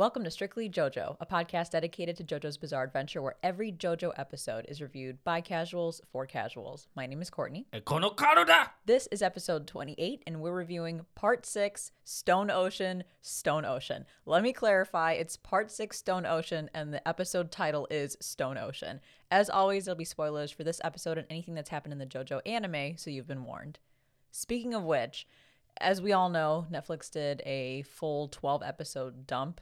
Welcome 0.00 0.24
to 0.24 0.30
Strictly 0.30 0.70
JoJo, 0.70 1.18
a 1.20 1.26
podcast 1.26 1.72
dedicated 1.72 2.16
to 2.16 2.24
JoJo's 2.24 2.56
Bizarre 2.56 2.84
Adventure, 2.84 3.20
where 3.20 3.36
every 3.42 3.70
JoJo 3.70 4.12
episode 4.16 4.64
is 4.66 4.80
reviewed 4.80 5.22
by 5.24 5.42
casuals 5.42 6.00
for 6.10 6.24
casuals. 6.24 6.88
My 6.96 7.04
name 7.04 7.20
is 7.20 7.28
Courtney. 7.28 7.66
Eh, 7.74 7.80
this 8.86 9.08
is 9.12 9.20
episode 9.20 9.66
28, 9.66 10.22
and 10.26 10.40
we're 10.40 10.54
reviewing 10.54 11.04
part 11.14 11.44
six 11.44 11.92
Stone 12.02 12.50
Ocean, 12.50 13.04
Stone 13.20 13.66
Ocean. 13.66 14.06
Let 14.24 14.42
me 14.42 14.54
clarify 14.54 15.12
it's 15.12 15.36
part 15.36 15.70
six 15.70 15.98
Stone 15.98 16.24
Ocean, 16.24 16.70
and 16.72 16.94
the 16.94 17.06
episode 17.06 17.52
title 17.52 17.86
is 17.90 18.16
Stone 18.22 18.56
Ocean. 18.56 19.00
As 19.30 19.50
always, 19.50 19.84
there'll 19.84 19.98
be 19.98 20.06
spoilers 20.06 20.50
for 20.50 20.64
this 20.64 20.80
episode 20.82 21.18
and 21.18 21.26
anything 21.28 21.52
that's 21.52 21.68
happened 21.68 21.92
in 21.92 21.98
the 21.98 22.06
JoJo 22.06 22.40
anime, 22.46 22.96
so 22.96 23.10
you've 23.10 23.28
been 23.28 23.44
warned. 23.44 23.78
Speaking 24.30 24.72
of 24.72 24.82
which, 24.82 25.26
as 25.78 26.00
we 26.00 26.14
all 26.14 26.30
know, 26.30 26.66
Netflix 26.72 27.10
did 27.10 27.42
a 27.44 27.82
full 27.82 28.28
12 28.28 28.62
episode 28.62 29.26
dump 29.26 29.60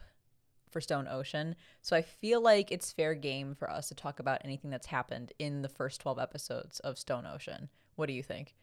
for 0.69 0.81
Stone 0.81 1.07
Ocean. 1.09 1.55
So 1.81 1.95
I 1.95 2.01
feel 2.01 2.41
like 2.41 2.71
it's 2.71 2.91
fair 2.91 3.15
game 3.15 3.55
for 3.55 3.69
us 3.69 3.89
to 3.89 3.95
talk 3.95 4.19
about 4.19 4.41
anything 4.43 4.69
that's 4.69 4.87
happened 4.87 5.33
in 5.39 5.61
the 5.61 5.69
first 5.69 6.01
12 6.01 6.19
episodes 6.19 6.79
of 6.81 6.97
Stone 6.97 7.25
Ocean. 7.25 7.69
What 7.95 8.07
do 8.07 8.13
you 8.13 8.23
think? 8.23 8.55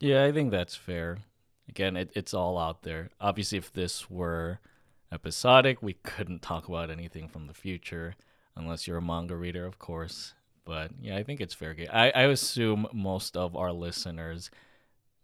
Yeah, 0.00 0.24
I 0.24 0.32
think 0.32 0.50
that's 0.50 0.74
fair. 0.74 1.18
Again, 1.68 1.96
it, 1.96 2.10
it's 2.14 2.34
all 2.34 2.58
out 2.58 2.82
there. 2.82 3.10
Obviously, 3.20 3.58
if 3.58 3.72
this 3.72 4.10
were 4.10 4.58
episodic, 5.12 5.82
we 5.82 5.94
couldn't 5.94 6.42
talk 6.42 6.68
about 6.68 6.90
anything 6.90 7.28
from 7.28 7.46
the 7.46 7.54
future, 7.54 8.14
unless 8.56 8.86
you're 8.86 8.98
a 8.98 9.02
manga 9.02 9.36
reader, 9.36 9.66
of 9.66 9.78
course. 9.78 10.34
But 10.64 10.92
yeah, 11.00 11.16
I 11.16 11.22
think 11.22 11.40
it's 11.40 11.54
fair 11.54 11.74
game. 11.74 11.88
I, 11.92 12.10
I 12.10 12.22
assume 12.22 12.86
most 12.92 13.36
of 13.36 13.56
our 13.56 13.72
listeners 13.72 14.50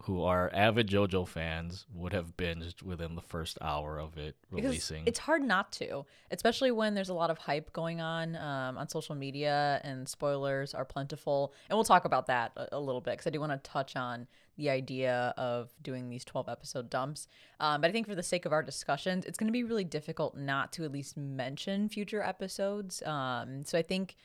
who 0.03 0.23
are 0.23 0.51
avid 0.53 0.89
JoJo 0.89 1.27
fans 1.27 1.87
would 1.93 2.13
have 2.13 2.37
binged 2.37 2.83
within 2.83 3.15
the 3.15 3.23
first 3.23 3.59
hour 3.61 3.99
of 3.99 4.17
it 4.19 4.37
Because 4.55 4.65
releasing. 4.67 5.03
It's 5.07 5.19
hard 5.19 5.43
not 5.43 5.73
to, 5.73 6.05
especially 6.31 6.71
when 6.71 6.95
there's 6.95 7.09
a 7.09 7.15
lot 7.15 7.31
of 7.31 7.39
hype 7.39 7.73
going 7.73 8.01
on 8.01 8.37
um, 8.37 8.79
on 8.79 8.89
social 8.89 9.15
media 9.15 9.81
and 9.85 10.09
spoilers 10.09 10.75
are 10.75 10.85
plentiful. 10.85 11.53
And 11.69 11.77
we'll 11.77 11.85
talk 11.85 12.05
about 12.05 12.27
that 12.27 12.53
a, 12.57 12.69
a 12.73 12.81
little 12.81 13.01
bit 13.01 13.13
because 13.13 13.27
I 13.27 13.31
do 13.31 13.41
want 13.41 13.53
to 13.53 13.71
touch 13.71 13.97
on 13.97 14.27
the 14.57 14.71
idea 14.71 15.35
of 15.37 15.71
doing 15.83 16.09
these 16.09 16.25
12 16.25 16.49
episode 16.49 16.89
dumps. 16.91 17.27
Um, 17.61 17.81
but 17.81 17.89
I 17.89 17.93
think 17.93 18.07
for 18.07 18.15
the 18.15 18.23
sake 18.23 18.47
of 18.47 18.53
our 18.53 18.63
discussions, 18.63 19.25
it's 19.25 19.39
going 19.39 19.49
to 19.49 19.53
be 19.53 19.65
really 19.65 19.85
difficult 19.85 20.37
not 20.37 20.73
to 20.75 20.85
at 20.85 20.93
least 20.93 21.17
mention 21.17 21.89
future 21.89 22.23
episodes. 22.23 23.03
Um, 23.03 23.65
so 23.65 23.79
I 23.79 23.83
think. 23.83 24.17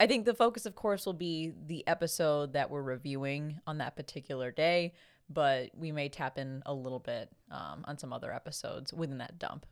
I 0.00 0.06
think 0.06 0.26
the 0.26 0.34
focus, 0.34 0.64
of 0.64 0.76
course, 0.76 1.06
will 1.06 1.12
be 1.12 1.52
the 1.66 1.84
episode 1.88 2.52
that 2.52 2.70
we're 2.70 2.82
reviewing 2.82 3.58
on 3.66 3.78
that 3.78 3.96
particular 3.96 4.52
day, 4.52 4.92
but 5.28 5.70
we 5.76 5.92
may 5.92 6.08
tap 6.08 6.38
in 6.38 6.62
a 6.66 6.74
little 6.74 6.98
bit 6.98 7.30
um, 7.50 7.84
on 7.84 7.98
some 7.98 8.12
other 8.12 8.32
episodes 8.32 8.92
within 8.92 9.18
that 9.18 9.38
dump. 9.38 9.66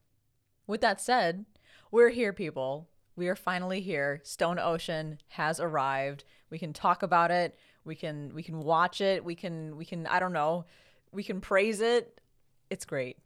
With 0.66 0.80
that 0.80 1.00
said, 1.00 1.44
we're 1.90 2.10
here, 2.10 2.32
people. 2.32 2.88
We 3.14 3.28
are 3.28 3.36
finally 3.36 3.80
here. 3.80 4.20
Stone 4.24 4.58
Ocean 4.58 5.18
has 5.28 5.58
arrived. 5.60 6.24
We 6.50 6.58
can 6.58 6.72
talk 6.72 7.02
about 7.02 7.30
it. 7.30 7.56
We 7.84 7.94
can 7.94 8.34
we 8.34 8.42
can 8.42 8.60
watch 8.60 9.00
it. 9.00 9.24
We 9.24 9.34
can 9.34 9.76
we 9.76 9.84
can 9.84 10.06
I 10.06 10.18
don't 10.18 10.32
know. 10.32 10.66
We 11.12 11.22
can 11.22 11.40
praise 11.40 11.80
it. 11.80 12.20
It's 12.68 12.84
great. 12.84 13.16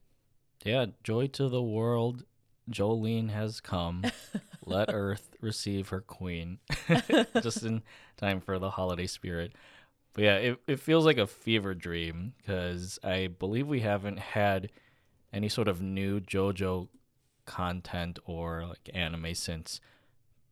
yeah, 0.65 0.87
joy 1.03 1.27
to 1.29 1.49
the 1.49 1.63
world. 1.63 2.25
Jolyne 2.69 3.31
has 3.31 3.61
come. 3.61 4.05
Let 4.65 4.91
Earth 4.93 5.31
receive 5.41 5.89
her 5.89 6.01
queen. 6.03 6.59
Just 7.43 7.65
in 7.65 7.83
time 8.17 8.41
for 8.41 8.59
the 8.59 8.71
holiday 8.71 9.07
spirit. 9.07 9.53
But 10.13 10.25
yeah, 10.25 10.37
it, 10.37 10.61
it 10.67 10.81
feels 10.81 11.05
like 11.05 11.19
a 11.19 11.27
fever 11.27 11.75
dream 11.75 12.35
because 12.39 12.99
I 13.05 13.29
believe 13.29 13.69
we 13.69 13.81
haven't 13.81 14.19
had 14.19 14.71
any 15.33 15.49
sort 15.49 15.69
of 15.69 15.81
new 15.81 16.21
JoJo 16.21 16.89
content 17.47 18.19
or 18.25 18.67
like 18.67 18.91
anime 18.93 19.35
since 19.35 19.81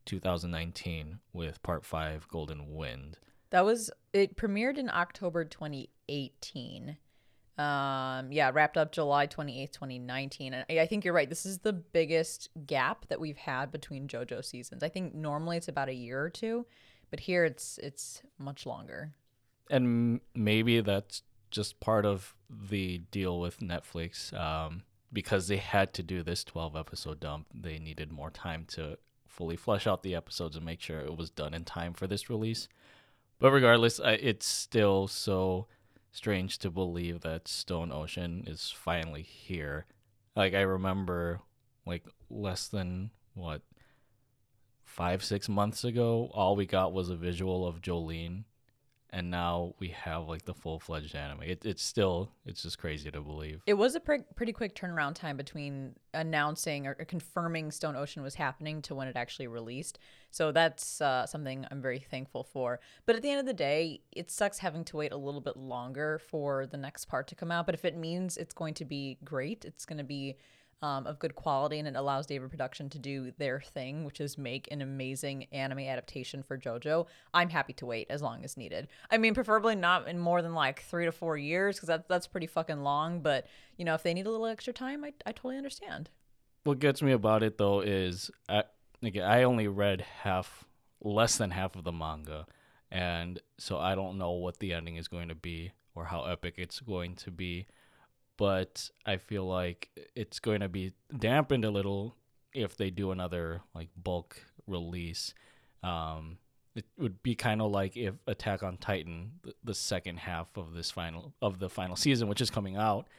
2019 0.05 1.19
with 1.33 1.61
part 1.61 1.85
5 1.85 2.27
Golden 2.27 2.73
Wind. 2.73 3.17
That 3.51 3.65
was 3.65 3.91
it 4.13 4.35
premiered 4.35 4.77
in 4.77 4.89
October 4.89 5.43
2018. 5.43 6.97
Um 7.57 8.31
yeah, 8.31 8.51
wrapped 8.53 8.77
up 8.77 8.91
July 8.91 9.27
28th, 9.27 9.71
2019. 9.71 10.53
And 10.53 10.65
I 10.69 10.79
I 10.81 10.85
think 10.85 11.03
you're 11.03 11.13
right. 11.13 11.29
This 11.29 11.45
is 11.45 11.59
the 11.59 11.73
biggest 11.73 12.49
gap 12.65 13.07
that 13.09 13.19
we've 13.19 13.37
had 13.37 13.71
between 13.71 14.07
JoJo 14.07 14.43
seasons. 14.45 14.83
I 14.83 14.89
think 14.89 15.13
normally 15.13 15.57
it's 15.57 15.67
about 15.67 15.89
a 15.89 15.93
year 15.93 16.21
or 16.21 16.29
two, 16.29 16.65
but 17.09 17.19
here 17.19 17.43
it's 17.43 17.77
it's 17.83 18.21
much 18.37 18.65
longer. 18.65 19.13
And 19.69 20.21
maybe 20.33 20.81
that's 20.81 21.23
just 21.51 21.79
part 21.79 22.05
of 22.05 22.35
the 22.49 22.99
deal 23.11 23.39
with 23.39 23.59
Netflix 23.59 24.33
um, 24.33 24.83
because 25.11 25.47
they 25.47 25.57
had 25.57 25.93
to 25.93 26.03
do 26.03 26.23
this 26.23 26.43
12 26.43 26.75
episode 26.75 27.19
dump. 27.19 27.47
They 27.53 27.79
needed 27.79 28.11
more 28.11 28.31
time 28.31 28.65
to 28.69 28.97
fully 29.27 29.55
flesh 29.55 29.87
out 29.87 30.03
the 30.03 30.15
episodes 30.15 30.55
and 30.55 30.65
make 30.65 30.81
sure 30.81 30.99
it 30.99 31.17
was 31.17 31.29
done 31.29 31.53
in 31.53 31.63
time 31.63 31.93
for 31.93 32.07
this 32.07 32.29
release. 32.29 32.67
But 33.39 33.51
regardless, 33.51 34.01
it's 34.03 34.45
still 34.45 35.07
so 35.07 35.67
strange 36.11 36.57
to 36.59 36.69
believe 36.69 37.21
that 37.21 37.47
Stone 37.47 37.91
Ocean 37.91 38.43
is 38.47 38.73
finally 38.75 39.21
here. 39.21 39.85
Like 40.35 40.53
I 40.53 40.61
remember, 40.61 41.41
like 41.85 42.03
less 42.29 42.67
than 42.67 43.11
what 43.33 43.61
five 44.83 45.23
six 45.23 45.47
months 45.47 45.83
ago, 45.83 46.29
all 46.33 46.55
we 46.55 46.65
got 46.65 46.91
was 46.91 47.09
a 47.09 47.15
visual 47.15 47.65
of 47.65 47.81
Jolyne 47.81 48.45
and 49.11 49.31
now 49.31 49.73
we 49.79 49.89
have 49.89 50.27
like 50.27 50.45
the 50.45 50.53
full 50.53 50.79
fledged 50.79 51.15
anime. 51.15 51.43
It, 51.43 51.65
it's 51.65 51.83
still 51.83 52.31
it's 52.45 52.63
just 52.63 52.77
crazy 52.77 53.09
to 53.11 53.21
believe. 53.21 53.61
It 53.65 53.73
was 53.73 53.95
a 53.95 53.99
pre- 53.99 54.23
pretty 54.35 54.53
quick 54.53 54.75
turnaround 54.75 55.15
time 55.15 55.37
between 55.37 55.95
announcing 56.13 56.87
or, 56.87 56.93
confirming 56.93 57.71
Stone 57.71 57.95
Ocean 57.95 58.21
was 58.21 58.35
happening 58.35 58.81
to 58.83 58.95
when 58.95 59.07
it 59.07 59.15
actually 59.15 59.47
released. 59.47 59.99
So 60.31 60.51
that's 60.51 61.01
uh, 61.01 61.25
something 61.25 61.65
I'm 61.71 61.81
very 61.81 61.99
thankful 61.99 62.43
for. 62.43 62.79
But 63.05 63.15
at 63.15 63.21
the 63.21 63.29
end 63.29 63.39
of 63.39 63.45
the 63.45 63.53
day, 63.53 64.01
it 64.11 64.29
sucks 64.29 64.59
having 64.59 64.83
to 64.85 64.97
wait 64.97 65.11
a 65.11 65.17
little 65.17 65.41
bit 65.41 65.57
longer 65.57 66.19
for 66.19 66.67
the 66.67 66.77
next 66.77 67.05
part 67.05 67.27
to 67.29 67.35
come 67.35 67.51
out. 67.51 67.65
But 67.65 67.75
if 67.75 67.85
it 67.85 67.97
means 67.97 68.37
it's 68.37 68.53
going 68.53 68.75
to 68.75 68.85
be 68.85 69.17
great, 69.23 69.65
it's 69.65 69.85
going 69.85 69.97
to 69.97 70.03
be 70.03 70.37
um, 70.81 71.05
of 71.07 71.19
good 71.19 71.35
quality 71.35 71.79
and 71.79 71.87
it 71.87 71.95
allows 71.95 72.25
David 72.25 72.49
Production 72.49 72.89
to 72.89 72.99
do 72.99 73.31
their 73.37 73.59
thing, 73.59 74.05
which 74.05 74.21
is 74.21 74.37
make 74.37 74.67
an 74.71 74.81
amazing 74.81 75.45
anime 75.51 75.79
adaptation 75.79 76.41
for 76.41 76.57
JoJo, 76.57 77.05
I'm 77.33 77.49
happy 77.49 77.73
to 77.73 77.85
wait 77.85 78.07
as 78.09 78.21
long 78.21 78.43
as 78.43 78.55
needed. 78.55 78.87
I 79.11 79.17
mean, 79.17 79.33
preferably 79.33 79.75
not 79.75 80.07
in 80.07 80.17
more 80.19 80.41
than 80.41 80.53
like 80.53 80.83
three 80.83 81.05
to 81.05 81.11
four 81.11 81.37
years 81.37 81.75
because 81.75 81.87
that, 81.87 82.07
that's 82.07 82.27
pretty 82.27 82.47
fucking 82.47 82.81
long. 82.81 83.21
But, 83.21 83.47
you 83.77 83.85
know, 83.85 83.93
if 83.93 84.03
they 84.03 84.13
need 84.13 84.25
a 84.27 84.31
little 84.31 84.45
extra 84.45 84.73
time, 84.73 85.03
I, 85.03 85.13
I 85.25 85.31
totally 85.31 85.57
understand. 85.57 86.09
What 86.63 86.79
gets 86.79 87.01
me 87.01 87.11
about 87.11 87.43
it 87.43 87.57
though 87.57 87.81
is 87.81 88.29
I 88.47 88.63
I 89.01 89.43
only 89.43 89.67
read 89.67 90.01
half, 90.23 90.65
less 91.01 91.37
than 91.37 91.51
half 91.51 91.75
of 91.75 91.85
the 91.85 91.91
manga, 91.91 92.45
and 92.91 93.39
so 93.57 93.77
I 93.77 93.95
don't 93.95 94.17
know 94.17 94.31
what 94.31 94.59
the 94.59 94.73
ending 94.73 94.97
is 94.97 95.07
going 95.07 95.29
to 95.29 95.35
be 95.35 95.71
or 95.95 96.05
how 96.05 96.25
epic 96.25 96.55
it's 96.57 96.81
going 96.81 97.15
to 97.15 97.31
be. 97.31 97.67
But 98.39 98.89
I 99.05 99.17
feel 99.17 99.45
like 99.45 99.89
it's 100.15 100.39
going 100.39 100.61
to 100.61 100.69
be 100.69 100.93
dampened 101.15 101.65
a 101.65 101.69
little 101.69 102.15
if 102.53 102.77
they 102.77 102.89
do 102.89 103.11
another 103.11 103.61
like 103.75 103.89
bulk 104.01 104.41
release. 104.65 105.33
Um, 105.83 106.37
it 106.73 106.85
would 106.97 107.21
be 107.21 107.35
kind 107.35 107.61
of 107.61 107.69
like 107.71 107.97
if 107.97 108.15
Attack 108.27 108.63
on 108.63 108.77
Titan, 108.77 109.31
the, 109.43 109.53
the 109.65 109.73
second 109.73 110.19
half 110.19 110.47
of 110.55 110.73
this 110.73 110.89
final 110.89 111.33
of 111.41 111.59
the 111.59 111.69
final 111.69 111.97
season, 111.97 112.29
which 112.29 112.39
is 112.39 112.49
coming 112.49 112.77
out, 112.77 113.09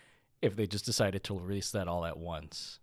if 0.40 0.56
they 0.56 0.66
just 0.66 0.86
decided 0.86 1.22
to 1.24 1.38
release 1.38 1.70
that 1.72 1.86
all 1.86 2.06
at 2.06 2.16
once. 2.16 2.78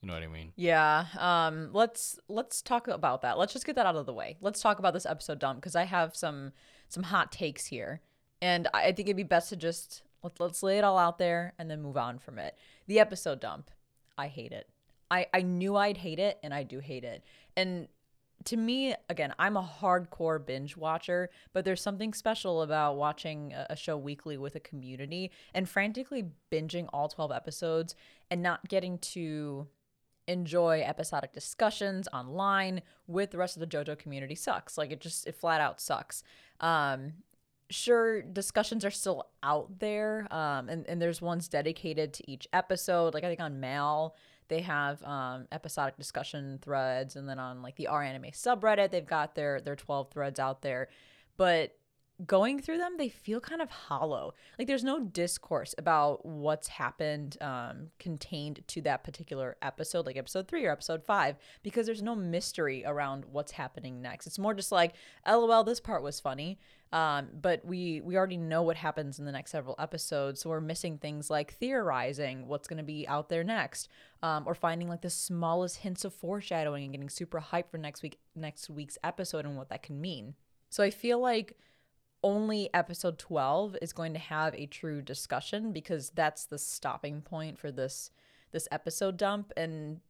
You 0.00 0.06
know 0.06 0.14
what 0.14 0.22
I 0.22 0.28
mean? 0.28 0.52
Yeah. 0.54 1.06
Um. 1.18 1.70
Let's 1.72 2.20
let's 2.28 2.62
talk 2.62 2.86
about 2.86 3.22
that. 3.22 3.36
Let's 3.36 3.52
just 3.52 3.66
get 3.66 3.74
that 3.74 3.86
out 3.86 3.96
of 3.96 4.06
the 4.06 4.14
way. 4.14 4.36
Let's 4.40 4.62
talk 4.62 4.78
about 4.78 4.94
this 4.94 5.06
episode 5.06 5.40
dump 5.40 5.60
because 5.60 5.74
I 5.74 5.86
have 5.86 6.14
some 6.14 6.52
some 6.88 7.02
hot 7.02 7.32
takes 7.32 7.66
here, 7.66 8.00
and 8.40 8.68
I 8.72 8.84
I 8.84 8.92
think 8.92 9.08
it'd 9.08 9.16
be 9.16 9.24
best 9.24 9.48
to 9.48 9.56
just 9.56 10.02
let, 10.22 10.38
let's 10.40 10.62
lay 10.62 10.78
it 10.78 10.84
all 10.84 10.98
out 10.98 11.18
there 11.18 11.54
and 11.58 11.70
then 11.70 11.82
move 11.82 11.96
on 11.96 12.18
from 12.18 12.38
it. 12.38 12.56
The 12.86 13.00
episode 13.00 13.40
dump. 13.40 13.70
I 14.16 14.28
hate 14.28 14.52
it. 14.52 14.68
I 15.10 15.26
I 15.32 15.42
knew 15.42 15.76
I'd 15.76 15.98
hate 15.98 16.18
it, 16.18 16.38
and 16.42 16.54
I 16.54 16.62
do 16.62 16.78
hate 16.78 17.04
it. 17.04 17.24
And 17.56 17.88
to 18.44 18.56
me, 18.56 18.94
again, 19.08 19.34
I'm 19.38 19.56
a 19.56 19.62
hardcore 19.80 20.44
binge 20.44 20.76
watcher, 20.76 21.30
but 21.52 21.64
there's 21.64 21.82
something 21.82 22.14
special 22.14 22.62
about 22.62 22.96
watching 22.96 23.52
a 23.52 23.76
show 23.76 23.98
weekly 23.98 24.38
with 24.38 24.54
a 24.54 24.60
community 24.60 25.30
and 25.52 25.68
frantically 25.68 26.30
binging 26.50 26.88
all 26.92 27.08
12 27.08 27.32
episodes 27.32 27.94
and 28.30 28.42
not 28.42 28.66
getting 28.68 28.98
to 28.98 29.68
enjoy 30.26 30.80
episodic 30.80 31.32
discussions 31.32 32.08
online 32.12 32.82
with 33.06 33.30
the 33.30 33.38
rest 33.38 33.56
of 33.56 33.60
the 33.60 33.66
JoJo 33.66 33.98
community 33.98 34.34
sucks. 34.34 34.78
Like 34.78 34.90
it 34.90 35.00
just 35.00 35.26
it 35.26 35.34
flat 35.34 35.60
out 35.60 35.80
sucks. 35.80 36.22
Um 36.60 37.14
sure 37.70 38.22
discussions 38.22 38.84
are 38.84 38.90
still 38.90 39.26
out 39.42 39.78
there 39.78 40.26
um 40.30 40.68
and, 40.68 40.86
and 40.88 41.00
there's 41.00 41.22
ones 41.22 41.48
dedicated 41.48 42.12
to 42.12 42.28
each 42.30 42.48
episode 42.52 43.14
like 43.14 43.24
i 43.24 43.28
think 43.28 43.40
on 43.40 43.60
mal 43.60 44.14
they 44.48 44.60
have 44.60 45.02
um 45.04 45.46
episodic 45.52 45.96
discussion 45.96 46.58
threads 46.60 47.16
and 47.16 47.28
then 47.28 47.38
on 47.38 47.62
like 47.62 47.76
the 47.76 47.86
r 47.86 48.02
anime 48.02 48.30
subreddit 48.32 48.90
they've 48.90 49.06
got 49.06 49.34
their 49.34 49.60
their 49.60 49.76
12 49.76 50.10
threads 50.10 50.40
out 50.40 50.62
there 50.62 50.88
but 51.36 51.76
going 52.26 52.60
through 52.60 52.78
them, 52.78 52.96
they 52.98 53.08
feel 53.08 53.40
kind 53.40 53.62
of 53.62 53.70
hollow. 53.70 54.34
Like 54.58 54.68
there's 54.68 54.84
no 54.84 55.00
discourse 55.00 55.74
about 55.78 56.24
what's 56.24 56.68
happened 56.68 57.36
um, 57.40 57.88
contained 57.98 58.62
to 58.68 58.82
that 58.82 59.04
particular 59.04 59.56
episode, 59.62 60.06
like 60.06 60.16
episode 60.16 60.48
three 60.48 60.66
or 60.66 60.72
episode 60.72 61.04
five, 61.04 61.36
because 61.62 61.86
there's 61.86 62.02
no 62.02 62.14
mystery 62.14 62.84
around 62.86 63.24
what's 63.30 63.52
happening 63.52 64.02
next. 64.02 64.26
It's 64.26 64.38
more 64.38 64.54
just 64.54 64.72
like, 64.72 64.94
lol, 65.26 65.64
this 65.64 65.80
part 65.80 66.02
was 66.02 66.20
funny. 66.20 66.58
Um, 66.92 67.28
but 67.40 67.64
we 67.64 68.00
we 68.00 68.16
already 68.16 68.36
know 68.36 68.62
what 68.62 68.76
happens 68.76 69.20
in 69.20 69.24
the 69.24 69.30
next 69.32 69.52
several 69.52 69.76
episodes, 69.78 70.40
so 70.40 70.50
we're 70.50 70.60
missing 70.60 70.98
things 70.98 71.30
like 71.30 71.54
theorizing 71.54 72.48
what's 72.48 72.66
going 72.66 72.78
to 72.78 72.84
be 72.84 73.06
out 73.06 73.28
there 73.28 73.44
next, 73.44 73.88
um, 74.22 74.42
or 74.44 74.54
finding 74.56 74.88
like 74.88 75.02
the 75.02 75.10
smallest 75.10 75.78
hints 75.78 76.04
of 76.04 76.12
foreshadowing 76.12 76.82
and 76.82 76.92
getting 76.92 77.08
super 77.08 77.40
hyped 77.40 77.70
for 77.70 77.78
next 77.78 78.02
week 78.02 78.18
next 78.34 78.68
week's 78.68 78.98
episode 79.04 79.44
and 79.44 79.56
what 79.56 79.68
that 79.68 79.84
can 79.84 80.00
mean. 80.00 80.34
So 80.68 80.82
I 80.82 80.90
feel 80.90 81.20
like 81.20 81.56
only 82.22 82.68
episode 82.74 83.18
12 83.18 83.76
is 83.80 83.92
going 83.92 84.12
to 84.12 84.18
have 84.18 84.54
a 84.54 84.66
true 84.66 85.00
discussion 85.00 85.72
because 85.72 86.10
that's 86.10 86.44
the 86.44 86.58
stopping 86.58 87.22
point 87.22 87.58
for 87.58 87.70
this 87.70 88.10
this 88.52 88.66
episode 88.72 89.16
dump 89.16 89.52
and 89.56 90.00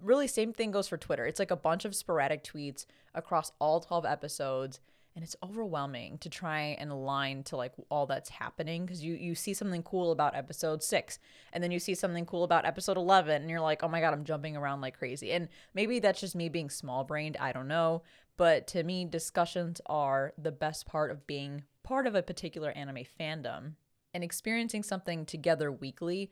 really 0.00 0.28
same 0.28 0.52
thing 0.52 0.70
goes 0.70 0.88
for 0.88 0.96
Twitter. 0.96 1.26
It's 1.26 1.38
like 1.38 1.50
a 1.50 1.56
bunch 1.56 1.84
of 1.84 1.94
sporadic 1.94 2.44
tweets 2.44 2.86
across 3.14 3.52
all 3.58 3.80
12 3.80 4.06
episodes 4.06 4.80
and 5.14 5.22
it's 5.22 5.36
overwhelming 5.42 6.18
to 6.18 6.28
try 6.30 6.76
and 6.78 6.90
align 6.90 7.42
to 7.44 7.56
like 7.56 7.72
all 7.90 8.06
that's 8.06 8.30
happening 8.30 8.84
because 8.84 9.02
you 9.02 9.14
you 9.14 9.34
see 9.34 9.54
something 9.54 9.82
cool 9.82 10.12
about 10.12 10.34
episode 10.34 10.82
6 10.82 11.18
and 11.52 11.62
then 11.62 11.70
you 11.70 11.78
see 11.78 11.94
something 11.94 12.24
cool 12.24 12.44
about 12.44 12.64
episode 12.64 12.96
11 12.96 13.42
and 13.42 13.50
you're 13.50 13.60
like, 13.60 13.82
"Oh 13.82 13.88
my 13.88 14.00
god, 14.00 14.14
I'm 14.14 14.24
jumping 14.24 14.56
around 14.56 14.80
like 14.80 14.98
crazy." 14.98 15.32
And 15.32 15.48
maybe 15.74 15.98
that's 15.98 16.20
just 16.20 16.34
me 16.34 16.48
being 16.48 16.70
small-brained, 16.70 17.36
I 17.38 17.52
don't 17.52 17.68
know, 17.68 18.02
but 18.36 18.66
to 18.68 18.82
me, 18.82 19.04
discussions 19.04 19.80
are 19.86 20.32
the 20.38 20.52
best 20.52 20.86
part 20.86 21.10
of 21.10 21.26
being 21.26 21.64
part 21.82 22.06
of 22.06 22.14
a 22.14 22.22
particular 22.22 22.70
anime 22.70 23.04
fandom 23.20 23.72
and 24.14 24.24
experiencing 24.24 24.82
something 24.82 25.26
together 25.26 25.70
weekly 25.70 26.30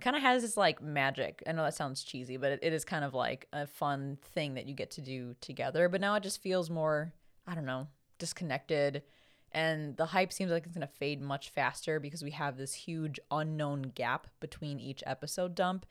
kind 0.00 0.16
of 0.16 0.22
has 0.22 0.42
this 0.42 0.56
like 0.56 0.82
magic. 0.82 1.42
I 1.46 1.52
know 1.52 1.62
that 1.62 1.74
sounds 1.74 2.02
cheesy, 2.02 2.36
but 2.36 2.52
it, 2.52 2.60
it 2.62 2.72
is 2.72 2.84
kind 2.84 3.04
of 3.04 3.14
like 3.14 3.46
a 3.52 3.66
fun 3.66 4.18
thing 4.34 4.54
that 4.54 4.66
you 4.66 4.74
get 4.74 4.90
to 4.92 5.00
do 5.00 5.34
together. 5.40 5.88
But 5.88 6.00
now 6.00 6.14
it 6.14 6.22
just 6.22 6.42
feels 6.42 6.70
more, 6.70 7.12
I 7.46 7.54
don't 7.54 7.66
know, 7.66 7.88
disconnected. 8.20 9.02
And 9.50 9.96
the 9.96 10.06
hype 10.06 10.32
seems 10.32 10.52
like 10.52 10.64
it's 10.64 10.76
going 10.76 10.86
to 10.86 10.94
fade 10.94 11.20
much 11.20 11.50
faster 11.50 11.98
because 11.98 12.22
we 12.22 12.30
have 12.30 12.56
this 12.56 12.72
huge 12.72 13.18
unknown 13.32 13.82
gap 13.82 14.28
between 14.38 14.78
each 14.78 15.02
episode 15.04 15.56
dump. 15.56 15.86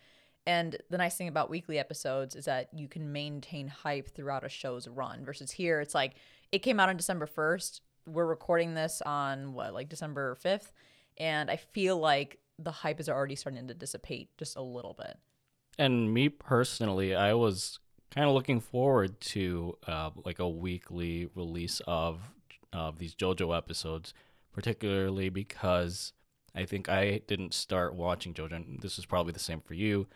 And 0.46 0.78
the 0.90 0.98
nice 0.98 1.18
thing 1.18 1.28
about 1.28 1.50
weekly 1.50 1.78
episodes 1.78 2.36
is 2.36 2.46
that 2.46 2.70
you 2.74 2.88
can 2.88 3.12
maintain 3.12 3.68
hype 3.68 4.10
throughout 4.10 4.46
a 4.46 4.50
show's 4.50 4.88
run 4.88 5.26
versus 5.26 5.52
here 5.52 5.82
it's 5.82 5.94
like 5.94 6.16
it 6.52 6.60
came 6.60 6.80
out 6.80 6.90
on 6.90 6.98
December 6.98 7.28
1st. 7.28 7.82
We're 8.08 8.26
recording 8.26 8.74
this 8.74 9.02
on 9.06 9.54
what, 9.54 9.74
like 9.74 9.90
December 9.90 10.36
5th, 10.44 10.72
and 11.18 11.52
I 11.52 11.58
feel 11.58 11.98
like 11.98 12.40
the 12.58 12.72
hype 12.72 13.00
is 13.00 13.10
already 13.10 13.36
starting 13.36 13.68
to 13.68 13.74
dissipate 13.74 14.30
just 14.38 14.56
a 14.56 14.62
little 14.62 14.96
bit. 14.98 15.18
And 15.78 16.14
me 16.14 16.30
personally, 16.30 17.14
I 17.14 17.34
was 17.34 17.80
kind 18.14 18.28
of 18.28 18.34
looking 18.34 18.60
forward 18.60 19.20
to 19.22 19.78
uh, 19.88 20.12
like 20.26 20.40
a 20.40 20.50
weekly 20.50 21.30
release 21.36 21.82
of 21.88 22.32
of 22.72 23.00
these 23.00 23.16
JoJo 23.16 23.58
episodes, 23.58 24.14
particularly 24.54 25.30
because 25.30 26.14
I 26.54 26.66
think 26.66 26.88
I 26.88 27.22
didn't 27.28 27.54
start 27.54 27.96
watching 27.96 28.34
JoJo. 28.34 28.82
This 28.82 29.00
is 29.00 29.06
probably 29.06 29.34
the 29.34 29.40
same 29.40 29.62
for 29.62 29.74
you. 29.74 30.08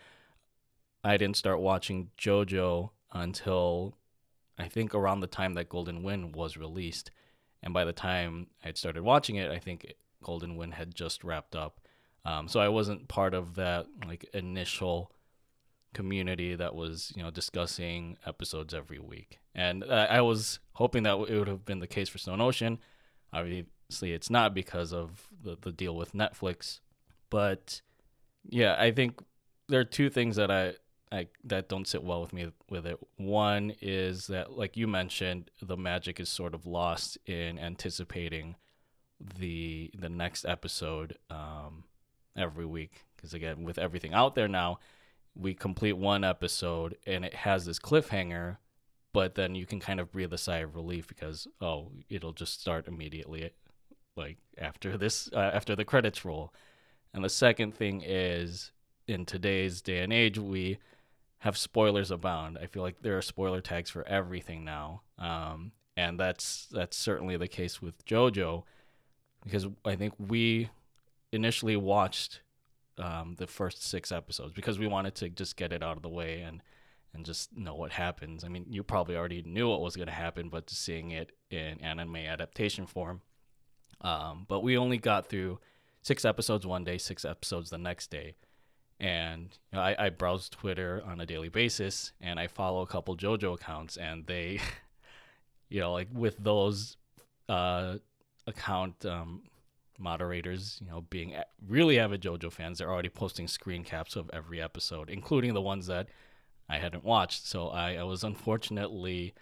I 1.04 1.18
didn't 1.18 1.38
start 1.38 1.60
watching 1.60 2.10
JoJo 2.18 2.92
until 3.12 3.98
I 4.58 4.68
think 4.68 4.94
around 4.94 5.22
the 5.22 5.28
time 5.28 5.54
that 5.56 5.70
Golden 5.70 6.04
Wind 6.04 6.36
was 6.36 6.58
released. 6.58 7.12
And 7.62 7.74
by 7.74 7.86
the 7.86 7.94
time 7.94 8.48
I 8.64 8.68
had 8.68 8.78
started 8.78 9.04
watching 9.04 9.36
it, 9.36 9.52
I 9.52 9.60
think 9.60 9.94
Golden 10.22 10.56
Wind 10.56 10.76
had 10.76 10.96
just 10.96 11.24
wrapped 11.24 11.56
up. 11.56 11.80
Um, 12.26 12.48
so 12.48 12.60
I 12.60 12.70
wasn't 12.70 13.08
part 13.08 13.34
of 13.34 13.56
that 13.56 13.88
like 14.06 14.26
initial 14.34 15.12
community 15.94 16.56
that 16.56 16.76
was 16.76 17.12
you 17.16 17.24
know 17.24 17.32
discussing 17.32 18.18
episodes 18.26 18.74
every 18.74 19.00
week. 19.00 19.40
And 19.56 19.84
uh, 19.84 20.08
I 20.10 20.22
was 20.22 20.60
hoping 20.74 21.04
that 21.04 21.18
it 21.18 21.38
would 21.38 21.48
have 21.48 21.66
been 21.66 21.80
the 21.80 21.88
case 21.88 22.10
for 22.10 22.18
Stone 22.18 22.42
Ocean. 22.42 22.80
Obviously, 23.32 24.14
it's 24.14 24.30
not 24.30 24.54
because 24.54 24.94
of 24.94 25.28
the, 25.44 25.58
the 25.60 25.72
deal 25.72 25.96
with 25.96 26.14
Netflix. 26.14 26.80
But 27.30 27.82
yeah, 28.50 28.76
I 28.78 28.92
think 28.92 29.22
there 29.68 29.80
are 29.80 29.86
two 29.86 30.10
things 30.10 30.36
that 30.36 30.52
I 30.52 30.74
I, 31.14 31.28
that 31.44 31.70
don't 31.70 31.88
sit 31.88 32.04
well 32.04 32.22
with 32.22 32.34
me 32.34 32.52
with 32.70 32.88
it. 32.88 32.98
One 33.18 33.74
is 33.82 34.28
that, 34.28 34.54
like 34.54 34.76
you 34.76 34.88
mentioned, 34.88 35.52
the 35.62 35.78
magic 35.78 36.20
is 36.20 36.28
sort 36.28 36.56
of 36.56 36.66
lost 36.66 37.20
in 37.28 37.60
anticipating 37.60 38.56
the 39.40 39.92
the 39.96 40.10
next 40.10 40.44
episode 40.44 41.18
um, 41.30 41.84
every 42.36 42.66
week. 42.66 43.06
Because 43.16 43.36
again, 43.36 43.64
with 43.64 43.78
everything 43.78 44.14
out 44.14 44.34
there 44.34 44.48
now, 44.48 44.80
we 45.36 45.54
complete 45.54 45.94
one 45.94 46.24
episode 46.24 46.98
and 47.06 47.26
it 47.26 47.34
has 47.34 47.66
this 47.66 47.80
cliffhanger, 47.80 48.58
but 49.14 49.36
then 49.36 49.56
you 49.56 49.66
can 49.66 49.80
kind 49.80 50.00
of 50.00 50.12
breathe 50.12 50.34
a 50.34 50.38
sigh 50.38 50.60
of 50.60 50.76
relief 50.76 51.08
because 51.08 51.48
oh, 51.62 51.92
it'll 52.10 52.34
just 52.34 52.60
start 52.60 52.88
immediately, 52.88 53.52
like 54.16 54.38
after 54.58 54.98
this 54.98 55.30
uh, 55.34 55.52
after 55.54 55.76
the 55.76 55.86
credits 55.86 56.26
roll. 56.26 56.54
And 57.14 57.24
the 57.24 57.30
second 57.30 57.76
thing 57.76 58.02
is, 58.04 58.72
in 59.08 59.26
today's 59.26 59.82
day 59.82 60.00
and 60.00 60.12
age, 60.12 60.40
we 60.40 60.80
have 61.40 61.58
spoilers 61.58 62.10
abound. 62.10 62.58
I 62.62 62.68
feel 62.68 62.82
like 62.82 63.02
there 63.02 63.18
are 63.18 63.22
spoiler 63.22 63.62
tags 63.62 63.90
for 63.90 64.08
everything 64.08 64.64
now, 64.64 65.02
um, 65.20 65.74
and 65.98 66.20
that's 66.20 66.68
that's 66.72 66.98
certainly 66.98 67.38
the 67.38 67.48
case 67.48 67.82
with 67.82 68.06
JoJo, 68.06 68.64
because 69.44 69.68
I 69.84 69.96
think 69.96 70.14
we 70.18 70.70
initially 71.32 71.76
watched 71.76 72.42
um, 72.98 73.36
the 73.38 73.48
first 73.48 73.84
six 73.84 74.12
episodes 74.12 74.54
because 74.54 74.80
we 74.80 74.88
wanted 74.88 75.16
to 75.16 75.30
just 75.30 75.58
get 75.58 75.74
it 75.74 75.84
out 75.84 75.98
of 75.98 76.04
the 76.04 76.10
way 76.10 76.42
and 76.42 76.62
and 77.16 77.26
just 77.26 77.56
know 77.56 77.76
what 77.76 77.92
happens. 77.92 78.44
I 78.44 78.48
mean, 78.48 78.66
you 78.70 78.82
probably 78.82 79.16
already 79.16 79.44
knew 79.44 79.70
what 79.70 79.82
was 79.82 79.96
going 79.96 80.08
to 80.08 80.14
happen, 80.14 80.50
but 80.50 80.66
just 80.66 80.84
seeing 80.84 81.12
it 81.12 81.32
in 81.52 81.80
anime 81.80 82.16
adaptation 82.16 82.88
form. 82.88 83.22
Um, 84.02 84.46
but 84.50 84.62
we 84.62 84.76
only 84.76 84.98
got 84.98 85.30
through 85.30 85.60
six 86.02 86.26
episodes 86.26 86.66
one 86.66 86.84
day, 86.84 86.98
six 86.98 87.24
episodes 87.24 87.70
the 87.70 87.78
next 87.78 88.10
day 88.10 88.34
and 89.04 89.58
you 89.72 89.78
know, 89.78 89.84
I, 89.84 90.06
I 90.06 90.10
browse 90.10 90.50
Twitter 90.50 91.04
on 91.06 91.20
a 91.20 91.26
daily 91.26 91.50
basis, 91.50 92.14
and 92.22 92.40
I 92.40 92.48
follow 92.48 92.82
a 92.82 92.88
couple 92.88 93.18
JoJo 93.18 93.56
accounts, 93.56 93.98
and 93.98 94.26
they, 94.26 94.62
you 95.70 95.82
know, 95.82 95.92
like 95.92 96.08
with 96.14 96.38
those 96.42 96.96
uh, 97.50 97.96
account 98.48 99.06
um, 99.06 99.42
moderators, 100.00 100.80
you 100.82 100.90
know, 100.90 101.02
being 101.02 101.36
really 101.68 102.00
avid 102.00 102.22
JoJo 102.22 102.52
fans, 102.52 102.78
they're 102.78 102.92
already 102.92 103.10
posting 103.10 103.48
screen 103.48 103.84
caps 103.84 104.16
of 104.16 104.30
every 104.34 104.62
episode, 104.62 105.10
including 105.10 105.54
the 105.54 105.62
ones 105.62 105.88
that 105.88 106.08
I 106.70 106.78
hadn't 106.78 107.04
watched. 107.04 107.46
So 107.46 107.70
I, 107.70 107.96
I 107.96 108.04
was 108.04 108.24
unfortunately 108.24 109.34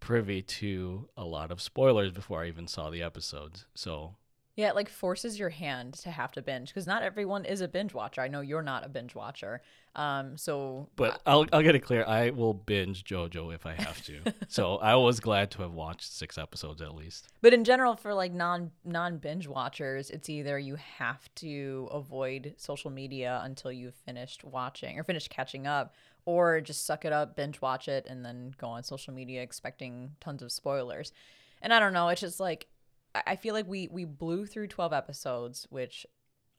privy 0.00 0.42
to 0.42 1.08
a 1.16 1.24
lot 1.24 1.50
of 1.50 1.60
spoilers 1.60 2.12
before 2.12 2.42
I 2.42 2.48
even 2.48 2.66
saw 2.66 2.90
the 2.90 3.02
episodes. 3.02 3.66
So 3.74 4.16
yeah, 4.56 4.68
it 4.68 4.76
like 4.76 4.88
forces 4.88 5.36
your 5.36 5.48
hand 5.48 5.94
to 5.94 6.10
have 6.12 6.30
to 6.32 6.42
binge 6.42 6.68
because 6.68 6.86
not 6.86 7.02
everyone 7.02 7.44
is 7.44 7.60
a 7.60 7.66
binge 7.66 7.92
watcher. 7.92 8.20
I 8.20 8.28
know 8.28 8.40
you're 8.40 8.62
not 8.62 8.86
a 8.86 8.88
binge 8.88 9.14
watcher. 9.16 9.62
Um, 9.96 10.36
so 10.36 10.88
But 10.94 11.20
I'll 11.26 11.46
I'll 11.52 11.62
get 11.62 11.74
it 11.74 11.80
clear. 11.80 12.04
I 12.06 12.30
will 12.30 12.54
binge 12.54 13.02
JoJo 13.02 13.52
if 13.52 13.66
I 13.66 13.74
have 13.74 14.00
to. 14.04 14.20
so 14.48 14.76
I 14.76 14.94
was 14.94 15.18
glad 15.18 15.50
to 15.52 15.62
have 15.62 15.72
watched 15.72 16.12
six 16.12 16.38
episodes 16.38 16.80
at 16.80 16.94
least. 16.94 17.28
But 17.40 17.52
in 17.52 17.64
general, 17.64 17.96
for 17.96 18.14
like 18.14 18.32
non 18.32 18.70
non 18.84 19.18
binge 19.18 19.48
watchers, 19.48 20.10
it's 20.10 20.30
either 20.30 20.56
you 20.56 20.76
have 20.76 21.28
to 21.36 21.88
avoid 21.90 22.54
social 22.56 22.92
media 22.92 23.40
until 23.42 23.72
you've 23.72 23.96
finished 24.06 24.44
watching 24.44 25.00
or 25.00 25.02
finished 25.02 25.30
catching 25.30 25.66
up, 25.66 25.96
or 26.26 26.60
just 26.60 26.86
suck 26.86 27.04
it 27.04 27.12
up, 27.12 27.34
binge 27.34 27.60
watch 27.60 27.88
it, 27.88 28.06
and 28.08 28.24
then 28.24 28.54
go 28.58 28.68
on 28.68 28.84
social 28.84 29.12
media 29.12 29.42
expecting 29.42 30.12
tons 30.20 30.42
of 30.42 30.52
spoilers. 30.52 31.12
And 31.60 31.72
I 31.72 31.80
don't 31.80 31.92
know, 31.92 32.08
it's 32.08 32.20
just 32.20 32.38
like 32.38 32.68
I 33.14 33.36
feel 33.36 33.54
like 33.54 33.68
we 33.68 33.88
we 33.88 34.04
blew 34.04 34.46
through 34.46 34.68
12 34.68 34.92
episodes, 34.92 35.66
which 35.70 36.06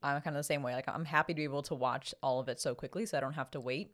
I'm 0.04 0.22
kind 0.22 0.36
of 0.36 0.40
the 0.40 0.44
same 0.44 0.64
way. 0.64 0.74
Like 0.74 0.88
I'm 0.88 1.06
happy 1.06 1.34
to 1.34 1.38
be 1.38 1.44
able 1.44 1.64
to 1.64 1.76
watch 1.76 2.14
all 2.22 2.40
of 2.40 2.48
it 2.48 2.60
so 2.60 2.76
quickly 2.76 3.06
so 3.06 3.18
I 3.18 3.22
don't 3.22 3.34
have 3.34 3.52
to 3.52 3.60
wait. 3.60 3.92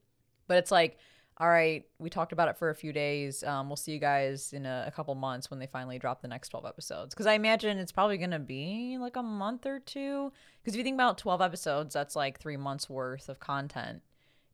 But 0.48 0.58
it's 0.58 0.72
like, 0.72 0.98
all 1.38 1.50
right, 1.50 1.86
we 1.98 2.10
talked 2.10 2.34
about 2.34 2.50
it 2.50 2.58
for 2.58 2.70
a 2.70 2.76
few 2.76 2.92
days. 2.92 3.44
Um, 3.44 3.70
we'll 3.70 3.78
see 3.78 3.94
you 3.94 4.00
guys 4.00 4.54
in 4.54 4.66
a, 4.66 4.86
a 4.88 4.92
couple 4.92 5.16
months 5.16 5.50
when 5.50 5.60
they 5.60 5.68
finally 5.68 5.98
drop 5.98 6.22
the 6.22 6.28
next 6.28 6.50
12 6.50 6.66
episodes. 6.66 7.14
Because 7.14 7.26
I 7.26 7.34
imagine 7.34 7.78
it's 7.78 7.92
probably 7.92 8.18
going 8.18 8.32
to 8.32 8.40
be 8.40 8.98
like 9.00 9.16
a 9.16 9.24
month 9.24 9.66
or 9.66 9.80
two. 9.80 10.32
Because 10.62 10.76
if 10.76 10.78
you 10.78 10.84
think 10.84 10.96
about 10.96 11.18
12 11.18 11.42
episodes, 11.42 11.94
that's 11.94 12.16
like 12.16 12.40
three 12.40 12.58
months 12.58 12.90
worth 12.90 13.30
of 13.30 13.40
content. 13.40 14.02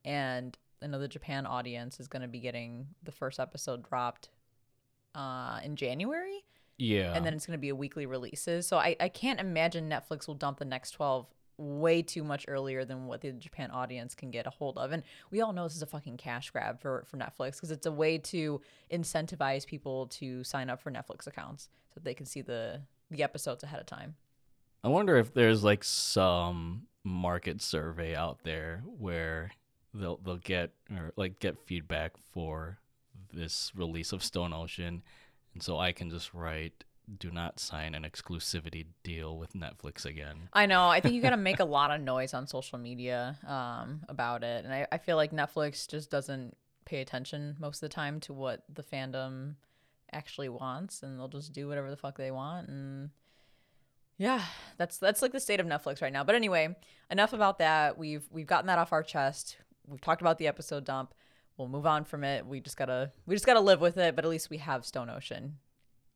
And 0.06 0.58
I 0.82 0.88
know 0.88 1.00
the 1.00 1.08
Japan 1.08 1.46
audience 1.46 2.00
is 2.00 2.08
going 2.08 2.22
to 2.22 2.28
be 2.28 2.40
getting 2.40 2.88
the 3.04 3.12
first 3.12 3.40
episode 3.40 3.84
dropped 3.84 4.30
uh, 5.16 5.60
in 5.64 5.76
January. 5.76 6.46
Yeah. 6.78 7.14
And 7.14 7.26
then 7.26 7.34
it's 7.34 7.46
going 7.46 7.58
to 7.58 7.62
be 7.62 7.70
a 7.70 7.76
weekly 7.76 8.06
releases. 8.06 8.68
So 8.68 8.78
I, 8.78 8.96
I 9.00 9.10
can't 9.10 9.40
imagine 9.40 9.90
Netflix 9.90 10.28
will 10.28 10.36
dump 10.36 10.60
the 10.60 10.66
next 10.66 10.92
12 10.92 11.26
way 11.58 12.04
too 12.04 12.24
much 12.24 12.46
earlier 12.48 12.86
than 12.86 13.08
what 13.08 13.22
the 13.22 13.32
Japan 13.32 13.72
audience 13.72 14.14
can 14.14 14.30
get 14.30 14.46
a 14.46 14.52
hold 14.52 14.78
of. 14.78 14.92
And 14.92 15.04
we 15.32 15.42
all 15.42 15.54
know 15.54 15.64
this 15.64 15.76
is 15.76 15.82
a 15.82 15.88
fucking 15.88 16.18
cash 16.18 16.52
grab 16.52 16.80
for, 16.80 17.04
for 17.08 17.18
Netflix 17.18 17.54
because 17.54 17.72
it's 17.72 17.88
a 17.88 17.92
way 17.92 18.20
to 18.20 18.62
incentivize 18.92 19.66
people 19.66 20.08
to 20.08 20.44
sign 20.44 20.70
up 20.70 20.80
for 20.82 20.92
Netflix 20.92 21.26
accounts 21.26 21.70
so 21.94 22.00
they 22.04 22.14
can 22.14 22.26
see 22.26 22.42
the 22.42 22.82
the 23.10 23.24
episodes 23.24 23.64
ahead 23.64 23.80
of 23.80 23.86
time. 23.86 24.16
I 24.84 24.90
wonder 24.90 25.18
if 25.18 25.34
there's 25.34 25.64
like 25.64 25.84
some 25.84 26.84
market 27.04 27.62
survey 27.62 28.16
out 28.16 28.44
there 28.44 28.84
where 29.00 29.52
they'll 29.94 30.18
they'll 30.18 30.38
get 30.38 30.72
or 30.92 31.14
like 31.16 31.40
get 31.40 31.58
feedback 31.66 32.14
for 32.32 32.80
this 33.34 33.72
release 33.76 34.12
of 34.12 34.24
Stone 34.24 34.54
Ocean, 34.54 35.04
and 35.58 35.64
so 35.64 35.80
I 35.80 35.92
can 35.92 36.12
just 36.12 36.36
write 36.36 36.84
do 37.18 37.32
not 37.32 37.60
sign 37.60 37.96
an 37.96 38.04
exclusivity 38.04 38.86
deal 39.02 39.40
with 39.40 39.54
Netflix 39.54 40.06
again. 40.06 40.50
I 40.54 40.68
know. 40.68 40.88
I 40.88 41.00
think 41.00 41.16
you 41.16 41.22
got 41.24 41.32
to 41.32 41.38
make 41.38 41.60
a 41.60 41.66
lot 41.78 41.90
of 41.90 42.00
noise 42.00 42.36
on 42.36 42.46
social 42.46 42.78
media 42.78 43.40
um, 43.48 44.04
about 44.08 44.44
it. 44.44 44.66
And 44.66 44.72
I, 44.72 44.86
I 44.92 45.00
feel 45.00 45.16
like 45.16 45.32
Netflix 45.32 45.90
just 45.90 46.12
doesn't 46.12 46.56
pay 46.86 47.02
attention 47.02 47.56
most 47.60 47.78
of 47.78 47.90
the 47.90 47.94
time 47.96 48.20
to 48.20 48.34
what 48.34 48.66
the 48.72 48.84
fandom 48.84 49.56
actually 50.12 50.50
wants. 50.50 51.02
And 51.02 51.18
they'll 51.18 51.28
just 51.28 51.54
do 51.54 51.68
whatever 51.68 51.90
the 51.90 51.98
fuck 51.98 52.20
they 52.20 52.30
want. 52.30 52.68
And 52.68 53.10
yeah, 54.20 54.44
that's 54.78 55.00
that's 55.00 55.24
like 55.24 55.32
the 55.32 55.40
state 55.40 55.60
of 55.60 55.66
Netflix 55.66 56.04
right 56.04 56.14
now. 56.14 56.24
But 56.24 56.36
anyway, 56.36 56.76
enough 57.10 57.34
about 57.34 57.58
that. 57.58 57.98
We've 57.98 58.28
we've 58.30 58.46
gotten 58.46 58.68
that 58.68 58.78
off 58.78 58.94
our 58.94 59.02
chest. 59.02 59.58
We've 59.88 60.02
talked 60.02 60.22
about 60.22 60.38
the 60.38 60.48
episode 60.48 60.86
dump. 60.86 61.16
We'll 61.58 61.68
move 61.68 61.86
on 61.86 62.06
from 62.06 62.24
it. 62.24 62.46
We 62.46 62.60
just 62.60 62.78
gotta 62.78 63.12
we 63.26 63.36
just 63.36 63.46
gotta 63.46 63.60
live 63.60 63.82
with 63.82 63.98
it. 63.98 64.16
But 64.16 64.26
at 64.26 64.32
least 64.32 64.50
we 64.50 64.58
have 64.58 64.86
Stone 64.86 65.10
Ocean. 65.10 65.58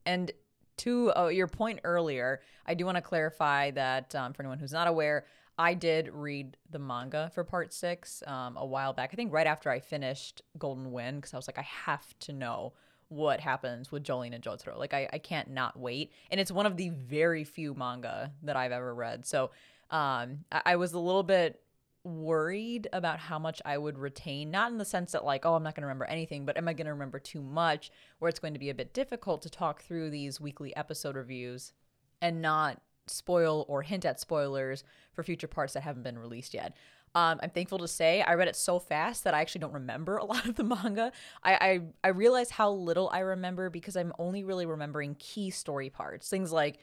And 0.05 0.31
to 0.77 1.13
uh, 1.15 1.27
your 1.27 1.47
point 1.47 1.79
earlier, 1.83 2.41
I 2.65 2.73
do 2.73 2.85
want 2.85 2.95
to 2.95 3.01
clarify 3.01 3.71
that 3.71 4.15
um, 4.15 4.33
for 4.33 4.41
anyone 4.41 4.57
who's 4.59 4.71
not 4.71 4.87
aware, 4.87 5.25
I 5.57 5.73
did 5.73 6.09
read 6.09 6.57
the 6.69 6.79
manga 6.79 7.29
for 7.35 7.43
part 7.43 7.73
six 7.73 8.23
um, 8.25 8.57
a 8.57 8.65
while 8.65 8.93
back. 8.93 9.11
I 9.13 9.15
think 9.15 9.31
right 9.31 9.45
after 9.45 9.69
I 9.69 9.79
finished 9.79 10.41
Golden 10.57 10.91
Wind, 10.91 11.17
because 11.17 11.33
I 11.33 11.37
was 11.37 11.47
like, 11.47 11.59
I 11.59 11.67
have 11.85 12.17
to 12.21 12.33
know 12.33 12.73
what 13.09 13.41
happens 13.41 13.91
with 13.91 14.03
Jolyne 14.03 14.33
and 14.33 14.43
Jotaro. 14.43 14.77
Like, 14.77 14.93
I, 14.93 15.07
I 15.11 15.17
can't 15.19 15.51
not 15.51 15.77
wait. 15.77 16.13
And 16.31 16.39
it's 16.39 16.51
one 16.51 16.65
of 16.65 16.77
the 16.77 16.89
very 16.89 17.43
few 17.43 17.75
manga 17.75 18.31
that 18.43 18.55
I've 18.55 18.71
ever 18.71 18.95
read. 18.95 19.25
So 19.25 19.51
um, 19.91 20.45
I, 20.51 20.61
I 20.65 20.75
was 20.77 20.93
a 20.93 20.99
little 20.99 21.23
bit 21.23 21.61
worried 22.03 22.87
about 22.93 23.19
how 23.19 23.37
much 23.39 23.61
I 23.65 23.77
would 23.77 23.97
retain, 23.97 24.51
not 24.51 24.71
in 24.71 24.77
the 24.77 24.85
sense 24.85 25.11
that, 25.11 25.25
like, 25.25 25.45
oh, 25.45 25.55
I'm 25.55 25.63
not 25.63 25.75
going 25.75 25.81
to 25.81 25.87
remember 25.87 26.05
anything, 26.05 26.45
but 26.45 26.57
am 26.57 26.67
I 26.67 26.73
going 26.73 26.85
to 26.85 26.93
remember 26.93 27.19
too 27.19 27.41
much 27.41 27.91
where 28.19 28.29
it's 28.29 28.39
going 28.39 28.53
to 28.53 28.59
be 28.59 28.69
a 28.69 28.75
bit 28.75 28.93
difficult 28.93 29.41
to 29.43 29.49
talk 29.49 29.81
through 29.81 30.09
these 30.09 30.41
weekly 30.41 30.75
episode 30.75 31.15
reviews 31.15 31.73
and 32.21 32.41
not 32.41 32.81
spoil 33.07 33.65
or 33.67 33.81
hint 33.81 34.05
at 34.05 34.19
spoilers 34.19 34.83
for 35.13 35.23
future 35.23 35.47
parts 35.47 35.73
that 35.73 35.83
haven't 35.83 36.03
been 36.03 36.19
released 36.19 36.53
yet. 36.53 36.75
Um, 37.13 37.39
I'm 37.43 37.49
thankful 37.49 37.79
to 37.79 37.87
say 37.87 38.21
I 38.21 38.35
read 38.35 38.47
it 38.47 38.55
so 38.55 38.79
fast 38.79 39.25
that 39.25 39.33
I 39.33 39.41
actually 39.41 39.59
don't 39.59 39.73
remember 39.73 40.17
a 40.17 40.25
lot 40.25 40.45
of 40.45 40.55
the 40.55 40.63
manga. 40.63 41.11
I, 41.43 41.53
I 41.53 41.81
I 42.05 42.07
realize 42.09 42.51
how 42.51 42.71
little 42.71 43.09
I 43.09 43.19
remember 43.19 43.69
because 43.69 43.97
I'm 43.97 44.13
only 44.17 44.43
really 44.43 44.65
remembering 44.65 45.15
key 45.19 45.49
story 45.49 45.89
parts. 45.89 46.29
Things 46.29 46.51
like 46.51 46.79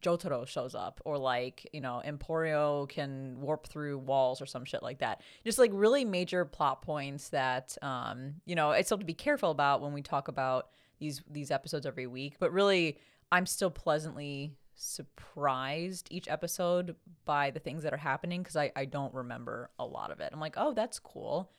Jotaro 0.00 0.46
shows 0.46 0.74
up 0.74 1.00
or 1.04 1.18
like, 1.18 1.68
you 1.72 1.80
know, 1.80 2.02
Emporio 2.06 2.88
can 2.88 3.40
warp 3.40 3.66
through 3.66 3.98
walls 3.98 4.40
or 4.40 4.46
some 4.46 4.64
shit 4.64 4.82
like 4.82 4.98
that. 4.98 5.22
Just 5.44 5.58
like 5.58 5.70
really 5.72 6.04
major 6.04 6.44
plot 6.44 6.82
points 6.82 7.30
that 7.30 7.76
um, 7.82 8.34
you 8.44 8.54
know, 8.54 8.72
it's 8.72 8.88
still 8.88 8.98
to 8.98 9.04
be 9.04 9.14
careful 9.14 9.50
about 9.50 9.80
when 9.80 9.92
we 9.92 10.02
talk 10.02 10.28
about 10.28 10.68
these 10.98 11.22
these 11.30 11.50
episodes 11.50 11.86
every 11.86 12.06
week, 12.06 12.36
but 12.38 12.52
really 12.52 12.98
I'm 13.32 13.46
still 13.46 13.70
pleasantly 13.70 14.56
surprised 14.74 16.08
each 16.10 16.28
episode 16.28 16.94
by 17.24 17.50
the 17.50 17.58
things 17.58 17.82
that 17.82 17.92
are 17.92 17.98
happening 17.98 18.42
because 18.42 18.56
I, 18.56 18.70
I 18.76 18.84
don't 18.84 19.12
remember 19.12 19.70
a 19.78 19.84
lot 19.84 20.10
of 20.10 20.20
it. 20.20 20.30
I'm 20.32 20.40
like, 20.40 20.54
oh, 20.56 20.72
that's 20.72 20.98
cool. 20.98 21.50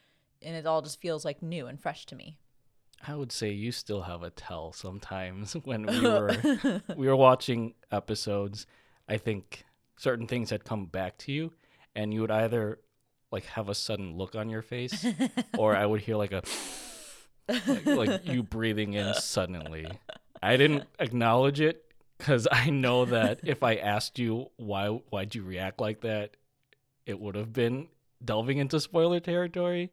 And 0.42 0.56
it 0.56 0.66
all 0.66 0.82
just 0.82 1.02
feels 1.02 1.26
like 1.26 1.42
new 1.42 1.68
and 1.68 1.80
fresh 1.80 2.06
to 2.08 2.16
me. 2.16 2.40
I 3.08 3.16
would 3.16 3.32
say 3.32 3.52
you 3.52 3.72
still 3.72 4.04
have 4.04 4.24
a 4.24 4.30
tell 4.30 4.74
sometimes 4.74 5.54
when 5.64 5.86
we 5.86 6.02
were 6.02 6.82
we 6.96 7.08
were 7.08 7.16
watching 7.16 7.76
episodes. 7.92 8.66
I 9.08 9.18
think 9.18 9.66
certain 9.98 10.28
things 10.28 10.50
had 10.50 10.66
come 10.66 10.86
back 10.86 11.18
to 11.20 11.32
you, 11.32 11.54
and 11.96 12.14
you 12.14 12.22
would 12.22 12.32
either 12.32 12.80
like 13.32 13.46
have 13.46 13.70
a 13.70 13.76
sudden 13.76 14.18
look 14.18 14.36
on 14.36 14.50
your 14.50 14.62
face, 14.62 15.06
or 15.58 15.76
I 15.76 15.86
would 15.86 16.02
hear 16.02 16.16
like 16.16 16.32
a 16.32 16.44
like, 17.68 17.86
like 17.86 18.28
you 18.28 18.44
breathing 18.44 18.94
in 18.94 19.14
suddenly. 19.16 19.88
I 20.42 20.58
didn't 20.58 20.86
acknowledge 21.00 21.60
it 21.60 21.86
because 22.18 22.48
I 22.52 22.70
know 22.70 23.06
that 23.06 23.40
if 23.44 23.64
I 23.64 23.76
asked 23.76 24.20
you 24.20 24.52
why 24.58 24.88
why'd 24.88 25.36
you 25.36 25.44
react 25.44 25.80
like 25.80 26.02
that, 26.02 26.38
it 27.06 27.20
would 27.20 27.36
have 27.36 27.54
been 27.54 27.88
delving 28.24 28.58
into 28.58 28.80
spoiler 28.80 29.20
territory. 29.20 29.92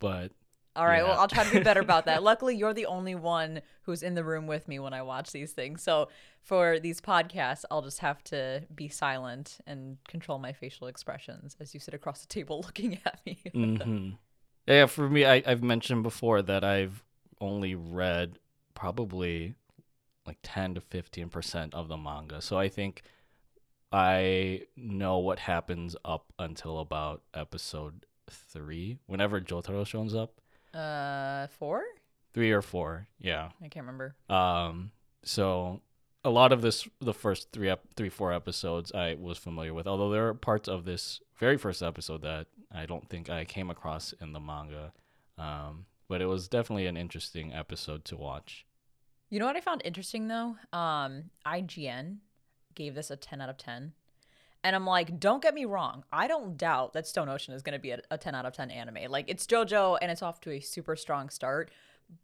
But 0.00 0.32
all 0.76 0.86
right. 0.86 0.98
Yeah. 0.98 1.04
Well, 1.04 1.20
I'll 1.20 1.28
try 1.28 1.44
to 1.44 1.50
be 1.50 1.62
better 1.62 1.80
about 1.80 2.06
that. 2.06 2.22
Luckily, 2.22 2.56
you're 2.56 2.74
the 2.74 2.86
only 2.86 3.14
one 3.14 3.60
who's 3.82 4.02
in 4.02 4.14
the 4.14 4.24
room 4.24 4.46
with 4.46 4.66
me 4.68 4.78
when 4.78 4.92
I 4.92 5.02
watch 5.02 5.32
these 5.32 5.52
things. 5.52 5.82
So 5.82 6.08
for 6.42 6.78
these 6.78 7.00
podcasts, 7.00 7.64
I'll 7.70 7.82
just 7.82 8.00
have 8.00 8.22
to 8.24 8.64
be 8.74 8.88
silent 8.88 9.58
and 9.66 9.98
control 10.08 10.38
my 10.38 10.52
facial 10.52 10.86
expressions 10.86 11.56
as 11.60 11.74
you 11.74 11.80
sit 11.80 11.94
across 11.94 12.20
the 12.22 12.28
table 12.28 12.60
looking 12.64 12.98
at 13.04 13.20
me. 13.24 13.38
hmm 13.52 14.10
yeah, 14.66 14.86
for 14.86 15.08
me, 15.10 15.26
I, 15.26 15.42
I've 15.46 15.62
mentioned 15.62 16.02
before 16.02 16.40
that 16.42 16.64
I've 16.64 17.04
only 17.40 17.74
read 17.74 18.38
probably 18.74 19.54
like 20.26 20.38
10 20.42 20.74
to 20.76 20.80
15 20.80 21.28
percent 21.28 21.74
of 21.74 21.88
the 21.88 21.96
manga. 21.96 22.40
So 22.40 22.58
I 22.58 22.68
think 22.68 23.02
I 23.92 24.62
know 24.76 25.18
what 25.18 25.38
happens 25.38 25.96
up 26.04 26.32
until 26.38 26.78
about 26.78 27.22
episode 27.34 28.06
three, 28.28 28.98
whenever 29.06 29.40
Jotaro 29.40 29.86
shows 29.86 30.14
up. 30.14 30.40
Uh, 30.74 31.46
four? 31.58 31.82
Three 32.32 32.50
or 32.50 32.62
four, 32.62 33.06
yeah. 33.20 33.50
I 33.62 33.68
can't 33.68 33.86
remember. 33.86 34.16
Um, 34.28 34.90
so 35.22 35.80
a 36.24 36.30
lot 36.30 36.52
of 36.52 36.62
this, 36.62 36.88
the 37.00 37.14
first 37.14 37.52
three, 37.52 37.70
ep- 37.70 37.94
three, 37.96 38.08
four 38.08 38.32
episodes, 38.32 38.92
I 38.92 39.14
was 39.14 39.38
familiar 39.38 39.72
with. 39.72 39.86
Although 39.86 40.10
there 40.10 40.28
are 40.28 40.34
parts 40.34 40.68
of 40.68 40.84
this 40.84 41.20
very 41.38 41.56
first 41.56 41.82
episode 41.82 42.22
that 42.22 42.46
I 42.72 42.86
don't 42.86 43.08
think 43.08 43.30
I 43.30 43.44
came 43.44 43.70
across 43.70 44.12
in 44.20 44.32
the 44.32 44.40
manga. 44.40 44.92
Um, 45.38 45.86
but 46.08 46.20
it 46.20 46.26
was 46.26 46.48
definitely 46.48 46.86
an 46.86 46.96
interesting 46.96 47.52
episode 47.52 48.04
to 48.06 48.16
watch. 48.16 48.66
You 49.30 49.38
know 49.40 49.46
what 49.46 49.56
I 49.56 49.60
found 49.60 49.82
interesting 49.84 50.28
though? 50.28 50.56
Um, 50.72 51.30
IGN 51.46 52.18
gave 52.74 52.94
this 52.94 53.10
a 53.10 53.16
10 53.16 53.40
out 53.40 53.48
of 53.48 53.58
10. 53.58 53.92
And 54.64 54.74
I'm 54.74 54.86
like, 54.86 55.20
don't 55.20 55.42
get 55.42 55.54
me 55.54 55.66
wrong. 55.66 56.04
I 56.10 56.26
don't 56.26 56.56
doubt 56.56 56.94
that 56.94 57.06
Stone 57.06 57.28
Ocean 57.28 57.52
is 57.52 57.62
going 57.62 57.74
to 57.74 57.78
be 57.78 57.90
a, 57.90 58.00
a 58.10 58.16
10 58.16 58.34
out 58.34 58.46
of 58.46 58.54
10 58.54 58.70
anime. 58.70 59.10
Like, 59.10 59.26
it's 59.28 59.46
JoJo 59.46 59.98
and 60.00 60.10
it's 60.10 60.22
off 60.22 60.40
to 60.40 60.52
a 60.52 60.60
super 60.60 60.96
strong 60.96 61.28
start. 61.28 61.70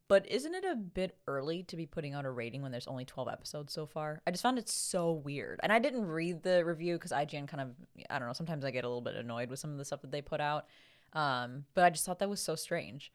But 0.08 0.30
isn't 0.30 0.54
it 0.54 0.64
a 0.64 0.74
bit 0.74 1.16
early 1.26 1.62
to 1.64 1.76
be 1.76 1.86
putting 1.86 2.14
out 2.14 2.24
a 2.24 2.30
rating 2.30 2.62
when 2.62 2.72
there's 2.72 2.86
only 2.86 3.04
12 3.04 3.28
episodes 3.28 3.72
so 3.72 3.86
far? 3.86 4.20
I 4.26 4.30
just 4.30 4.42
found 4.42 4.58
it 4.58 4.68
so 4.68 5.12
weird. 5.12 5.60
And 5.62 5.72
I 5.72 5.78
didn't 5.78 6.06
read 6.06 6.42
the 6.42 6.64
review 6.64 6.94
because 6.94 7.12
IGN 7.12 7.46
kind 7.46 7.60
of, 7.60 7.68
I 8.08 8.18
don't 8.18 8.26
know, 8.26 8.34
sometimes 8.34 8.64
I 8.64 8.70
get 8.70 8.84
a 8.84 8.88
little 8.88 9.00
bit 9.02 9.16
annoyed 9.16 9.50
with 9.50 9.58
some 9.58 9.70
of 9.70 9.78
the 9.78 9.84
stuff 9.84 10.00
that 10.02 10.10
they 10.10 10.22
put 10.22 10.40
out. 10.40 10.66
Um, 11.12 11.64
but 11.74 11.84
I 11.84 11.90
just 11.90 12.06
thought 12.06 12.18
that 12.20 12.28
was 12.28 12.40
so 12.40 12.54
strange. 12.54 13.12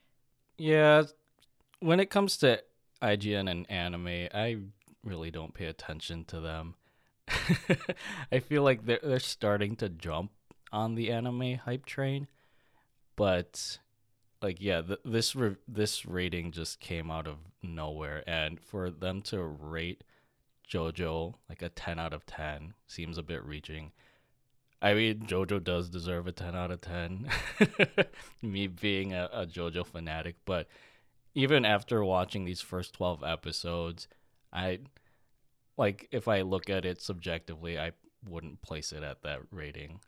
Yeah, 0.58 1.04
when 1.80 2.00
it 2.00 2.10
comes 2.10 2.38
to 2.38 2.62
IGN 3.02 3.50
and 3.50 3.70
anime, 3.70 4.28
I 4.34 4.58
really 5.04 5.32
don't 5.32 5.54
pay 5.54 5.66
attention 5.66 6.26
to 6.26 6.40
them. 6.40 6.76
I 8.32 8.40
feel 8.40 8.64
like 8.64 8.86
they're 8.86 9.00
they're 9.02 9.20
starting 9.20 9.76
to 9.78 9.90
jump 9.90 10.32
on 10.72 10.96
the 10.96 11.12
anime 11.12 11.56
hype 11.56 11.86
train, 11.86 12.28
but 13.16 13.80
like 14.42 14.58
yeah, 14.60 14.82
th- 14.82 15.00
this 15.04 15.36
re- 15.36 15.58
this 15.68 16.06
rating 16.06 16.52
just 16.52 16.80
came 16.80 17.10
out 17.10 17.28
of 17.28 17.38
nowhere, 17.64 18.24
and 18.28 18.60
for 18.60 18.90
them 18.92 19.22
to 19.24 19.42
rate 19.44 20.04
JoJo 20.70 21.36
like 21.50 21.62
a 21.62 21.70
ten 21.70 22.00
out 22.00 22.14
of 22.14 22.26
ten 22.26 22.74
seems 22.88 23.18
a 23.18 23.24
bit 23.24 23.44
reaching. 23.44 23.92
I 24.82 24.94
mean, 24.94 25.22
JoJo 25.22 25.64
does 25.64 25.90
deserve 25.90 26.28
a 26.28 26.32
ten 26.32 26.56
out 26.56 26.72
of 26.72 26.82
ten. 26.82 27.30
Me 28.42 28.68
being 28.68 29.14
a, 29.14 29.30
a 29.34 29.48
JoJo 29.48 29.88
fanatic, 29.88 30.36
but 30.46 30.68
even 31.36 31.66
after 31.66 32.04
watching 32.04 32.46
these 32.46 32.62
first 32.62 32.94
12 32.94 33.24
episodes, 33.24 34.08
I 34.54 34.80
like 35.78 36.08
if 36.12 36.28
I 36.28 36.42
look 36.42 36.70
at 36.70 36.86
it 36.86 37.02
subjectively, 37.02 37.80
I 37.80 37.92
wouldn't 38.28 38.62
place 38.62 38.92
it 38.92 39.04
at 39.04 39.22
that 39.24 39.40
rating. 39.52 40.00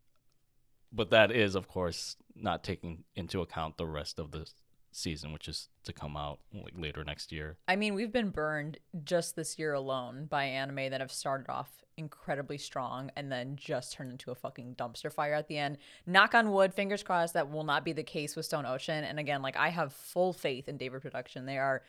But 0.92 1.10
that 1.10 1.32
is, 1.32 1.56
of 1.56 1.68
course, 1.68 2.16
not 2.36 2.64
taking 2.64 3.04
into 3.16 3.42
account 3.42 3.78
the 3.78 3.86
rest 3.86 4.20
of 4.20 4.32
the 4.32 4.50
season, 4.92 5.34
which 5.34 5.48
is 5.48 5.70
to 5.84 5.94
come 5.94 6.16
out 6.18 6.40
like 6.54 6.74
later 6.76 7.04
next 7.04 7.32
year. 7.32 7.58
I 7.68 7.76
mean, 7.76 7.94
we've 7.94 8.12
been 8.12 8.30
burned 8.30 8.80
just 9.04 9.36
this 9.36 9.60
year 9.60 9.74
alone 9.74 10.26
by 10.30 10.46
anime 10.46 10.90
that 10.90 11.02
have 11.02 11.12
started 11.12 11.50
off 11.50 11.84
incredibly 11.98 12.58
strong 12.58 13.12
and 13.16 13.32
then 13.32 13.56
just 13.56 13.94
turned 13.94 14.12
into 14.12 14.32
a 14.32 14.36
fucking 14.36 14.76
dumpster 14.76 15.12
fire 15.12 15.34
at 15.34 15.48
the 15.48 15.58
end. 15.58 15.78
Knock 16.06 16.34
on 16.36 16.52
wood, 16.52 16.74
fingers 16.74 17.04
crossed 17.04 17.34
that 17.34 17.50
will 17.50 17.64
not 17.64 17.84
be 17.84 17.94
the 17.94 18.04
case 18.04 18.36
with 18.36 18.46
Stone 18.46 18.66
Ocean. 18.66 19.04
And 19.04 19.20
again, 19.20 19.42
like 19.42 19.58
I 19.58 19.70
have 19.70 19.94
full 19.94 20.32
faith 20.32 20.70
in 20.70 20.78
David 20.78 21.02
Production. 21.02 21.46
They 21.46 21.58
are 21.58 21.84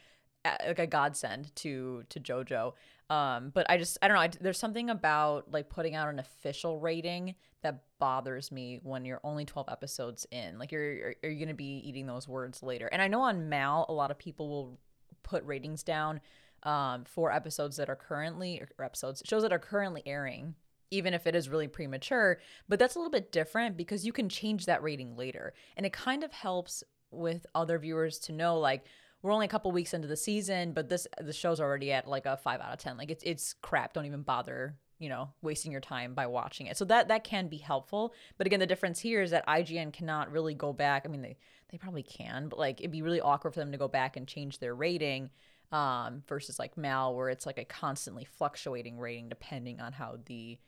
uh, 0.44 0.56
like 0.66 0.78
a 0.78 0.86
godsend 0.86 1.54
to 1.56 2.04
to 2.08 2.20
JoJo. 2.20 2.72
Um, 3.10 3.50
but 3.54 3.64
I 3.70 3.78
just 3.78 3.98
I 4.02 4.08
don't 4.08 4.16
know. 4.16 4.22
I, 4.22 4.30
there's 4.40 4.58
something 4.58 4.90
about 4.90 5.50
like 5.50 5.70
putting 5.70 5.94
out 5.94 6.08
an 6.08 6.18
official 6.18 6.78
rating 6.78 7.34
that 7.62 7.82
bothers 7.98 8.52
me 8.52 8.80
when 8.82 9.04
you're 9.04 9.20
only 9.24 9.44
12 9.44 9.68
episodes 9.70 10.26
in. 10.30 10.58
Like 10.58 10.72
you're 10.72 10.92
you're, 10.92 11.14
you're 11.22 11.34
going 11.34 11.48
to 11.48 11.54
be 11.54 11.82
eating 11.84 12.06
those 12.06 12.28
words 12.28 12.62
later. 12.62 12.86
And 12.92 13.00
I 13.00 13.08
know 13.08 13.22
on 13.22 13.48
Mal 13.48 13.86
a 13.88 13.92
lot 13.92 14.10
of 14.10 14.18
people 14.18 14.48
will 14.48 14.78
put 15.22 15.44
ratings 15.44 15.82
down 15.82 16.20
um, 16.62 17.04
for 17.04 17.32
episodes 17.32 17.76
that 17.76 17.88
are 17.88 17.96
currently 17.96 18.60
or 18.78 18.84
episodes 18.84 19.22
shows 19.24 19.42
that 19.42 19.52
are 19.52 19.58
currently 19.58 20.02
airing 20.06 20.54
even 20.90 21.12
if 21.14 21.26
it 21.26 21.36
is 21.36 21.48
really 21.48 21.68
premature 21.68 22.38
but 22.68 22.78
that's 22.78 22.96
a 22.96 22.98
little 22.98 23.12
bit 23.12 23.30
different 23.30 23.76
because 23.76 24.04
you 24.04 24.12
can 24.12 24.28
change 24.28 24.66
that 24.66 24.82
rating 24.82 25.16
later 25.16 25.52
and 25.76 25.86
it 25.86 25.92
kind 25.92 26.24
of 26.24 26.32
helps 26.32 26.82
with 27.10 27.46
other 27.54 27.78
viewers 27.78 28.18
to 28.18 28.32
know 28.32 28.58
like 28.58 28.84
we're 29.22 29.32
only 29.32 29.46
a 29.46 29.48
couple 29.48 29.70
weeks 29.72 29.94
into 29.94 30.08
the 30.08 30.16
season 30.16 30.72
but 30.72 30.88
this 30.88 31.06
the 31.20 31.32
show's 31.32 31.60
already 31.60 31.92
at 31.92 32.06
like 32.06 32.26
a 32.26 32.36
5 32.36 32.60
out 32.60 32.72
of 32.72 32.78
10 32.78 32.96
like 32.96 33.10
it's 33.10 33.22
it's 33.24 33.54
crap. 33.62 33.92
Don't 33.92 34.06
even 34.06 34.22
bother 34.22 34.76
you 34.98 35.08
know 35.08 35.30
wasting 35.42 35.70
your 35.70 35.80
time 35.80 36.14
by 36.14 36.26
watching 36.26 36.66
it. 36.66 36.76
So 36.76 36.84
that 36.86 37.08
that 37.08 37.24
can 37.24 37.48
be 37.48 37.58
helpful. 37.58 38.14
But 38.36 38.46
again 38.46 38.60
the 38.60 38.66
difference 38.66 39.00
here 39.00 39.22
is 39.22 39.30
that 39.30 39.46
ign 39.46 39.92
cannot 39.92 40.32
really 40.32 40.54
go 40.54 40.72
back. 40.72 41.02
I 41.04 41.08
mean 41.08 41.22
they 41.22 41.36
they 41.70 41.78
probably 41.78 42.02
can 42.02 42.48
but 42.48 42.58
like 42.58 42.80
it'd 42.80 42.90
be 42.90 43.02
really 43.02 43.20
awkward 43.20 43.54
for 43.54 43.60
them 43.60 43.72
to 43.72 43.78
go 43.78 43.88
back 43.88 44.16
and 44.16 44.26
change 44.26 44.58
their 44.58 44.74
rating 44.74 45.30
um 45.70 46.22
versus 46.26 46.58
like 46.58 46.78
mal 46.78 47.14
where 47.14 47.28
it's 47.28 47.44
like 47.44 47.58
a 47.58 47.64
constantly 47.64 48.24
fluctuating 48.24 48.98
rating 48.98 49.28
depending 49.28 49.80
on 49.80 49.92
how 49.92 50.16
the 50.24 50.58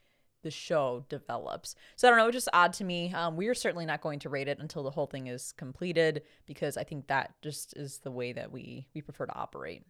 the 0.42 0.50
show 0.50 1.04
develops. 1.08 1.74
So 1.96 2.08
I 2.08 2.10
don't 2.10 2.18
know, 2.18 2.26
it's 2.26 2.34
just 2.34 2.48
odd 2.52 2.72
to 2.74 2.84
me. 2.84 3.12
Um, 3.12 3.36
we 3.36 3.48
are 3.48 3.54
certainly 3.54 3.86
not 3.86 4.00
going 4.00 4.18
to 4.20 4.28
rate 4.28 4.48
it 4.48 4.58
until 4.58 4.82
the 4.82 4.90
whole 4.90 5.06
thing 5.06 5.26
is 5.26 5.52
completed 5.52 6.22
because 6.46 6.76
I 6.76 6.84
think 6.84 7.06
that 7.08 7.34
just 7.42 7.76
is 7.76 7.98
the 7.98 8.10
way 8.10 8.32
that 8.32 8.50
we 8.50 8.86
we 8.94 9.02
prefer 9.02 9.26
to 9.26 9.34
operate. 9.34 9.82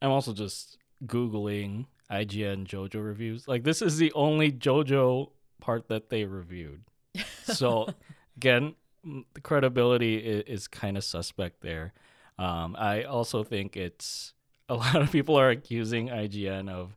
I'm 0.00 0.10
also 0.10 0.32
just 0.32 0.78
googling 1.06 1.86
IGN 2.10 2.66
JoJo 2.66 3.04
reviews. 3.04 3.48
Like 3.48 3.64
this 3.64 3.82
is 3.82 3.98
the 3.98 4.12
only 4.12 4.52
JoJo 4.52 5.30
part 5.60 5.88
that 5.88 6.10
they 6.10 6.24
reviewed. 6.24 6.82
So 7.44 7.88
again, 8.36 8.74
the 9.02 9.40
credibility 9.40 10.18
is, 10.18 10.44
is 10.46 10.68
kind 10.68 10.98
of 10.98 11.04
suspect 11.04 11.62
there. 11.62 11.94
Um, 12.38 12.76
I 12.78 13.04
also 13.04 13.42
think 13.42 13.74
it's 13.74 14.34
a 14.68 14.74
lot 14.74 14.96
of 14.96 15.10
people 15.10 15.36
are 15.36 15.50
accusing 15.50 16.08
IGN 16.08 16.68
of 16.68 16.94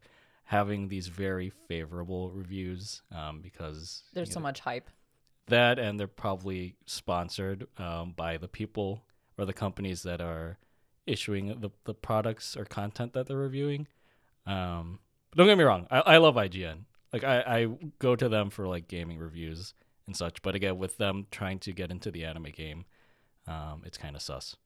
having 0.51 0.89
these 0.89 1.07
very 1.07 1.49
favorable 1.69 2.29
reviews 2.29 3.03
um, 3.15 3.39
because 3.39 4.03
there's 4.13 4.33
so 4.33 4.41
know, 4.41 4.43
much 4.43 4.59
hype. 4.59 4.89
That 5.47 5.79
and 5.79 5.97
they're 5.97 6.07
probably 6.07 6.75
sponsored 6.85 7.67
um, 7.77 8.11
by 8.17 8.35
the 8.35 8.49
people 8.49 9.01
or 9.37 9.45
the 9.45 9.53
companies 9.53 10.03
that 10.03 10.19
are 10.19 10.57
issuing 11.07 11.61
the, 11.61 11.69
the 11.85 11.93
products 11.93 12.57
or 12.57 12.65
content 12.65 13.13
that 13.13 13.27
they're 13.27 13.37
reviewing. 13.37 13.87
Um, 14.45 14.99
don't 15.37 15.47
get 15.47 15.57
me 15.57 15.63
wrong, 15.63 15.87
I, 15.89 15.99
I 16.01 16.17
love 16.17 16.35
IGN. 16.35 16.79
Like 17.13 17.23
I, 17.23 17.39
I 17.39 17.67
go 17.99 18.17
to 18.17 18.27
them 18.27 18.49
for 18.49 18.67
like 18.67 18.89
gaming 18.89 19.19
reviews 19.19 19.73
and 20.05 20.17
such, 20.17 20.41
but 20.41 20.53
again, 20.53 20.77
with 20.77 20.97
them 20.97 21.27
trying 21.31 21.59
to 21.59 21.71
get 21.71 21.91
into 21.91 22.11
the 22.11 22.25
anime 22.25 22.51
game, 22.53 22.83
um, 23.47 23.83
it's 23.85 23.97
kind 23.97 24.17
of 24.17 24.21
sus. 24.21 24.57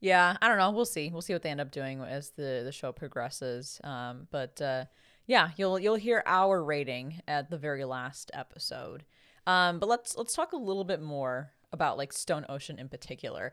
Yeah, 0.00 0.38
I 0.40 0.48
don't 0.48 0.56
know. 0.56 0.70
We'll 0.70 0.86
see. 0.86 1.10
We'll 1.10 1.20
see 1.20 1.34
what 1.34 1.42
they 1.42 1.50
end 1.50 1.60
up 1.60 1.70
doing 1.70 2.00
as 2.00 2.30
the 2.30 2.62
the 2.64 2.72
show 2.72 2.92
progresses. 2.92 3.80
Um, 3.84 4.28
but 4.30 4.60
uh, 4.62 4.86
yeah, 5.26 5.50
you'll 5.56 5.78
you'll 5.78 5.96
hear 5.96 6.22
our 6.26 6.62
rating 6.62 7.20
at 7.26 7.50
the 7.50 7.58
very 7.58 7.84
last 7.84 8.30
episode. 8.34 9.04
Um, 9.46 9.78
but 9.78 9.88
let's 9.88 10.16
let's 10.16 10.34
talk 10.34 10.52
a 10.52 10.56
little 10.56 10.84
bit 10.84 11.02
more 11.02 11.52
about 11.72 11.98
like 11.98 12.12
Stone 12.12 12.46
Ocean 12.48 12.78
in 12.78 12.88
particular. 12.88 13.52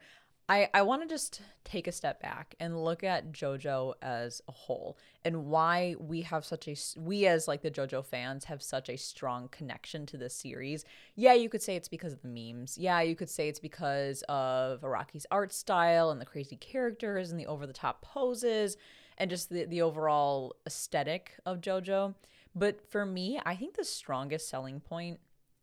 I, 0.50 0.70
I 0.74 0.82
want 0.82 1.02
to 1.02 1.08
just 1.08 1.42
take 1.64 1.88
a 1.88 1.92
step 1.94 2.22
back 2.22 2.54
and 2.60 2.84
look 2.84 3.02
at 3.02 3.32
JoJo 3.32 3.94
as 4.02 4.42
a 4.50 4.52
whole 4.52 4.98
and 5.24 5.46
why 5.46 5.96
we 5.98 6.22
have 6.24 6.44
such 6.44 6.68
a 6.68 6.76
we 7.00 7.26
as 7.28 7.48
like 7.48 7.62
the 7.62 7.72
JoJo 7.72 8.06
fans 8.06 8.44
have 8.46 8.62
such 8.62 8.90
a 8.90 8.98
strong 8.98 9.48
connection 9.48 10.06
to 10.08 10.18
this 10.18 10.36
series. 10.36 10.84
Yeah, 11.16 11.34
you 11.34 11.48
could 11.48 11.62
say 11.62 11.78
it's 11.78 11.88
because 11.88 12.12
of 12.12 12.22
the 12.22 12.28
memes. 12.28 12.78
Yeah, 12.78 13.02
you 13.02 13.16
could 13.16 13.30
say 13.30 13.48
it's 13.48 13.60
because 13.60 14.22
of 14.28 14.84
Araki's 14.84 15.26
art 15.32 15.54
style 15.54 16.12
and 16.12 16.20
the 16.20 16.26
crazy 16.26 16.58
characters 16.58 17.32
and 17.32 17.40
the 17.40 17.48
over 17.48 17.66
the 17.66 17.72
top 17.72 18.02
poses 18.02 18.76
and 19.18 19.30
just 19.30 19.50
the, 19.50 19.66
the 19.66 19.82
overall 19.82 20.56
aesthetic 20.66 21.34
of 21.46 21.62
JoJo. 21.62 22.16
But 22.56 22.90
for 22.90 23.06
me, 23.06 23.40
I 23.46 23.56
think 23.56 23.76
the 23.76 23.84
strongest 23.84 24.50
selling 24.50 24.80
point 24.80 25.20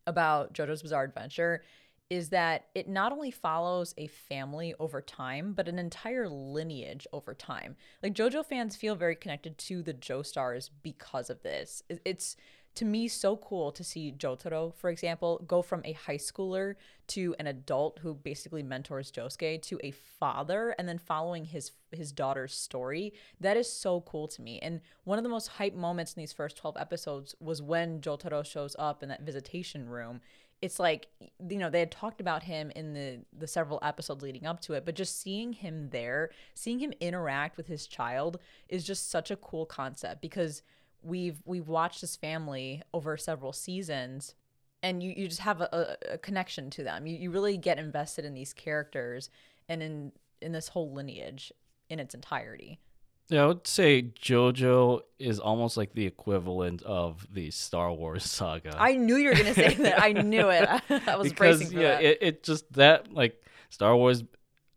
about 0.06 0.54
JoJo's 0.54 0.82
Bizarre 0.82 1.04
Adventure 1.04 1.62
is 2.10 2.30
that 2.30 2.66
it 2.74 2.88
not 2.88 3.12
only 3.12 3.30
follows 3.30 3.94
a 3.96 4.08
family 4.08 4.74
over 4.80 5.00
time, 5.00 5.52
but 5.52 5.68
an 5.68 5.78
entire 5.78 6.28
lineage 6.28 7.06
over 7.12 7.32
time. 7.32 7.76
Like 8.02 8.14
JoJo 8.14 8.44
fans 8.44 8.74
feel 8.74 8.96
very 8.96 9.14
connected 9.14 9.56
to 9.58 9.82
the 9.82 9.94
Joestars 9.94 10.70
because 10.82 11.30
of 11.30 11.42
this. 11.42 11.84
It's 12.04 12.36
to 12.76 12.84
me 12.84 13.08
so 13.08 13.36
cool 13.36 13.72
to 13.72 13.82
see 13.82 14.12
Jotaro, 14.12 14.74
for 14.74 14.90
example, 14.90 15.42
go 15.46 15.60
from 15.60 15.82
a 15.84 15.92
high 15.92 16.16
schooler 16.16 16.76
to 17.08 17.34
an 17.38 17.46
adult 17.46 17.98
who 18.02 18.14
basically 18.14 18.62
mentors 18.62 19.10
Josuke 19.10 19.60
to 19.62 19.80
a 19.82 19.90
father 19.90 20.74
and 20.78 20.88
then 20.88 20.98
following 20.98 21.44
his 21.44 21.72
his 21.90 22.12
daughter's 22.12 22.54
story. 22.54 23.12
That 23.40 23.56
is 23.56 23.70
so 23.70 24.02
cool 24.02 24.28
to 24.28 24.42
me. 24.42 24.60
And 24.60 24.80
one 25.02 25.18
of 25.18 25.24
the 25.24 25.30
most 25.30 25.48
hype 25.48 25.74
moments 25.74 26.14
in 26.14 26.20
these 26.20 26.32
first 26.32 26.56
12 26.56 26.76
episodes 26.78 27.34
was 27.40 27.60
when 27.60 28.00
Jotaro 28.00 28.44
shows 28.44 28.76
up 28.78 29.02
in 29.02 29.08
that 29.08 29.22
visitation 29.22 29.88
room. 29.88 30.20
It's 30.62 30.78
like 30.78 31.08
you 31.48 31.58
know 31.58 31.70
they 31.70 31.80
had 31.80 31.90
talked 31.90 32.20
about 32.20 32.44
him 32.44 32.70
in 32.76 32.92
the 32.92 33.20
the 33.36 33.48
several 33.48 33.80
episodes 33.82 34.22
leading 34.22 34.46
up 34.46 34.60
to 34.62 34.74
it, 34.74 34.84
but 34.84 34.94
just 34.94 35.20
seeing 35.20 35.52
him 35.52 35.88
there, 35.90 36.30
seeing 36.54 36.78
him 36.78 36.92
interact 37.00 37.56
with 37.56 37.66
his 37.66 37.88
child 37.88 38.38
is 38.68 38.86
just 38.86 39.10
such 39.10 39.32
a 39.32 39.36
cool 39.36 39.66
concept 39.66 40.20
because 40.20 40.62
we've 41.02 41.40
we've 41.44 41.68
watched 41.68 42.00
this 42.00 42.16
family 42.16 42.82
over 42.92 43.16
several 43.16 43.52
seasons 43.52 44.34
and 44.82 45.02
you, 45.02 45.12
you 45.16 45.28
just 45.28 45.40
have 45.40 45.60
a, 45.60 45.96
a 46.12 46.18
connection 46.18 46.70
to 46.70 46.82
them. 46.82 47.06
You, 47.06 47.16
you 47.16 47.30
really 47.30 47.56
get 47.56 47.78
invested 47.78 48.24
in 48.24 48.34
these 48.34 48.52
characters 48.52 49.30
and 49.68 49.82
in 49.82 50.12
in 50.40 50.52
this 50.52 50.68
whole 50.68 50.92
lineage 50.92 51.52
in 51.88 51.98
its 51.98 52.14
entirety. 52.14 52.80
Yeah 53.28 53.44
i 53.44 53.46
would 53.46 53.66
say 53.66 54.02
jojo 54.02 55.02
is 55.20 55.38
almost 55.38 55.76
like 55.76 55.92
the 55.92 56.04
equivalent 56.04 56.82
of 56.82 57.26
the 57.32 57.50
star 57.52 57.92
wars 57.92 58.24
saga. 58.24 58.74
I 58.76 58.96
knew 58.96 59.16
you 59.16 59.28
were 59.28 59.34
going 59.34 59.46
to 59.46 59.54
say 59.54 59.74
that. 59.74 60.02
I 60.02 60.12
knew 60.12 60.48
it. 60.48 60.68
I 61.06 61.16
was 61.16 61.28
because, 61.28 61.58
bracing 61.58 61.68
for 61.68 61.80
yeah 61.80 61.94
that. 61.96 62.02
It, 62.02 62.18
it 62.20 62.42
just 62.42 62.72
that 62.72 63.12
like 63.12 63.40
star 63.68 63.94
wars 63.96 64.24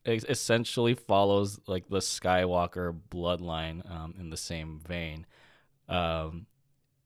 essentially 0.05 0.93
follows 0.93 1.59
like 1.65 1.87
the 1.87 1.99
skywalker 1.99 2.95
bloodline 3.09 3.89
um, 3.89 4.13
in 4.19 4.29
the 4.29 4.37
same 4.37 4.79
vein 4.85 5.25
um, 5.89 6.45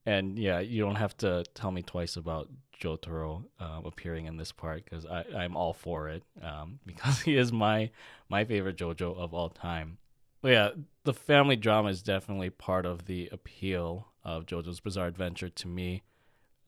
and 0.06 0.38
yeah, 0.38 0.60
you 0.60 0.82
don't 0.82 0.96
have 0.96 1.16
to 1.18 1.44
tell 1.54 1.70
me 1.70 1.82
twice 1.82 2.16
about 2.16 2.48
Jotaro 2.80 3.44
um, 3.60 3.84
appearing 3.84 4.26
in 4.26 4.36
this 4.36 4.52
part 4.52 4.84
because 4.84 5.04
I'm 5.06 5.56
all 5.56 5.72
for 5.72 6.08
it 6.08 6.22
um, 6.42 6.78
because 6.86 7.20
he 7.20 7.36
is 7.36 7.52
my 7.52 7.90
my 8.28 8.44
favorite 8.44 8.76
JoJo 8.76 9.16
of 9.16 9.34
all 9.34 9.50
time. 9.50 9.98
But 10.40 10.52
yeah, 10.52 10.70
the 11.04 11.14
family 11.14 11.56
drama 11.56 11.88
is 11.88 12.02
definitely 12.02 12.50
part 12.50 12.86
of 12.86 13.06
the 13.06 13.28
appeal 13.32 14.08
of 14.22 14.46
JoJo's 14.46 14.80
Bizarre 14.80 15.08
Adventure 15.08 15.48
to 15.48 15.68
me. 15.68 16.02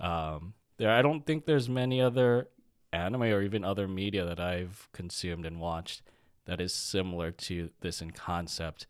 Um, 0.01 0.55
there, 0.79 0.91
I 0.91 1.03
don't 1.03 1.25
think 1.25 1.45
there's 1.45 1.69
many 1.69 2.01
other 2.01 2.49
anime 2.93 3.23
or 3.23 3.43
even 3.43 3.65
other 3.65 3.87
media 3.87 4.25
that 4.25 4.41
I've 4.41 4.89
consumed 4.93 5.47
and 5.47 5.61
watched 5.61 6.03
that 6.47 6.61
is 6.61 6.75
similar 6.75 7.31
to 7.31 7.71
this 7.81 8.03
in 8.03 8.11
concept. 8.11 8.87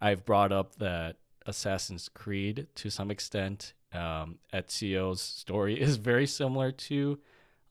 I've 0.00 0.24
brought 0.24 0.52
up 0.52 0.76
that 0.76 1.16
Assassin's 1.46 2.08
Creed 2.08 2.66
to 2.76 2.90
some 2.90 3.10
extent. 3.10 3.72
Um, 3.92 4.38
Ezio's 4.52 5.22
story 5.22 5.80
is 5.80 5.96
very 5.96 6.26
similar 6.26 6.72
to 6.72 7.18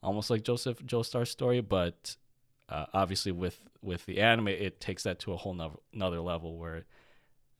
almost 0.02 0.30
like 0.30 0.42
Joseph 0.42 0.84
Joestar's 0.84 1.30
story, 1.30 1.60
but 1.60 2.16
uh, 2.68 2.86
obviously 2.92 3.32
with 3.32 3.60
with 3.82 4.06
the 4.06 4.20
anime, 4.20 4.48
it 4.48 4.80
takes 4.80 5.04
that 5.04 5.18
to 5.20 5.32
a 5.32 5.36
whole 5.36 5.54
nother, 5.54 5.76
another 5.94 6.20
level 6.20 6.58
where 6.58 6.84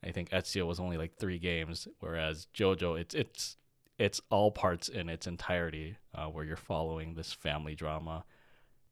I 0.03 0.11
think 0.11 0.29
Ezio 0.29 0.65
was 0.65 0.79
only 0.79 0.97
like 0.97 1.15
three 1.15 1.39
games, 1.39 1.87
whereas 1.99 2.47
JoJo, 2.53 2.99
it's 2.99 3.15
it's 3.15 3.57
it's 3.97 4.21
all 4.29 4.51
parts 4.51 4.89
in 4.89 5.09
its 5.09 5.25
entirety 5.25 5.97
uh, 6.13 6.25
where 6.25 6.45
you're 6.45 6.55
following 6.55 7.13
this 7.13 7.33
family 7.33 7.75
drama, 7.75 8.25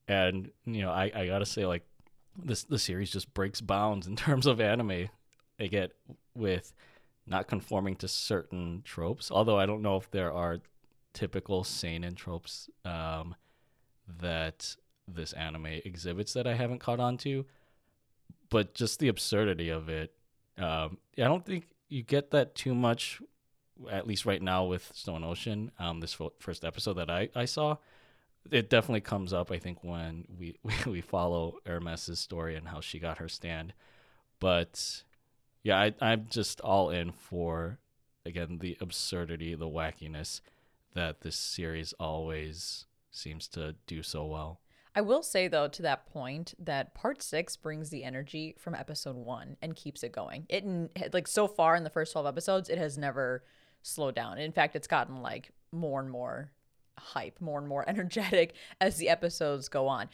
and 0.07 0.51
you 0.65 0.81
know 0.81 0.91
I, 0.91 1.11
I 1.13 1.27
gotta 1.27 1.45
say 1.45 1.65
like 1.65 1.85
this 2.37 2.63
the 2.63 2.79
series 2.79 3.11
just 3.11 3.33
breaks 3.33 3.61
bounds 3.61 4.07
in 4.07 4.15
terms 4.15 4.45
of 4.45 4.59
anime. 4.59 5.09
Get 5.57 5.93
with 6.35 6.73
not 7.27 7.47
conforming 7.47 7.95
to 7.97 8.07
certain 8.07 8.81
tropes. 8.83 9.31
Although 9.31 9.59
I 9.59 9.65
don't 9.65 9.81
know 9.81 9.97
if 9.97 10.09
there 10.11 10.31
are 10.31 10.59
typical 11.13 11.63
seinen 11.63 12.15
tropes 12.15 12.69
um, 12.83 13.35
that 14.19 14.75
this 15.07 15.33
anime 15.33 15.65
exhibits 15.85 16.33
that 16.33 16.47
I 16.47 16.53
haven't 16.53 16.79
caught 16.79 16.99
on 16.99 17.17
to. 17.19 17.45
But 18.49 18.73
just 18.73 18.99
the 18.99 19.07
absurdity 19.07 19.69
of 19.69 19.89
it. 19.89 20.13
Um, 20.57 20.97
I 21.17 21.23
don't 21.23 21.45
think 21.45 21.67
you 21.89 22.03
get 22.03 22.31
that 22.31 22.55
too 22.55 22.75
much, 22.75 23.21
at 23.89 24.07
least 24.07 24.25
right 24.25 24.41
now 24.41 24.65
with 24.65 24.91
Stone 24.93 25.23
Ocean. 25.23 25.71
Um, 25.79 25.99
this 25.99 26.17
first 26.39 26.63
episode 26.63 26.93
that 26.93 27.09
I, 27.09 27.29
I 27.35 27.45
saw, 27.45 27.77
it 28.51 28.69
definitely 28.69 29.01
comes 29.01 29.33
up. 29.33 29.51
I 29.51 29.57
think 29.57 29.83
when 29.83 30.25
we 30.37 30.57
we 30.85 31.01
follow 31.01 31.57
Hermes's 31.65 32.19
story 32.19 32.55
and 32.55 32.67
how 32.67 32.81
she 32.81 32.99
got 32.99 33.17
her 33.17 33.27
stand, 33.27 33.73
but 34.39 35.03
yeah, 35.65 35.79
I, 35.79 35.93
I'm 35.99 36.27
just 36.29 36.61
all 36.61 36.91
in 36.91 37.11
for 37.11 37.79
again 38.23 38.59
the 38.61 38.77
absurdity, 38.79 39.55
the 39.55 39.67
wackiness 39.67 40.39
that 40.93 41.21
this 41.21 41.35
series 41.35 41.91
always 41.99 42.85
seems 43.09 43.47
to 43.49 43.75
do 43.87 44.03
so 44.03 44.25
well. 44.27 44.61
I 44.93 45.01
will 45.01 45.23
say 45.23 45.47
though 45.47 45.67
to 45.67 45.81
that 45.81 46.05
point 46.05 46.53
that 46.59 46.93
part 46.93 47.23
6 47.23 47.57
brings 47.57 47.89
the 47.89 48.03
energy 48.03 48.55
from 48.59 48.75
episode 48.75 49.15
1 49.15 49.57
and 49.59 49.75
keeps 49.75 50.03
it 50.03 50.11
going. 50.11 50.45
It 50.49 51.13
like 51.15 51.27
so 51.27 51.47
far 51.47 51.75
in 51.75 51.83
the 51.83 51.89
first 51.89 52.11
12 52.11 52.27
episodes 52.27 52.69
it 52.69 52.77
has 52.77 52.95
never 52.95 53.43
slowed 53.81 54.13
down. 54.13 54.37
In 54.37 54.51
fact, 54.51 54.75
it's 54.75 54.87
gotten 54.87 55.23
like 55.23 55.49
more 55.71 55.99
and 55.99 56.11
more 56.11 56.51
hype, 56.99 57.41
more 57.41 57.57
and 57.57 57.67
more 57.67 57.83
energetic 57.89 58.53
as 58.79 58.97
the 58.97 59.09
episodes 59.09 59.67
go 59.67 59.87
on 59.87 60.09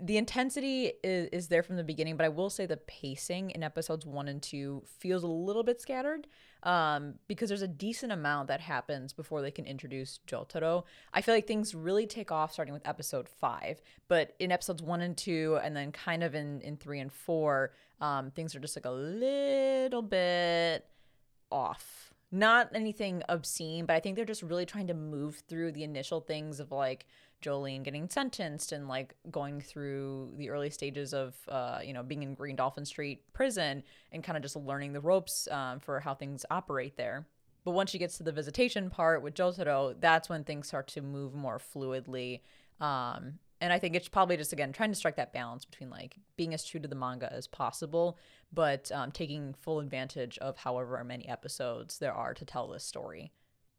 the 0.00 0.16
intensity 0.16 0.92
is, 1.02 1.28
is 1.32 1.48
there 1.48 1.62
from 1.62 1.76
the 1.76 1.84
beginning, 1.84 2.16
but 2.16 2.24
I 2.24 2.30
will 2.30 2.50
say 2.50 2.66
the 2.66 2.76
pacing 2.76 3.50
in 3.50 3.62
episodes 3.62 4.06
one 4.06 4.28
and 4.28 4.42
two 4.42 4.82
feels 4.98 5.22
a 5.22 5.28
little 5.28 5.62
bit 5.62 5.80
scattered 5.80 6.26
um, 6.62 7.14
because 7.28 7.48
there's 7.48 7.62
a 7.62 7.68
decent 7.68 8.12
amount 8.12 8.48
that 8.48 8.60
happens 8.60 9.12
before 9.12 9.42
they 9.42 9.50
can 9.50 9.66
introduce 9.66 10.20
Jotaro. 10.26 10.84
I 11.12 11.20
feel 11.20 11.34
like 11.34 11.46
things 11.46 11.74
really 11.74 12.06
take 12.06 12.32
off 12.32 12.52
starting 12.52 12.72
with 12.72 12.86
episode 12.86 13.28
five, 13.28 13.82
but 14.08 14.34
in 14.38 14.52
episodes 14.52 14.82
one 14.82 15.00
and 15.00 15.16
two, 15.16 15.58
and 15.62 15.76
then 15.76 15.92
kind 15.92 16.22
of 16.22 16.34
in, 16.34 16.60
in 16.62 16.76
three 16.76 17.00
and 17.00 17.12
four, 17.12 17.72
um, 18.00 18.30
things 18.30 18.54
are 18.54 18.60
just 18.60 18.76
like 18.76 18.86
a 18.86 18.90
little 18.90 20.02
bit 20.02 20.86
off. 21.50 22.14
Not 22.34 22.70
anything 22.74 23.22
obscene, 23.28 23.84
but 23.84 23.94
I 23.94 24.00
think 24.00 24.16
they're 24.16 24.24
just 24.24 24.42
really 24.42 24.64
trying 24.64 24.86
to 24.86 24.94
move 24.94 25.42
through 25.48 25.72
the 25.72 25.84
initial 25.84 26.20
things 26.20 26.60
of 26.60 26.72
like, 26.72 27.06
Jolyne 27.42 27.82
getting 27.82 28.08
sentenced 28.08 28.72
and 28.72 28.88
like 28.88 29.14
going 29.30 29.60
through 29.60 30.32
the 30.36 30.50
early 30.50 30.70
stages 30.70 31.12
of 31.12 31.34
uh, 31.48 31.80
you 31.84 31.92
know 31.92 32.02
being 32.02 32.22
in 32.22 32.34
Green 32.34 32.56
Dolphin 32.56 32.84
Street 32.84 33.22
prison 33.32 33.82
and 34.12 34.24
kind 34.24 34.36
of 34.36 34.42
just 34.42 34.56
learning 34.56 34.92
the 34.92 35.00
ropes 35.00 35.48
um, 35.50 35.80
for 35.80 36.00
how 36.00 36.14
things 36.14 36.46
operate 36.50 36.96
there. 36.96 37.26
But 37.64 37.72
once 37.72 37.90
she 37.90 37.98
gets 37.98 38.16
to 38.16 38.22
the 38.22 38.32
visitation 38.32 38.90
part 38.90 39.22
with 39.22 39.34
Jotaro, 39.34 39.94
that's 40.00 40.28
when 40.28 40.44
things 40.44 40.66
start 40.66 40.88
to 40.88 41.02
move 41.02 41.34
more 41.34 41.60
fluidly. 41.60 42.40
Um, 42.80 43.38
and 43.60 43.72
I 43.72 43.78
think 43.78 43.94
it's 43.94 44.08
probably 44.08 44.36
just 44.36 44.52
again 44.52 44.72
trying 44.72 44.90
to 44.90 44.96
strike 44.96 45.16
that 45.16 45.32
balance 45.32 45.64
between 45.64 45.90
like 45.90 46.16
being 46.36 46.54
as 46.54 46.64
true 46.64 46.80
to 46.80 46.88
the 46.88 46.96
manga 46.96 47.32
as 47.32 47.46
possible, 47.46 48.18
but 48.52 48.90
um, 48.92 49.12
taking 49.12 49.54
full 49.54 49.78
advantage 49.78 50.38
of 50.38 50.56
however 50.56 51.02
many 51.04 51.28
episodes 51.28 51.98
there 51.98 52.12
are 52.12 52.34
to 52.34 52.44
tell 52.44 52.66
this 52.68 52.84
story. 52.84 53.32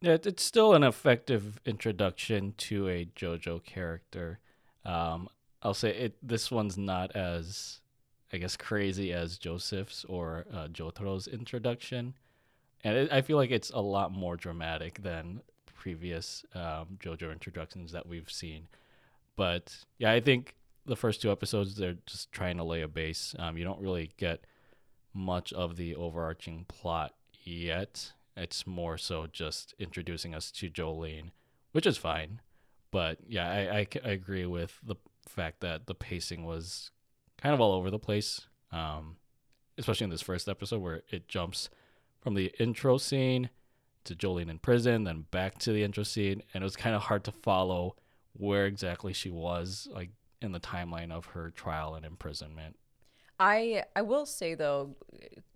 Yeah, 0.03 0.17
it's 0.21 0.43
still 0.43 0.73
an 0.73 0.83
effective 0.83 1.61
introduction 1.65 2.55
to 2.57 2.89
a 2.89 3.05
JoJo 3.05 3.63
character. 3.63 4.39
Um, 4.83 5.29
I'll 5.61 5.73
say 5.73 5.95
it. 5.95 6.17
This 6.21 6.51
one's 6.51 6.77
not 6.77 7.15
as, 7.15 7.79
I 8.33 8.35
guess, 8.35 8.57
crazy 8.57 9.13
as 9.13 9.37
Joseph's 9.37 10.03
or 10.03 10.43
uh, 10.53 10.67
Jotaro's 10.67 11.27
introduction, 11.27 12.15
and 12.83 12.97
it, 12.97 13.13
I 13.13 13.21
feel 13.21 13.37
like 13.37 13.51
it's 13.51 13.69
a 13.69 13.79
lot 13.79 14.11
more 14.11 14.35
dramatic 14.35 15.01
than 15.01 15.39
previous 15.73 16.43
um, 16.53 16.97
JoJo 16.99 17.31
introductions 17.31 17.93
that 17.93 18.05
we've 18.05 18.29
seen. 18.29 18.67
But 19.37 19.73
yeah, 19.99 20.11
I 20.11 20.19
think 20.19 20.55
the 20.85 20.97
first 20.97 21.21
two 21.21 21.31
episodes 21.31 21.75
they're 21.75 21.95
just 22.05 22.29
trying 22.33 22.57
to 22.57 22.65
lay 22.65 22.81
a 22.81 22.89
base. 22.89 23.35
Um, 23.39 23.55
you 23.55 23.63
don't 23.63 23.79
really 23.79 24.11
get 24.17 24.43
much 25.13 25.53
of 25.53 25.77
the 25.77 25.95
overarching 25.95 26.65
plot 26.67 27.13
yet 27.45 28.11
it's 28.35 28.65
more 28.65 28.97
so 28.97 29.27
just 29.31 29.73
introducing 29.79 30.33
us 30.33 30.51
to 30.51 30.69
Jolyne, 30.69 31.31
which 31.71 31.85
is 31.85 31.97
fine. 31.97 32.41
But 32.91 33.19
yeah, 33.27 33.49
I, 33.49 33.77
I, 33.79 33.87
I 34.05 34.09
agree 34.09 34.45
with 34.45 34.79
the 34.83 34.95
fact 35.27 35.61
that 35.61 35.87
the 35.87 35.95
pacing 35.95 36.45
was 36.45 36.91
kind 37.37 37.53
of 37.53 37.61
all 37.61 37.73
over 37.73 37.89
the 37.89 37.99
place, 37.99 38.47
um, 38.71 39.17
especially 39.77 40.05
in 40.05 40.09
this 40.09 40.21
first 40.21 40.47
episode 40.47 40.81
where 40.81 41.01
it 41.09 41.27
jumps 41.27 41.69
from 42.21 42.35
the 42.35 42.53
intro 42.59 42.97
scene 42.97 43.49
to 44.05 44.15
Jolyne 44.15 44.49
in 44.49 44.59
prison, 44.59 45.03
then 45.03 45.25
back 45.31 45.57
to 45.59 45.71
the 45.71 45.83
intro 45.83 46.03
scene, 46.03 46.41
and 46.53 46.61
it 46.61 46.65
was 46.65 46.75
kind 46.75 46.95
of 46.95 47.03
hard 47.03 47.23
to 47.25 47.31
follow 47.31 47.95
where 48.33 48.65
exactly 48.65 49.13
she 49.13 49.29
was, 49.29 49.87
like 49.91 50.09
in 50.41 50.51
the 50.51 50.59
timeline 50.59 51.11
of 51.11 51.27
her 51.27 51.51
trial 51.51 51.95
and 51.95 52.05
imprisonment. 52.05 52.75
I 53.39 53.83
I 53.95 54.01
will 54.01 54.25
say 54.25 54.55
though, 54.55 54.95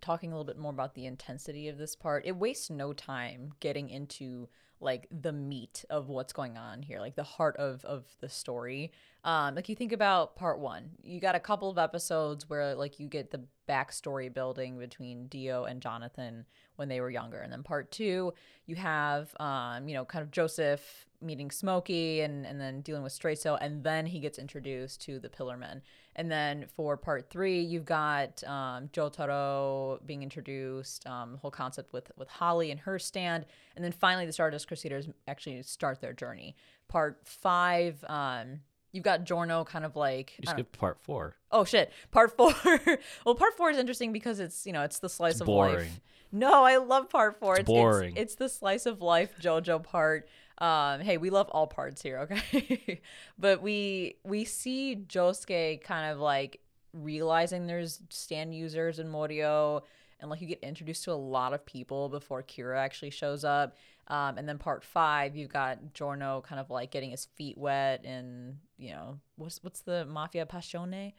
talking 0.00 0.32
a 0.32 0.34
little 0.34 0.44
bit 0.52 0.58
more 0.58 0.72
about 0.72 0.94
the 0.94 1.06
intensity 1.06 1.68
of 1.68 1.78
this 1.78 1.94
part, 1.94 2.26
it 2.26 2.36
wastes 2.36 2.70
no 2.70 2.92
time 2.92 3.52
getting 3.60 3.88
into 3.88 4.48
like 4.80 5.08
the 5.10 5.32
meat 5.32 5.84
of 5.90 6.08
what's 6.08 6.32
going 6.32 6.56
on 6.56 6.82
here, 6.82 7.00
like 7.00 7.16
the 7.16 7.22
heart 7.24 7.56
of 7.56 7.84
of 7.84 8.04
the 8.20 8.28
story. 8.28 8.92
Um, 9.24 9.56
like 9.56 9.68
you 9.68 9.74
think 9.74 9.92
about 9.92 10.36
part 10.36 10.60
one, 10.60 10.90
you 11.02 11.20
got 11.20 11.34
a 11.34 11.40
couple 11.40 11.68
of 11.68 11.78
episodes 11.78 12.48
where 12.48 12.74
like 12.74 13.00
you 13.00 13.08
get 13.08 13.30
the 13.30 13.44
backstory 13.68 14.32
building 14.32 14.78
between 14.78 15.26
Dio 15.26 15.64
and 15.64 15.82
Jonathan 15.82 16.46
when 16.76 16.88
they 16.88 17.00
were 17.00 17.10
younger, 17.10 17.38
and 17.40 17.52
then 17.52 17.62
part 17.62 17.90
two, 17.90 18.32
you 18.66 18.76
have 18.76 19.34
um, 19.40 19.88
you 19.88 19.94
know, 19.94 20.04
kind 20.04 20.22
of 20.22 20.30
Joseph 20.30 21.06
meeting 21.20 21.50
Smokey 21.50 22.20
and 22.20 22.46
and 22.46 22.60
then 22.60 22.80
dealing 22.80 23.02
with 23.02 23.12
Straizo, 23.12 23.58
and 23.60 23.82
then 23.82 24.06
he 24.06 24.20
gets 24.20 24.38
introduced 24.38 25.00
to 25.02 25.18
the 25.18 25.28
Pillarmen. 25.28 25.80
And 26.16 26.30
then 26.30 26.66
for 26.74 26.96
part 26.96 27.30
three, 27.30 27.60
you've 27.60 27.84
got 27.84 28.42
um, 28.44 28.88
Jotaro 28.88 30.04
being 30.04 30.22
introduced, 30.22 31.06
um, 31.06 31.38
whole 31.40 31.50
concept 31.50 31.92
with 31.92 32.10
with 32.16 32.28
Holly 32.28 32.70
and 32.70 32.80
her 32.80 32.98
stand, 32.98 33.46
and 33.76 33.84
then 33.84 33.92
finally 33.92 34.26
the 34.26 34.32
Stardust 34.32 34.66
Crusaders 34.66 35.08
actually 35.26 35.62
start 35.62 36.00
their 36.00 36.12
journey. 36.12 36.56
Part 36.88 37.20
five, 37.24 38.04
um, 38.08 38.60
you've 38.92 39.04
got 39.04 39.24
Giorno 39.24 39.64
kind 39.64 39.84
of 39.84 39.96
like 39.96 40.34
you 40.38 40.48
skipped 40.50 40.76
part 40.78 40.98
four. 41.00 41.36
Oh 41.52 41.64
shit, 41.64 41.92
part 42.10 42.36
four. 42.36 42.52
well, 43.24 43.34
part 43.34 43.56
four 43.56 43.70
is 43.70 43.78
interesting 43.78 44.12
because 44.12 44.40
it's 44.40 44.66
you 44.66 44.72
know 44.72 44.82
it's 44.82 44.98
the 44.98 45.08
slice 45.08 45.34
it's 45.34 45.42
of 45.42 45.48
life. 45.48 46.00
No, 46.30 46.64
I 46.64 46.76
love 46.76 47.08
part 47.08 47.38
four. 47.38 47.54
It's, 47.54 47.60
it's 47.60 47.68
boring. 47.68 48.12
It's, 48.12 48.20
it's 48.20 48.34
the 48.34 48.48
slice 48.48 48.86
of 48.86 49.00
life 49.00 49.34
JoJo 49.40 49.82
part. 49.82 50.28
Um, 50.58 51.00
hey, 51.00 51.18
we 51.18 51.30
love 51.30 51.48
all 51.50 51.66
parts 51.66 52.02
here, 52.02 52.18
okay? 52.20 53.00
but 53.38 53.62
we 53.62 54.16
we 54.24 54.44
see 54.44 55.04
Josuke 55.08 55.82
kind 55.82 56.12
of 56.12 56.18
like 56.18 56.60
realizing 56.92 57.66
there's 57.66 58.00
stand 58.10 58.54
users 58.54 58.98
in 58.98 59.08
Morio 59.08 59.82
and 60.20 60.30
like 60.30 60.40
you 60.40 60.48
get 60.48 60.60
introduced 60.60 61.04
to 61.04 61.12
a 61.12 61.14
lot 61.14 61.52
of 61.52 61.64
people 61.64 62.08
before 62.08 62.42
Kira 62.42 62.78
actually 62.78 63.10
shows 63.10 63.44
up. 63.44 63.76
Um, 64.08 64.38
and 64.38 64.48
then 64.48 64.58
part 64.58 64.82
five, 64.82 65.36
you've 65.36 65.52
got 65.52 65.92
Giorno 65.92 66.42
kind 66.46 66.60
of 66.60 66.70
like 66.70 66.90
getting 66.90 67.10
his 67.10 67.26
feet 67.36 67.58
wet 67.58 68.04
and 68.04 68.58
you 68.78 68.90
know 68.90 69.20
what's 69.36 69.62
what's 69.62 69.80
the 69.80 70.06
mafia 70.06 70.46
passione? 70.46 71.12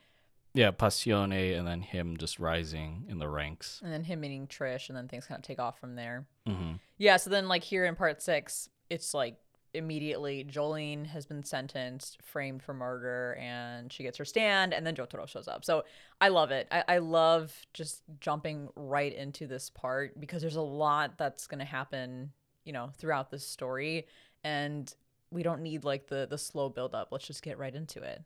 Yeah, 0.55 0.71
passione, 0.71 1.55
and 1.57 1.67
then 1.67 1.81
him 1.81 2.17
just 2.17 2.39
rising 2.39 3.05
in 3.07 3.19
the 3.19 3.29
ranks, 3.29 3.79
and 3.83 3.93
then 3.93 4.03
him 4.03 4.21
meeting 4.21 4.47
Trish, 4.47 4.89
and 4.89 4.97
then 4.97 5.07
things 5.07 5.25
kind 5.25 5.37
of 5.37 5.43
take 5.43 5.59
off 5.59 5.79
from 5.79 5.95
there. 5.95 6.25
Mm-hmm. 6.47 6.73
Yeah, 6.97 7.17
so 7.17 7.29
then 7.29 7.47
like 7.47 7.63
here 7.63 7.85
in 7.85 7.95
part 7.95 8.23
six, 8.23 8.67
it's 8.89 9.13
like 9.13 9.37
immediately 9.73 10.43
Jolyne 10.43 11.05
has 11.05 11.25
been 11.25 11.43
sentenced, 11.43 12.21
framed 12.23 12.63
for 12.63 12.73
murder, 12.73 13.37
and 13.39 13.91
she 13.91 14.03
gets 14.03 14.17
her 14.17 14.25
stand, 14.25 14.73
and 14.73 14.85
then 14.85 14.95
Jotaro 14.95 15.27
shows 15.27 15.47
up. 15.47 15.63
So 15.63 15.83
I 16.19 16.29
love 16.29 16.51
it. 16.51 16.67
I, 16.71 16.83
I 16.87 16.97
love 16.97 17.53
just 17.73 18.01
jumping 18.19 18.69
right 18.75 19.13
into 19.13 19.47
this 19.47 19.69
part 19.69 20.19
because 20.19 20.41
there's 20.41 20.55
a 20.55 20.61
lot 20.61 21.17
that's 21.17 21.47
gonna 21.47 21.65
happen, 21.65 22.31
you 22.65 22.73
know, 22.73 22.89
throughout 22.97 23.29
this 23.29 23.45
story, 23.45 24.07
and 24.43 24.93
we 25.31 25.43
don't 25.43 25.61
need 25.61 25.83
like 25.83 26.07
the 26.07 26.27
the 26.29 26.37
slow 26.37 26.69
build 26.69 26.95
up. 26.95 27.09
Let's 27.11 27.27
just 27.27 27.43
get 27.43 27.57
right 27.57 27.73
into 27.73 28.01
it. 28.01 28.23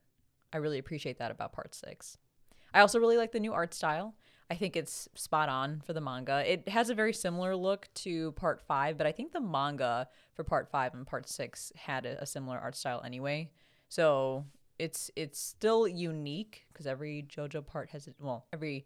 I 0.54 0.58
really 0.58 0.80
appreciate 0.80 1.18
that 1.18 1.32
about 1.32 1.52
part 1.52 1.76
six. 1.76 2.18
I 2.74 2.80
also 2.80 3.00
really 3.00 3.18
like 3.18 3.32
the 3.32 3.40
new 3.40 3.54
art 3.54 3.74
style. 3.74 4.16
I 4.50 4.56
think 4.56 4.76
it's 4.76 5.10
spot 5.16 5.50
on 5.50 5.82
for 5.86 5.94
the 5.94 6.02
manga. 6.02 6.44
It 6.52 6.68
has 6.70 6.90
a 6.90 6.96
very 6.96 7.14
similar 7.14 7.56
look 7.56 7.88
to 7.96 8.34
part 8.34 8.62
five, 8.62 8.98
but 8.98 9.08
I 9.08 9.12
think 9.12 9.32
the 9.32 9.40
manga 9.40 10.08
for 10.34 10.44
part 10.44 10.70
five 10.70 10.94
and 10.94 11.08
part 11.08 11.28
six 11.28 11.72
had 11.76 12.06
a, 12.06 12.22
a 12.22 12.26
similar 12.26 12.58
art 12.58 12.76
style 12.76 13.02
anyway. 13.06 13.50
So 13.90 14.46
it's 14.80 15.12
it's 15.16 15.40
still 15.40 15.88
unique 15.88 16.66
because 16.72 16.88
every 16.88 17.26
JoJo 17.28 17.66
part 17.66 17.90
has. 17.92 18.10
Well, 18.20 18.46
every 18.52 18.86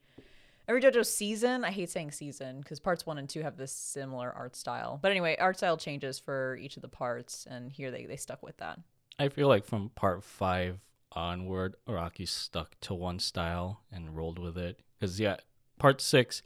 every 0.67 0.81
JoJo 0.81 1.05
season. 1.05 1.63
I 1.63 1.71
hate 1.71 1.89
saying 1.89 2.11
season 2.11 2.61
because 2.61 2.79
parts 2.79 3.05
one 3.05 3.17
and 3.17 3.29
two 3.29 3.41
have 3.41 3.57
this 3.57 3.71
similar 3.71 4.31
art 4.31 4.55
style. 4.55 4.99
But 5.01 5.11
anyway, 5.11 5.37
art 5.39 5.57
style 5.57 5.77
changes 5.77 6.19
for 6.19 6.57
each 6.57 6.75
of 6.75 6.81
the 6.81 6.87
parts, 6.87 7.47
and 7.49 7.71
here 7.71 7.91
they 7.91 8.05
they 8.05 8.17
stuck 8.17 8.43
with 8.43 8.57
that. 8.57 8.79
I 9.19 9.29
feel 9.29 9.47
like 9.47 9.65
from 9.65 9.89
part 9.89 10.23
five 10.23 10.79
onward, 11.13 11.75
Araki 11.87 12.27
stuck 12.27 12.79
to 12.81 12.93
one 12.93 13.19
style 13.19 13.81
and 13.91 14.15
rolled 14.15 14.39
with 14.39 14.57
it. 14.57 14.79
Because 14.99 15.19
yeah, 15.19 15.37
part 15.79 16.01
six, 16.01 16.41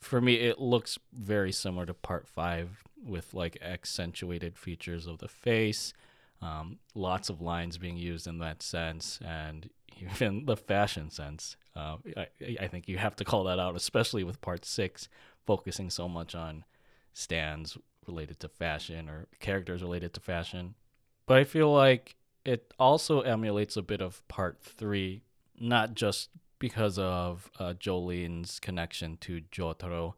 for 0.00 0.20
me, 0.20 0.34
it 0.34 0.60
looks 0.60 0.98
very 1.12 1.52
similar 1.52 1.86
to 1.86 1.94
part 1.94 2.26
five 2.26 2.84
with 3.04 3.34
like 3.34 3.58
accentuated 3.62 4.56
features 4.56 5.06
of 5.06 5.18
the 5.18 5.28
face, 5.28 5.92
um, 6.42 6.78
lots 6.94 7.28
of 7.28 7.40
lines 7.40 7.78
being 7.78 7.96
used 7.96 8.26
in 8.26 8.38
that 8.38 8.62
sense, 8.62 9.18
and 9.24 9.70
even 10.00 10.46
the 10.46 10.56
fashion 10.56 11.10
sense. 11.10 11.56
Uh, 11.74 11.96
I, 12.16 12.26
I 12.60 12.68
think 12.68 12.88
you 12.88 12.98
have 12.98 13.16
to 13.16 13.24
call 13.24 13.44
that 13.44 13.58
out, 13.58 13.76
especially 13.76 14.24
with 14.24 14.40
part 14.40 14.64
six, 14.64 15.08
focusing 15.44 15.90
so 15.90 16.08
much 16.08 16.34
on 16.34 16.64
stands 17.12 17.78
related 18.06 18.38
to 18.40 18.48
fashion 18.48 19.08
or 19.08 19.26
characters 19.40 19.82
related 19.82 20.12
to 20.14 20.20
fashion. 20.20 20.74
But 21.26 21.38
I 21.38 21.44
feel 21.44 21.72
like 21.72 22.16
it 22.44 22.72
also 22.78 23.22
emulates 23.22 23.76
a 23.76 23.82
bit 23.82 24.00
of 24.00 24.26
part 24.28 24.60
three, 24.62 25.22
not 25.58 25.94
just 25.94 26.30
because 26.58 26.98
of 26.98 27.50
uh, 27.58 27.74
Jolyne's 27.74 28.58
connection 28.60 29.16
to 29.18 29.42
Jotaro, 29.52 30.14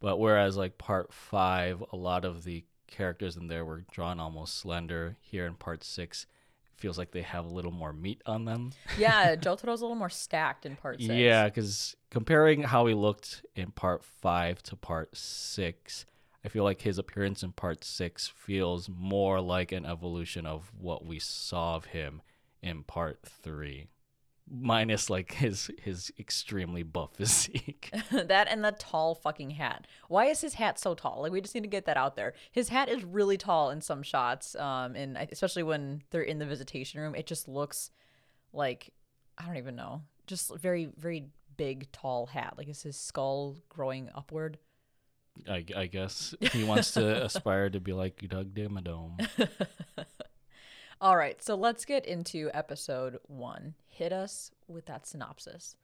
but 0.00 0.18
whereas 0.18 0.56
like 0.56 0.78
part 0.78 1.12
five, 1.12 1.82
a 1.92 1.96
lot 1.96 2.24
of 2.24 2.44
the 2.44 2.64
characters 2.86 3.36
in 3.36 3.48
there 3.48 3.64
were 3.64 3.84
drawn 3.90 4.20
almost 4.20 4.56
slender. 4.56 5.16
Here 5.20 5.46
in 5.46 5.54
part 5.54 5.84
six, 5.84 6.26
feels 6.76 6.98
like 6.98 7.12
they 7.12 7.22
have 7.22 7.44
a 7.44 7.48
little 7.54 7.70
more 7.72 7.92
meat 7.92 8.22
on 8.26 8.44
them. 8.44 8.72
Yeah, 8.98 9.36
Jotaro's 9.36 9.80
a 9.80 9.84
little 9.84 9.96
more 9.96 10.10
stacked 10.10 10.66
in 10.66 10.76
part 10.76 11.00
six. 11.00 11.12
Yeah, 11.12 11.46
because 11.46 11.96
comparing 12.10 12.62
how 12.62 12.86
he 12.86 12.94
looked 12.94 13.44
in 13.56 13.70
part 13.70 14.04
five 14.04 14.62
to 14.64 14.76
part 14.76 15.16
six, 15.16 16.04
I 16.44 16.48
feel 16.48 16.64
like 16.64 16.82
his 16.82 16.98
appearance 16.98 17.42
in 17.42 17.52
part 17.52 17.84
six 17.84 18.28
feels 18.28 18.88
more 18.88 19.40
like 19.40 19.72
an 19.72 19.86
evolution 19.86 20.46
of 20.46 20.70
what 20.78 21.04
we 21.04 21.18
saw 21.18 21.76
of 21.76 21.86
him 21.86 22.22
in 22.62 22.82
part 22.82 23.20
three. 23.24 23.88
Minus 24.50 25.08
like 25.08 25.32
his 25.34 25.70
his 25.82 26.12
extremely 26.18 26.82
buff 26.82 27.10
physique. 27.16 27.90
that 28.12 28.46
and 28.48 28.62
the 28.64 28.72
tall 28.72 29.14
fucking 29.14 29.50
hat. 29.50 29.86
Why 30.08 30.26
is 30.26 30.42
his 30.42 30.54
hat 30.54 30.78
so 30.78 30.94
tall? 30.94 31.22
Like 31.22 31.32
we 31.32 31.40
just 31.40 31.54
need 31.54 31.62
to 31.62 31.68
get 31.68 31.86
that 31.86 31.96
out 31.96 32.14
there. 32.14 32.34
His 32.52 32.68
hat 32.68 32.88
is 32.90 33.02
really 33.04 33.38
tall 33.38 33.70
in 33.70 33.80
some 33.80 34.02
shots, 34.02 34.54
um, 34.56 34.94
and 34.96 35.16
I- 35.16 35.28
especially 35.32 35.62
when 35.62 36.02
they're 36.10 36.22
in 36.22 36.38
the 36.38 36.46
visitation 36.46 37.00
room, 37.00 37.14
it 37.14 37.26
just 37.26 37.48
looks 37.48 37.90
like 38.52 38.92
I 39.38 39.46
don't 39.46 39.56
even 39.56 39.76
know, 39.76 40.02
just 40.26 40.54
very 40.56 40.90
very 40.98 41.24
big 41.56 41.90
tall 41.90 42.26
hat. 42.26 42.54
Like 42.58 42.68
is 42.68 42.82
his 42.82 42.96
skull 42.98 43.56
growing 43.70 44.10
upward? 44.14 44.58
I, 45.48 45.64
I 45.74 45.86
guess 45.86 46.32
he 46.52 46.62
wants 46.64 46.92
to 46.92 47.24
aspire 47.24 47.68
to 47.70 47.80
be 47.80 47.92
like 47.92 48.22
Doug 48.28 48.54
Dimmadome. 48.54 49.18
All 51.04 51.18
right, 51.18 51.42
so 51.42 51.54
let's 51.54 51.84
get 51.84 52.06
into 52.06 52.50
episode 52.54 53.18
one. 53.24 53.74
Hit 53.86 54.10
us 54.10 54.50
with 54.66 54.86
that 54.86 55.06
synopsis. 55.06 55.76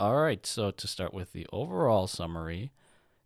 All 0.00 0.16
right, 0.16 0.46
so 0.46 0.70
to 0.70 0.86
start 0.88 1.12
with 1.12 1.34
the 1.34 1.46
overall 1.52 2.06
summary, 2.06 2.72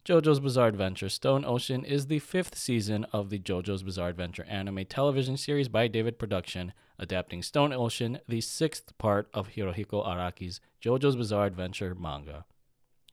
JoJo's 0.05 0.40
Bizarre 0.40 0.66
Adventure 0.66 1.09
Stone 1.09 1.45
Ocean 1.45 1.85
is 1.85 2.09
the 2.09 2.19
fifth 2.19 2.59
season 2.59 3.07
of 3.12 3.31
the 3.31 3.38
JoJo's 3.38 3.85
Bizarre 3.85 4.09
Adventure 4.09 4.45
anime 4.49 4.85
television 4.87 5.37
series 5.37 5.69
by 5.69 5.87
David 5.87 6.19
Production, 6.19 6.73
adapting 6.99 7.45
Stone 7.45 7.73
Ocean, 7.73 8.19
the 8.27 8.40
sixth 8.40 8.99
part 8.99 9.29
of 9.33 9.51
Hirohiko 9.51 10.05
Araki's 10.05 10.61
JoJo's 10.83 11.14
Bizarre 11.14 11.47
Adventure 11.47 11.95
manga. 11.95 12.45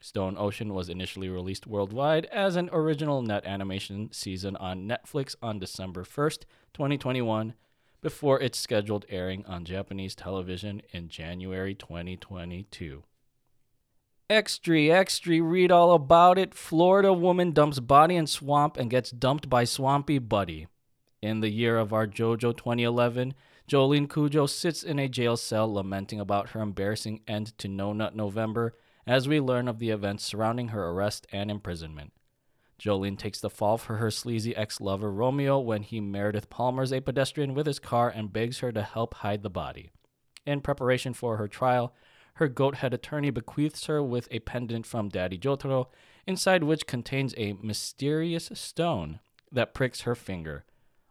Stone 0.01 0.37
Ocean 0.39 0.73
was 0.73 0.89
initially 0.89 1.29
released 1.29 1.67
worldwide 1.67 2.25
as 2.31 2.55
an 2.55 2.71
original 2.73 3.21
net 3.21 3.45
animation 3.45 4.09
season 4.11 4.55
on 4.55 4.87
Netflix 4.87 5.35
on 5.39 5.59
December 5.59 6.03
1st, 6.03 6.45
2021, 6.73 7.53
before 8.01 8.39
its 8.39 8.59
scheduled 8.59 9.05
airing 9.09 9.45
on 9.45 9.65
Japanese 9.65 10.15
television 10.15 10.81
in 10.91 11.09
January 11.09 11.73
2022. 11.73 13.03
Extra, 14.29 14.81
extra, 14.89 15.41
read 15.41 15.71
all 15.71 15.93
about 15.93 16.37
it. 16.37 16.53
Florida 16.53 17.13
woman 17.13 17.51
dumps 17.53 17.79
body 17.79 18.15
in 18.15 18.27
swamp 18.27 18.75
and 18.75 18.89
gets 18.89 19.09
dumped 19.09 19.49
by 19.49 19.63
swampy 19.63 20.19
buddy. 20.19 20.67
In 21.21 21.39
the 21.39 21.49
year 21.49 21.77
of 21.77 21.93
our 21.93 22.05
JoJo 22.05 22.57
2011, 22.57 23.33
Jolyne 23.67 24.07
Cujoh 24.07 24.49
sits 24.49 24.83
in 24.83 24.99
a 24.99 25.09
jail 25.09 25.35
cell 25.35 25.71
lamenting 25.71 26.19
about 26.19 26.49
her 26.49 26.61
embarrassing 26.61 27.21
end 27.27 27.57
to 27.57 27.67
No 27.67 27.93
Nut 27.93 28.15
November 28.15 28.73
as 29.05 29.27
we 29.27 29.39
learn 29.39 29.67
of 29.67 29.79
the 29.79 29.89
events 29.89 30.25
surrounding 30.25 30.69
her 30.69 30.89
arrest 30.89 31.25
and 31.31 31.49
imprisonment. 31.49 32.11
Jolyne 32.77 33.17
takes 33.17 33.39
the 33.39 33.49
fall 33.49 33.77
for 33.77 33.97
her 33.97 34.11
sleazy 34.11 34.55
ex 34.55 34.79
lover 34.79 35.11
Romeo 35.11 35.59
when 35.59 35.81
he 35.81 35.99
Meredith 35.99 36.49
Palmer's 36.49 36.93
a 36.93 37.01
pedestrian 37.01 37.53
with 37.53 37.65
his 37.65 37.79
car 37.79 38.09
and 38.09 38.31
begs 38.31 38.59
her 38.59 38.71
to 38.71 38.83
help 38.83 39.15
hide 39.15 39.43
the 39.43 39.49
body. 39.49 39.91
In 40.45 40.61
preparation 40.61 41.13
for 41.13 41.37
her 41.37 41.47
trial, 41.47 41.93
her 42.35 42.47
goat 42.47 42.75
head 42.75 42.93
attorney 42.93 43.31
bequeaths 43.31 43.85
her 43.87 44.03
with 44.03 44.27
a 44.29 44.39
pendant 44.39 44.85
from 44.85 45.09
Daddy 45.09 45.39
Jotaro, 45.39 45.87
inside 46.27 46.63
which 46.63 46.85
contains 46.85 47.33
a 47.35 47.53
mysterious 47.53 48.51
stone 48.53 49.19
that 49.51 49.73
pricks 49.73 50.01
her 50.01 50.13
finger. 50.13 50.63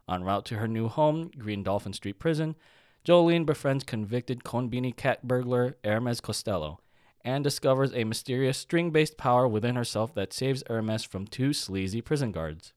En 0.09 0.23
route 0.23 0.45
to 0.45 0.55
her 0.55 0.67
new 0.69 0.87
home, 0.87 1.29
Green 1.37 1.63
Dolphin 1.63 1.91
Street 1.91 2.17
Prison, 2.17 2.55
Jolyne 3.03 3.43
befriends 3.43 3.83
convicted 3.83 4.43
Konbini 4.45 4.95
cat 4.95 5.27
burglar 5.27 5.75
Hermes 5.83 6.21
Costello 6.21 6.79
and 7.27 7.43
discovers 7.43 7.93
a 7.93 8.05
mysterious 8.05 8.57
string 8.57 8.89
based 8.89 9.17
power 9.17 9.45
within 9.49 9.75
herself 9.75 10.15
that 10.15 10.31
saves 10.31 10.63
Hermes 10.67 11.03
from 11.03 11.27
two 11.27 11.51
sleazy 11.51 11.99
prison 11.99 12.31
guards. 12.31 12.71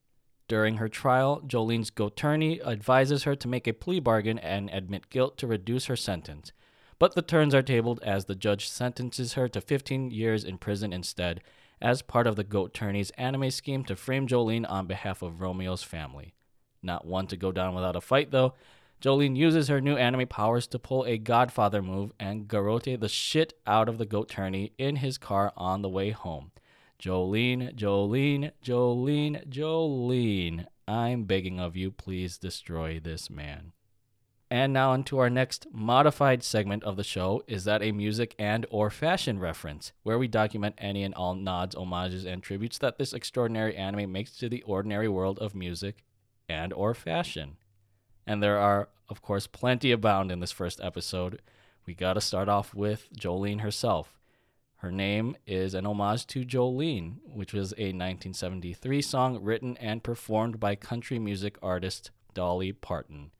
During 0.48 0.78
her 0.78 0.88
trial, 0.88 1.40
Jolyne's 1.46 1.92
attorney 1.96 2.60
advises 2.60 3.22
her 3.22 3.36
to 3.36 3.46
make 3.46 3.68
a 3.68 3.72
plea 3.72 4.00
bargain 4.00 4.40
and 4.40 4.68
admit 4.70 5.08
guilt 5.08 5.38
to 5.38 5.46
reduce 5.46 5.86
her 5.86 5.94
sentence. 5.94 6.50
But 6.98 7.14
the 7.14 7.22
turns 7.22 7.54
are 7.54 7.62
tabled 7.62 8.00
as 8.02 8.24
the 8.24 8.34
judge 8.34 8.68
sentences 8.68 9.34
her 9.34 9.46
to 9.48 9.60
15 9.60 10.10
years 10.10 10.42
in 10.42 10.58
prison 10.58 10.92
instead, 10.92 11.42
as 11.80 12.02
part 12.02 12.26
of 12.26 12.34
the 12.34 12.60
Attorney's 12.60 13.10
anime 13.10 13.52
scheme 13.52 13.84
to 13.84 13.94
frame 13.94 14.26
Jolyne 14.26 14.64
on 14.64 14.88
behalf 14.88 15.22
of 15.22 15.40
Romeo's 15.40 15.84
family. 15.84 16.34
Not 16.82 17.06
one 17.06 17.28
to 17.28 17.36
go 17.36 17.52
down 17.52 17.76
without 17.76 17.94
a 17.94 18.00
fight, 18.00 18.32
though. 18.32 18.54
Jolyne 19.00 19.34
uses 19.34 19.68
her 19.68 19.80
new 19.80 19.96
anime 19.96 20.26
powers 20.26 20.66
to 20.68 20.78
pull 20.78 21.04
a 21.04 21.16
Godfather 21.16 21.80
move 21.80 22.12
and 22.20 22.46
garrote 22.46 22.84
the 23.00 23.08
shit 23.08 23.54
out 23.66 23.88
of 23.88 23.96
the 23.96 24.04
Goat 24.04 24.30
Attorney 24.30 24.72
in 24.76 24.96
his 24.96 25.16
car 25.16 25.52
on 25.56 25.80
the 25.80 25.88
way 25.88 26.10
home. 26.10 26.52
Jolene, 27.00 27.74
Jolene, 27.74 28.52
Jolene, 28.62 29.48
Jolene, 29.48 30.66
I'm 30.86 31.24
begging 31.24 31.58
of 31.58 31.76
you, 31.76 31.90
please 31.90 32.36
destroy 32.36 33.00
this 33.00 33.30
man. 33.30 33.72
And 34.50 34.72
now 34.72 34.92
into 34.92 35.18
our 35.18 35.30
next 35.30 35.68
modified 35.72 36.42
segment 36.42 36.82
of 36.84 36.96
the 36.96 37.04
show 37.04 37.42
is 37.46 37.64
that 37.64 37.82
a 37.82 37.92
music 37.92 38.34
and 38.38 38.66
or 38.68 38.90
fashion 38.90 39.38
reference, 39.38 39.92
where 40.02 40.18
we 40.18 40.28
document 40.28 40.74
any 40.76 41.04
and 41.04 41.14
all 41.14 41.34
nods, 41.34 41.74
homages, 41.74 42.26
and 42.26 42.42
tributes 42.42 42.76
that 42.78 42.98
this 42.98 43.14
extraordinary 43.14 43.74
anime 43.76 44.12
makes 44.12 44.32
to 44.32 44.48
the 44.48 44.62
ordinary 44.64 45.08
world 45.08 45.38
of 45.38 45.54
music 45.54 46.02
and 46.48 46.72
or 46.72 46.92
fashion. 46.92 47.56
And 48.26 48.42
there 48.42 48.58
are, 48.58 48.88
of 49.08 49.22
course, 49.22 49.46
plenty 49.46 49.92
abound 49.92 50.30
in 50.30 50.40
this 50.40 50.52
first 50.52 50.80
episode. 50.82 51.40
We 51.86 51.94
got 51.94 52.14
to 52.14 52.20
start 52.20 52.48
off 52.48 52.74
with 52.74 53.08
Jolyne 53.16 53.60
herself. 53.60 54.18
Her 54.76 54.90
name 54.90 55.36
is 55.46 55.74
an 55.74 55.86
homage 55.86 56.26
to 56.28 56.44
Jolene, 56.44 57.16
which 57.24 57.52
was 57.52 57.72
a 57.72 57.92
1973 57.92 59.02
song 59.02 59.42
written 59.42 59.76
and 59.76 60.02
performed 60.02 60.58
by 60.58 60.74
country 60.74 61.18
music 61.18 61.58
artist 61.62 62.10
Dolly 62.32 62.72
Parton. 62.72 63.30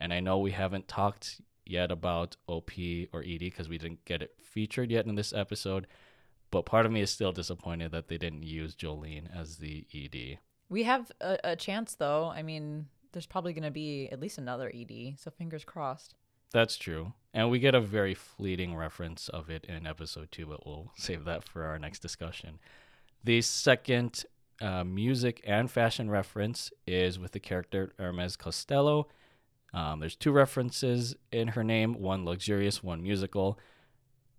And 0.00 0.14
I 0.14 0.20
know 0.20 0.38
we 0.38 0.52
haven't 0.52 0.88
talked 0.88 1.42
yet 1.66 1.90
about 1.90 2.36
OP 2.46 2.70
or 3.12 3.22
ED 3.22 3.40
because 3.40 3.68
we 3.68 3.78
didn't 3.78 4.04
get 4.04 4.22
it 4.22 4.34
featured 4.42 4.90
yet 4.90 5.06
in 5.06 5.14
this 5.14 5.32
episode, 5.32 5.86
but 6.50 6.66
part 6.66 6.86
of 6.86 6.92
me 6.92 7.00
is 7.00 7.10
still 7.10 7.32
disappointed 7.32 7.92
that 7.92 8.08
they 8.08 8.18
didn't 8.18 8.42
use 8.42 8.74
Jolene 8.74 9.28
as 9.34 9.58
the 9.58 9.86
ED. 9.94 10.38
We 10.68 10.84
have 10.84 11.12
a, 11.20 11.38
a 11.44 11.56
chance 11.56 11.94
though. 11.94 12.32
I 12.34 12.42
mean, 12.42 12.86
there's 13.12 13.26
probably 13.26 13.52
going 13.52 13.62
to 13.64 13.70
be 13.70 14.08
at 14.10 14.20
least 14.20 14.38
another 14.38 14.72
ED, 14.74 15.14
so 15.18 15.30
fingers 15.30 15.64
crossed. 15.64 16.14
That's 16.52 16.76
true. 16.76 17.14
And 17.32 17.50
we 17.50 17.58
get 17.58 17.74
a 17.74 17.80
very 17.80 18.14
fleeting 18.14 18.76
reference 18.76 19.28
of 19.28 19.48
it 19.48 19.64
in 19.64 19.86
episode 19.86 20.30
two, 20.30 20.46
but 20.46 20.66
we'll 20.66 20.92
save 20.96 21.24
that 21.24 21.44
for 21.44 21.64
our 21.64 21.78
next 21.78 22.00
discussion. 22.00 22.58
The 23.24 23.40
second 23.40 24.24
uh, 24.60 24.84
music 24.84 25.40
and 25.44 25.70
fashion 25.70 26.10
reference 26.10 26.70
is 26.86 27.18
with 27.18 27.32
the 27.32 27.40
character 27.40 27.94
Hermes 27.98 28.36
Costello. 28.36 29.08
Um, 29.74 30.00
there's 30.00 30.16
two 30.16 30.32
references 30.32 31.16
in 31.30 31.48
her 31.48 31.64
name 31.64 31.94
one 31.94 32.24
luxurious, 32.24 32.82
one 32.82 33.02
musical. 33.02 33.58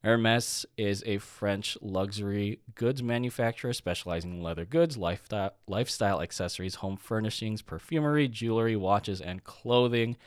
Hermes 0.04 0.66
is 0.78 1.02
a 1.06 1.18
French 1.18 1.78
luxury 1.82 2.60
goods 2.76 3.02
manufacturer 3.02 3.72
specializing 3.72 4.34
in 4.34 4.44
leather 4.44 4.66
goods, 4.66 4.98
lifestyle, 4.98 5.54
lifestyle 5.66 6.22
accessories, 6.22 6.76
home 6.76 6.98
furnishings, 6.98 7.62
perfumery, 7.62 8.28
jewelry, 8.28 8.76
watches, 8.76 9.22
and 9.22 9.46
clothing. 9.46 10.18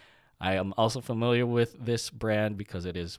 I 0.41 0.55
am 0.55 0.73
also 0.79 1.03
familiar 1.03 1.45
with 1.45 1.77
this 1.79 2.09
brand 2.09 2.57
because 2.57 2.87
it 2.87 2.97
is 2.97 3.19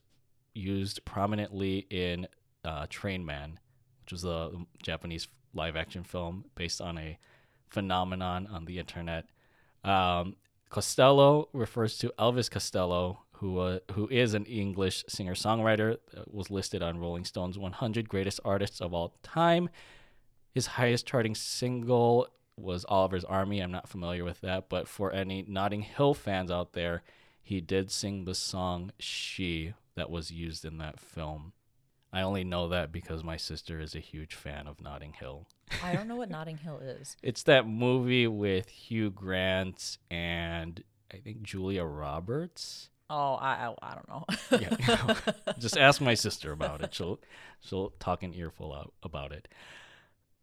used 0.56 1.06
prominently 1.06 1.86
in 1.92 2.28
uh, 2.66 2.88
Train 2.90 3.24
Man, 3.24 3.60
which 4.04 4.12
was 4.12 4.26
a 4.26 4.52
Japanese 4.82 5.28
live 5.54 5.76
action 5.76 6.04
film 6.04 6.46
based 6.56 6.82
on 6.82 6.98
a 6.98 7.20
phenomenon 7.70 8.48
on 8.48 8.66
the 8.66 8.80
internet. 8.80 9.26
Um, 9.84 10.36
Costello 10.70 11.50
refers 11.54 11.98
to 12.00 12.12
Elvis 12.20 12.50
Costello, 12.50 13.20
who 13.40 13.60
uh, 13.60 13.80
who 13.92 14.08
is 14.10 14.34
an 14.34 14.46
English 14.46 15.04
singer 15.08 15.36
songwriter, 15.36 15.98
was 16.28 16.50
listed 16.50 16.82
on 16.82 16.98
Rolling 16.98 17.26
Stone's 17.26 17.58
100 17.58 18.10
Greatest 18.10 18.40
Artists 18.44 18.82
of 18.82 18.94
All 18.94 19.16
Time. 19.24 19.70
His 20.54 20.68
highest 20.68 21.06
charting 21.06 21.36
single 21.36 22.28
was 22.58 22.86
Oliver's 22.86 23.24
Army. 23.24 23.60
I'm 23.60 23.72
not 23.72 23.88
familiar 23.88 24.24
with 24.24 24.42
that, 24.42 24.70
but 24.70 24.88
for 24.88 25.14
any 25.14 25.46
Notting 25.48 25.84
Hill 25.84 26.14
fans 26.16 26.50
out 26.50 26.74
there, 26.74 27.04
he 27.44 27.62
did 27.62 27.92
sing 27.92 28.26
the 28.26 28.34
song 28.34 28.92
She 28.98 29.74
that 29.96 30.10
was 30.10 30.32
used 30.32 30.66
in 30.66 30.80
that 30.80 31.00
film. 31.00 31.54
I 32.12 32.22
only 32.22 32.44
know 32.44 32.68
that 32.70 32.92
because 32.92 33.24
my 33.24 33.38
sister 33.38 33.80
is 33.80 33.94
a 33.94 34.00
huge 34.00 34.34
fan 34.34 34.66
of 34.66 34.82
Notting 34.82 35.14
Hill. 35.14 35.46
I 35.84 35.94
don't 35.94 36.08
know 36.08 36.16
what 36.16 36.30
Notting 36.30 36.58
Hill 36.58 36.80
is. 36.80 37.16
It's 37.24 37.44
that 37.44 37.68
movie 37.68 38.28
with 38.28 38.70
Hugh 38.70 39.12
Grant 39.12 39.98
and 40.10 40.84
I 41.14 41.18
think 41.18 41.44
Julia 41.44 41.84
Roberts. 41.84 42.90
Oh, 43.10 43.36
I 43.36 43.68
I, 43.68 43.76
I 43.82 43.96
don't 43.96 44.10
know. 44.10 44.26
Yeah, 44.60 45.16
just 45.60 45.78
ask 45.78 46.02
my 46.02 46.14
sister 46.14 46.52
about 46.52 46.82
it. 46.82 46.94
She'll 46.94 47.20
she'll 47.62 47.92
talk 48.00 48.24
an 48.24 48.34
earful 48.34 48.74
out 48.74 48.94
about 49.04 49.32
it. 49.32 49.48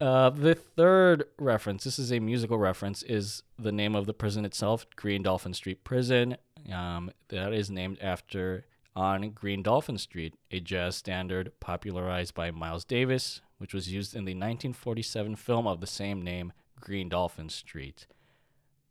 Uh, 0.00 0.28
the 0.30 0.54
third 0.54 1.24
reference, 1.38 1.84
this 1.84 1.98
is 1.98 2.12
a 2.12 2.18
musical 2.18 2.58
reference, 2.58 3.02
is 3.04 3.42
the 3.58 3.72
name 3.72 3.94
of 3.94 4.06
the 4.06 4.12
prison 4.12 4.44
itself, 4.44 4.86
Green 4.96 5.22
Dolphin 5.22 5.54
Street 5.54 5.84
Prison. 5.84 6.36
Um, 6.72 7.10
that 7.28 7.52
is 7.52 7.70
named 7.70 7.98
after 8.00 8.66
on 8.96 9.30
Green 9.30 9.62
Dolphin 9.62 9.98
Street, 9.98 10.34
a 10.50 10.60
jazz 10.60 10.96
standard 10.96 11.52
popularized 11.60 12.34
by 12.34 12.50
Miles 12.50 12.84
Davis, 12.84 13.40
which 13.58 13.74
was 13.74 13.92
used 13.92 14.14
in 14.14 14.24
the 14.24 14.32
1947 14.32 15.36
film 15.36 15.66
of 15.66 15.80
the 15.80 15.86
same 15.86 16.22
name, 16.22 16.52
Green 16.80 17.08
Dolphin 17.08 17.48
Street. 17.48 18.06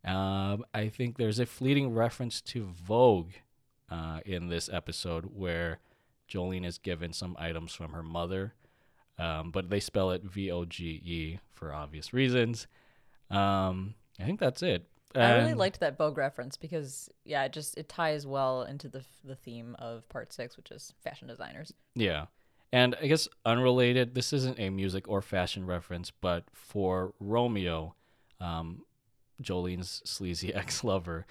Um, 0.04 0.64
I 0.74 0.88
think 0.88 1.16
there's 1.16 1.38
a 1.38 1.46
fleeting 1.46 1.94
reference 1.94 2.40
to 2.42 2.64
Vogue 2.64 3.32
uh, 3.90 4.20
in 4.24 4.48
this 4.48 4.68
episode 4.72 5.26
where 5.34 5.78
Jolyne 6.26 6.64
is 6.64 6.78
given 6.78 7.12
some 7.12 7.36
items 7.38 7.74
from 7.74 7.92
her 7.92 8.02
mother, 8.02 8.54
um, 9.18 9.50
but 9.50 9.70
they 9.70 9.80
spell 9.80 10.10
it 10.10 10.22
V 10.24 10.50
O 10.50 10.64
G 10.64 11.02
E 11.04 11.38
for 11.52 11.72
obvious 11.72 12.12
reasons. 12.12 12.66
Um, 13.30 13.94
I 14.20 14.24
think 14.24 14.40
that's 14.40 14.62
it. 14.62 14.86
I 15.16 15.36
really 15.36 15.54
liked 15.54 15.78
that 15.80 15.96
Vogue 15.96 16.18
reference 16.18 16.56
because 16.56 17.08
yeah, 17.24 17.44
it 17.44 17.52
just 17.52 17.78
it 17.78 17.88
ties 17.88 18.26
well 18.26 18.62
into 18.62 18.88
the 18.88 19.04
the 19.24 19.36
theme 19.36 19.76
of 19.78 20.08
part 20.08 20.32
six, 20.32 20.56
which 20.56 20.70
is 20.70 20.92
fashion 21.02 21.28
designers. 21.28 21.72
Yeah. 21.94 22.26
And 22.72 22.96
I 23.00 23.06
guess 23.06 23.28
unrelated, 23.46 24.16
this 24.16 24.32
isn't 24.32 24.58
a 24.58 24.68
music 24.70 25.08
or 25.08 25.22
fashion 25.22 25.64
reference, 25.64 26.10
but 26.10 26.42
for 26.52 27.14
Romeo, 27.20 27.94
um, 28.40 28.82
Jolyne's 29.40 30.02
sleazy 30.04 30.52
ex 30.54 30.82
lover, 30.82 31.26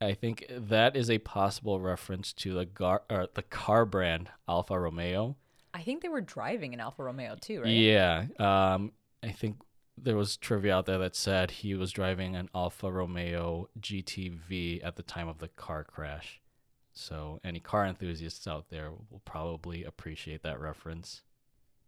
I 0.00 0.14
think 0.14 0.46
that 0.48 0.96
is 0.96 1.10
a 1.10 1.18
possible 1.18 1.80
reference 1.80 2.32
to 2.34 2.54
the, 2.54 2.64
gar- 2.64 3.02
or 3.10 3.28
the 3.34 3.42
car 3.42 3.84
brand 3.84 4.28
Alfa 4.48 4.78
Romeo. 4.78 5.36
I 5.74 5.82
think 5.82 6.02
they 6.02 6.08
were 6.08 6.20
driving 6.20 6.72
an 6.74 6.80
Alfa 6.80 7.02
Romeo 7.02 7.36
too, 7.40 7.62
right? 7.62 7.70
Yeah. 7.70 8.26
Um, 8.38 8.92
I 9.22 9.30
think 9.30 9.56
there 9.96 10.16
was 10.16 10.36
trivia 10.36 10.76
out 10.76 10.86
there 10.86 10.98
that 10.98 11.16
said 11.16 11.50
he 11.50 11.74
was 11.74 11.90
driving 11.90 12.36
an 12.36 12.48
Alfa 12.54 12.90
Romeo 12.90 13.68
GTV 13.80 14.84
at 14.84 14.96
the 14.96 15.02
time 15.02 15.28
of 15.28 15.38
the 15.38 15.48
car 15.48 15.84
crash. 15.84 16.40
So 16.92 17.40
any 17.44 17.60
car 17.60 17.86
enthusiasts 17.86 18.46
out 18.46 18.70
there 18.70 18.90
will 18.90 19.22
probably 19.24 19.84
appreciate 19.84 20.42
that 20.42 20.60
reference. 20.60 21.22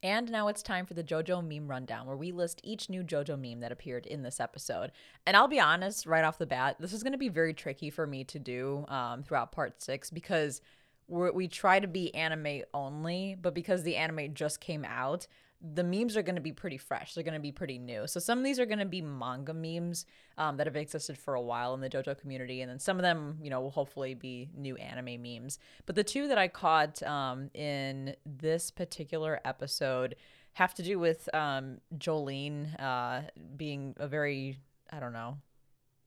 And 0.03 0.31
now 0.31 0.49
it's 0.49 0.63
time 0.63 0.87
for 0.87 0.95
the 0.95 1.05
JoJo 1.05 1.47
meme 1.47 1.69
rundown, 1.69 2.07
where 2.07 2.17
we 2.17 2.33
list 2.33 2.61
each 2.65 2.89
new 2.89 3.03
JoJo 3.03 3.39
meme 3.39 3.61
that 3.61 3.73
appeared 3.73 4.07
in 4.07 4.23
this 4.23 4.41
episode. 4.41 4.93
And 5.27 5.37
I'll 5.37 5.49
be 5.49 5.61
honest, 5.61 6.07
right 6.07 6.25
off 6.25 6.39
the 6.39 6.47
bat, 6.47 6.77
this 6.81 6.93
is 6.93 7.03
going 7.03 7.13
to 7.13 7.19
be 7.19 7.29
very 7.29 7.53
tricky 7.53 7.91
for 7.91 8.07
me 8.07 8.25
to 8.25 8.39
do 8.39 8.87
um, 8.89 9.23
throughout 9.23 9.53
part 9.53 9.83
six 9.83 10.11
because 10.11 10.63
we 11.07 11.49
try 11.49 11.81
to 11.81 11.89
be 11.89 12.15
anime 12.15 12.63
only, 12.73 13.37
but 13.41 13.53
because 13.53 13.83
the 13.83 13.97
anime 13.97 14.33
just 14.33 14.61
came 14.61 14.85
out, 14.85 15.27
the 15.63 15.85
memes 15.85 16.17
are 16.17 16.23
going 16.23 16.37
to 16.37 16.41
be 16.41 16.53
pretty 16.53 16.79
fresh. 16.79 17.15
They're 17.15 17.25
going 17.25 17.35
to 17.35 17.41
be 17.41 17.53
pretty 17.53 17.79
new. 17.79 18.07
So 18.07 18.19
some 18.19 18.39
of 18.39 18.45
these 18.45 18.59
are 18.59 18.67
going 18.67 18.79
to 18.79 18.87
be 18.87 19.03
manga 19.03 19.53
memes 19.53 20.07
um, 20.39 20.57
that 20.57 20.67
have 20.67 20.77
existed 20.77 21.19
for 21.19 21.35
a 21.35 21.41
while 21.41 21.75
in 21.75 21.81
the 21.81 21.91
JoJo 21.91 22.19
community, 22.19 22.63
and 22.63 22.71
then 22.71 22.79
some 22.79 22.97
of 22.97 23.03
them, 23.03 23.39
you 23.43 23.51
know, 23.51 23.61
will 23.61 23.71
hopefully 23.71 24.15
be 24.15 24.49
new 24.57 24.77
anime 24.77 25.23
memes. 25.23 25.59
But 25.85 25.97
the 25.97 26.05
two 26.05 26.29
that 26.29 26.39
I 26.39 26.49
caught 26.49 27.03
um, 27.03 27.51
in 27.53 28.15
this 28.25 28.71
particular 28.71 29.41
episode 29.45 30.17
have 30.55 30.75
to 30.75 30.83
do 30.83 30.99
with 30.99 31.29
um, 31.35 31.79
Jolyne 31.99 32.67
uh, 32.79 33.23
being 33.57 33.95
a 33.99 34.09
very, 34.09 34.59
I 34.91 34.99
don't 34.99 35.13
know, 35.13 35.37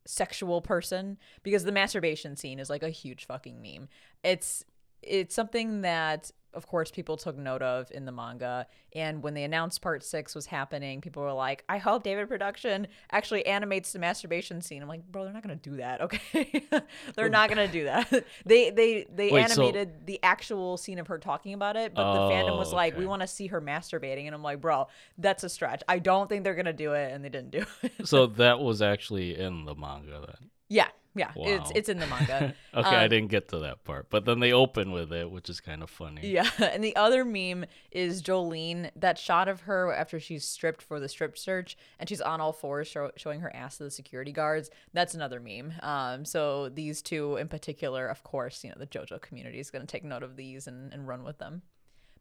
sexual 0.05 0.61
person 0.61 1.17
because 1.43 1.63
the 1.63 1.71
masturbation 1.71 2.35
scene 2.35 2.59
is 2.59 2.69
like 2.69 2.83
a 2.83 2.89
huge 2.89 3.25
fucking 3.25 3.61
meme. 3.61 3.87
It's 4.23 4.65
it's 5.01 5.35
something 5.35 5.81
that 5.81 6.31
of 6.53 6.67
course 6.67 6.91
people 6.91 7.17
took 7.17 7.37
note 7.37 7.61
of 7.61 7.91
in 7.91 8.05
the 8.05 8.11
manga 8.11 8.67
and 8.93 9.23
when 9.23 9.33
they 9.33 9.43
announced 9.43 9.81
part 9.81 10.03
6 10.03 10.35
was 10.35 10.45
happening 10.45 11.01
people 11.01 11.23
were 11.23 11.33
like 11.33 11.63
I 11.69 11.77
hope 11.77 12.03
David 12.03 12.27
production 12.29 12.87
actually 13.11 13.45
animates 13.45 13.91
the 13.93 13.99
masturbation 13.99 14.61
scene. 14.61 14.81
I'm 14.81 14.87
like, 14.87 15.05
"Bro, 15.11 15.23
they're 15.25 15.33
not 15.33 15.43
going 15.43 15.57
to 15.57 15.69
do 15.69 15.77
that, 15.77 16.01
okay? 16.01 16.63
they're 17.15 17.29
not 17.29 17.49
going 17.49 17.65
to 17.65 17.71
do 17.71 17.85
that." 17.85 18.25
they 18.45 18.69
they 18.69 19.05
they 19.13 19.31
Wait, 19.31 19.49
so- 19.49 19.61
animated 19.63 20.05
the 20.05 20.19
actual 20.23 20.77
scene 20.77 20.99
of 20.99 21.07
her 21.07 21.17
talking 21.17 21.53
about 21.53 21.75
it, 21.75 21.93
but 21.93 22.13
the 22.13 22.19
oh, 22.19 22.29
fandom 22.29 22.57
was 22.57 22.73
Oh, 22.73 22.75
like, 22.75 22.97
"We 22.97 23.05
want 23.05 23.21
to 23.21 23.27
see 23.27 23.47
her 23.47 23.61
masturbating." 23.61 24.25
And 24.25 24.35
I'm 24.35 24.43
like, 24.43 24.61
"Bro, 24.61 24.87
that's 25.17 25.43
a 25.43 25.49
stretch. 25.49 25.81
I 25.87 25.99
don't 25.99 26.27
think 26.29 26.43
they're 26.43 26.55
going 26.55 26.65
to 26.65 26.73
do 26.73 26.93
it." 26.93 27.11
And 27.13 27.23
they 27.23 27.29
didn't 27.29 27.51
do 27.51 27.65
it. 27.83 28.07
So 28.07 28.27
that 28.27 28.59
was 28.59 28.81
actually 28.81 29.37
in 29.37 29.65
the 29.65 29.75
manga 29.75 30.19
then. 30.27 30.49
Yeah, 30.69 30.87
yeah, 31.15 31.31
it's 31.35 31.69
Wow. 31.69 31.71
it's 31.75 31.89
in 31.89 31.99
the 31.99 32.07
manga. 32.07 32.53
Okay, 32.75 32.89
I 32.89 33.03
Um, 33.03 33.09
didn't 33.11 33.29
get 33.29 33.49
to 33.49 33.59
that 33.59 33.83
part, 33.83 34.07
but 34.09 34.25
then 34.25 34.39
they 34.39 34.51
open 34.51 34.91
with 34.91 35.13
it, 35.13 35.29
which 35.29 35.47
is 35.47 35.59
kind 35.61 35.83
of 35.83 35.89
funny. 35.91 36.27
Yeah, 36.27 36.49
and 36.57 36.83
the 36.83 36.95
other 36.95 37.23
meme 37.23 37.65
is 37.91 38.19
Jolyne. 38.21 38.89
That 38.95 39.19
shot 39.19 39.47
of 39.47 39.61
her 39.61 39.93
after 39.93 40.19
she's 40.19 40.43
stripped 40.43 40.81
for 40.81 40.99
the 40.99 41.07
strip 41.07 41.37
search, 41.37 41.77
and 41.99 42.09
she's 42.09 42.19
on 42.21 42.41
all 42.41 42.51
fours 42.51 42.87
show, 42.87 43.11
showing 43.15 43.41
her 43.41 43.55
ass 43.55 43.77
to 43.77 43.83
the 43.83 43.91
security 43.91 44.31
guards. 44.31 44.71
That's 44.91 45.13
another 45.13 45.39
meme. 45.39 45.73
Um, 45.81 46.25
so 46.25 46.69
these 46.69 47.01
two 47.03 47.37
in 47.37 47.47
particular, 47.47 48.07
of 48.07 48.23
course, 48.23 48.63
you 48.63 48.71
know 48.71 48.75
the 48.79 48.87
JoJo 48.87 49.21
community 49.21 49.59
is 49.59 49.69
going 49.69 49.85
to 49.85 49.91
take 49.91 50.03
note 50.03 50.23
of 50.23 50.35
these 50.35 50.65
and, 50.65 50.91
and 50.93 51.07
run 51.07 51.23
with 51.23 51.37
them. 51.37 51.61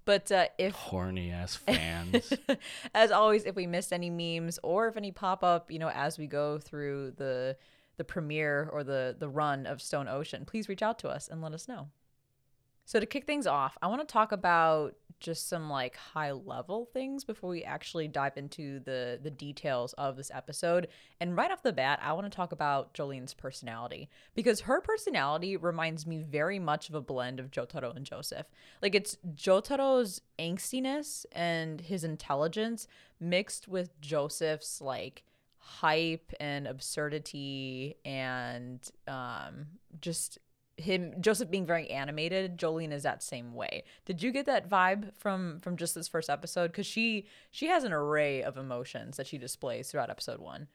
But 0.04 0.30
uh, 0.32 0.46
if 0.58 0.74
Horny 0.74 1.30
ass 1.30 1.54
fans. 1.66 2.32
as 2.92 3.10
always, 3.12 3.44
if 3.44 3.54
we 3.54 3.66
missed 3.66 3.92
any 3.92 4.10
memes 4.10 4.58
or 4.62 4.88
if 4.88 4.96
any 4.96 5.12
pop 5.12 5.42
up, 5.44 5.70
you 5.70 5.78
know, 5.78 5.88
as 5.90 6.18
we 6.18 6.26
go 6.26 6.58
through 6.58 7.12
the 7.12 7.56
the 7.96 8.04
premiere 8.04 8.68
or 8.72 8.84
the 8.84 9.16
the 9.18 9.28
run 9.28 9.66
of 9.66 9.82
Stone 9.82 10.08
Ocean, 10.08 10.44
please 10.44 10.68
reach 10.68 10.82
out 10.82 10.98
to 11.00 11.08
us 11.08 11.28
and 11.28 11.42
let 11.42 11.52
us 11.52 11.68
know. 11.68 11.88
So 12.84 13.00
to 13.00 13.06
kick 13.06 13.26
things 13.26 13.46
off, 13.46 13.78
I 13.80 13.86
want 13.86 14.06
to 14.06 14.12
talk 14.12 14.32
about 14.32 14.96
just 15.20 15.48
some 15.48 15.70
like 15.70 15.94
high 15.94 16.32
level 16.32 16.90
things 16.92 17.22
before 17.22 17.48
we 17.48 17.62
actually 17.62 18.08
dive 18.08 18.36
into 18.36 18.80
the 18.80 19.20
the 19.22 19.30
details 19.30 19.92
of 19.94 20.16
this 20.16 20.32
episode. 20.34 20.88
And 21.20 21.36
right 21.36 21.50
off 21.50 21.62
the 21.62 21.72
bat, 21.72 22.00
I 22.02 22.12
want 22.12 22.30
to 22.30 22.36
talk 22.36 22.50
about 22.50 22.92
Jolyne's 22.92 23.34
personality 23.34 24.10
because 24.34 24.62
her 24.62 24.80
personality 24.80 25.56
reminds 25.56 26.06
me 26.06 26.18
very 26.18 26.58
much 26.58 26.88
of 26.88 26.96
a 26.96 27.00
blend 27.00 27.38
of 27.38 27.52
Jotaro 27.52 27.94
and 27.94 28.04
Joseph. 28.04 28.46
Like 28.82 28.96
it's 28.96 29.16
Jotaro's 29.34 30.20
angstiness 30.38 31.24
and 31.30 31.80
his 31.80 32.02
intelligence 32.02 32.88
mixed 33.20 33.68
with 33.68 33.98
Joseph's 34.00 34.80
like 34.80 35.22
hype 35.64 36.32
and 36.40 36.66
absurdity 36.66 37.96
and 38.04 38.90
um 39.06 39.66
just 40.00 40.38
him 40.76 41.14
Joseph 41.20 41.50
being 41.50 41.66
very 41.66 41.88
animated, 41.90 42.58
Jolyne 42.58 42.92
is 42.92 43.02
that 43.04 43.22
same 43.22 43.54
way. 43.54 43.84
Did 44.04 44.22
you 44.22 44.32
get 44.32 44.46
that 44.46 44.68
vibe 44.68 45.14
from 45.16 45.60
from 45.60 45.76
just 45.76 45.94
this 45.94 46.08
first 46.08 46.28
episode? 46.28 46.72
Because 46.72 46.86
she 46.86 47.26
she 47.50 47.66
has 47.66 47.84
an 47.84 47.92
array 47.92 48.42
of 48.42 48.56
emotions 48.56 49.16
that 49.16 49.26
she 49.26 49.38
displays 49.38 49.90
throughout 49.90 50.10
episode 50.10 50.40
one. 50.40 50.68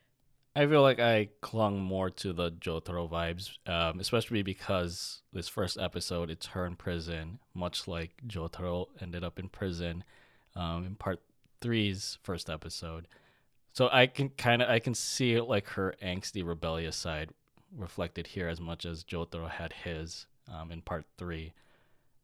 I 0.56 0.66
feel 0.66 0.82
like 0.82 1.00
I 1.00 1.30
clung 1.42 1.80
more 1.80 2.10
to 2.10 2.34
the 2.34 2.50
Jotaro 2.52 3.08
vibes, 3.08 3.52
um, 3.70 4.00
especially 4.00 4.42
because 4.42 5.22
this 5.32 5.48
first 5.48 5.78
episode, 5.78 6.32
it's 6.32 6.48
her 6.48 6.66
in 6.66 6.76
prison, 6.76 7.38
much 7.54 7.88
like 7.88 8.14
Jotaro 8.26 8.88
ended 9.00 9.24
up 9.24 9.38
in 9.38 9.50
prison 9.50 10.04
um, 10.56 10.84
in 10.84 10.96
part 10.96 11.22
three's 11.62 12.18
first 12.24 12.50
episode. 12.50 13.08
So 13.78 13.90
I 13.92 14.08
can 14.08 14.30
kind 14.30 14.64
of 14.64 14.70
I 14.70 14.80
can 14.80 14.96
see 14.96 15.40
like 15.40 15.68
her 15.68 15.94
angsty, 16.04 16.44
rebellious 16.44 16.96
side 16.96 17.30
reflected 17.78 18.26
here 18.26 18.48
as 18.48 18.60
much 18.60 18.88
as 18.88 19.04
Jotaro 19.04 19.48
had 19.48 19.72
his 19.72 20.26
um, 20.52 20.72
in 20.72 20.82
part 20.82 21.06
three. 21.20 21.54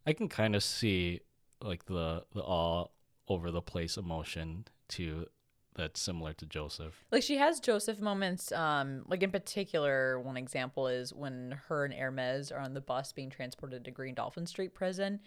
I 0.07 0.13
can 0.13 0.29
kind 0.29 0.55
of 0.55 0.63
see 0.63 1.19
like 1.61 1.85
the 1.85 2.23
the 2.33 2.41
all 2.41 2.95
over 3.27 3.51
the 3.51 3.61
place 3.61 3.97
emotion 3.97 4.65
to 4.89 5.27
that's 5.75 5.99
similar 5.99 6.33
to 6.33 6.47
Joseph. 6.47 7.05
Like 7.11 7.21
she 7.21 7.37
has 7.37 7.59
Joseph 7.59 7.99
moments. 7.99 8.51
Um, 8.51 9.03
like 9.07 9.21
in 9.21 9.29
particular, 9.29 10.19
one 10.19 10.37
example 10.37 10.87
is 10.87 11.13
when 11.13 11.59
her 11.67 11.85
and 11.85 11.93
Hermes 11.93 12.51
are 12.51 12.61
on 12.61 12.73
the 12.73 12.81
bus 12.81 13.11
being 13.11 13.29
transported 13.29 13.85
to 13.85 13.91
Green 13.91 14.15
Dolphin 14.15 14.47
Street 14.47 14.73
prison, 14.73 15.19